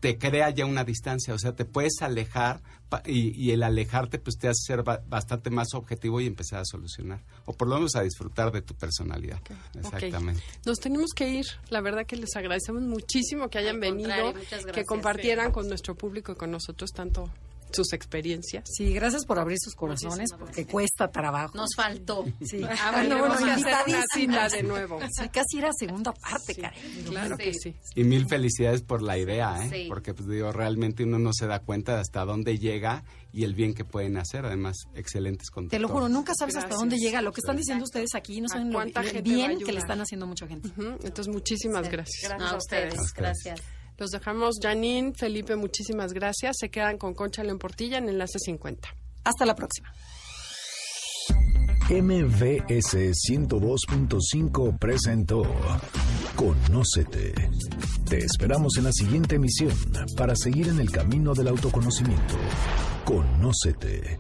te 0.05 0.19
crea 0.19 0.51
ya 0.51 0.67
una 0.67 0.85
distancia, 0.85 1.33
o 1.33 1.39
sea, 1.39 1.57
te 1.57 1.65
puedes 1.65 2.03
alejar 2.03 2.61
y, 3.07 3.53
el 3.53 3.63
alejarte 3.63 4.19
pues 4.19 4.37
te 4.37 4.49
hace 4.49 4.61
ser 4.67 4.83
bastante 4.83 5.49
más 5.49 5.73
objetivo 5.73 6.21
y 6.21 6.27
empezar 6.27 6.61
a 6.61 6.65
solucionar, 6.67 7.25
o 7.47 7.55
por 7.55 7.69
lo 7.69 7.77
menos 7.77 7.97
a 7.97 8.03
disfrutar 8.03 8.53
de 8.53 8.61
tu 8.61 8.75
personalidad. 8.75 9.41
Exactamente. 9.75 10.43
Nos 10.67 10.79
tenemos 10.79 11.13
que 11.17 11.31
ir, 11.31 11.47
la 11.71 11.81
verdad 11.81 12.05
que 12.05 12.17
les 12.17 12.37
agradecemos 12.37 12.83
muchísimo 12.83 13.49
que 13.49 13.57
hayan 13.57 13.81
venido, 13.81 14.35
que 14.75 14.85
compartieran 14.85 15.53
con 15.53 15.69
nuestro 15.69 15.95
público 15.95 16.33
y 16.33 16.35
con 16.35 16.51
nosotros 16.51 16.91
tanto 16.93 17.31
sus 17.75 17.93
experiencias. 17.93 18.65
Sí, 18.67 18.93
gracias 18.93 19.25
por 19.25 19.39
abrir 19.39 19.59
sus 19.61 19.75
corazones, 19.75 20.31
porque 20.39 20.67
cuesta 20.67 21.11
trabajo. 21.11 21.57
Nos 21.57 21.71
faltó. 21.77 22.25
Sí. 22.45 22.63
Ah, 22.63 22.93
bueno, 22.93 23.19
bueno, 23.19 23.51
invitadísima 23.51 24.49
de 24.49 24.63
nuevo. 24.63 25.01
Sí, 25.11 25.29
casi 25.29 25.59
era 25.59 25.71
segunda 25.73 26.13
parte, 26.13 26.55
Karen. 26.55 27.05
Claro 27.07 27.37
que 27.37 27.53
sí. 27.55 27.75
Y 27.95 28.05
mil 28.05 28.27
felicidades 28.29 28.83
por 28.83 29.03
la 29.03 29.19
idea, 29.19 29.67
¿eh? 29.67 29.87
Porque, 29.89 30.15
pues 30.15 30.29
digo, 30.29 30.53
realmente 30.53 31.05
uno 31.05 31.19
no 31.19 31.33
se 31.33 31.47
da 31.47 31.61
cuenta 31.61 31.95
de 31.95 32.01
hasta 32.01 32.25
dónde 32.25 32.59
llega 32.59 33.05
y 33.33 33.45
el 33.45 33.55
bien 33.55 33.75
que 33.75 33.85
pueden 33.85 34.17
hacer, 34.17 34.47
además, 34.47 34.77
excelentes 34.95 35.51
conductores. 35.51 35.81
Te 35.81 35.83
lo 35.83 35.93
juro, 35.93 36.09
nunca 36.09 36.35
sabes 36.39 36.57
hasta 36.57 36.77
dónde 36.77 36.97
llega. 36.99 37.21
Lo 37.21 37.33
que 37.33 37.41
están 37.41 37.57
diciendo 37.57 37.85
ustedes 37.85 38.15
aquí 38.15 38.41
no 38.41 38.49
saben 38.49 38.71
lo, 38.71 38.81
el 38.81 39.23
bien 39.23 39.59
que 39.59 39.73
le 39.73 39.81
están 39.81 40.01
haciendo 40.01 40.27
a 40.27 40.29
mucha 40.29 40.47
gente. 40.47 40.71
Entonces, 40.79 41.29
muchísimas 41.29 41.91
gracias. 41.91 42.31
Gracias 42.31 42.53
a 42.53 42.57
ustedes. 42.57 43.13
Gracias. 43.15 43.61
Los 43.97 44.11
dejamos, 44.11 44.57
Janine, 44.61 45.13
Felipe, 45.15 45.57
muchísimas 45.57 46.13
gracias. 46.13 46.57
Se 46.59 46.69
quedan 46.69 46.99
con 46.99 47.15
Concha 47.15 47.45
León 47.45 47.59
Portilla 47.59 47.99
en 47.99 48.09
Enlace 48.09 48.39
50. 48.39 48.89
Hasta 49.25 49.47
la 49.47 49.55
próxima. 49.55 49.93
MVS 51.91 53.13
102.5 53.13 54.79
presentó 54.79 55.43
Conócete. 56.35 57.35
Te 58.09 58.19
esperamos 58.19 58.79
en 58.79 58.85
la 58.85 58.93
siguiente 58.93 59.37
emisión 59.37 59.73
para 60.17 60.35
seguir 60.35 60.69
en 60.69 60.81
el 60.81 60.91
camino 60.91 61.35
del 61.35 61.49
autoconocimiento. 61.49 62.35
Conócete. 63.05 64.19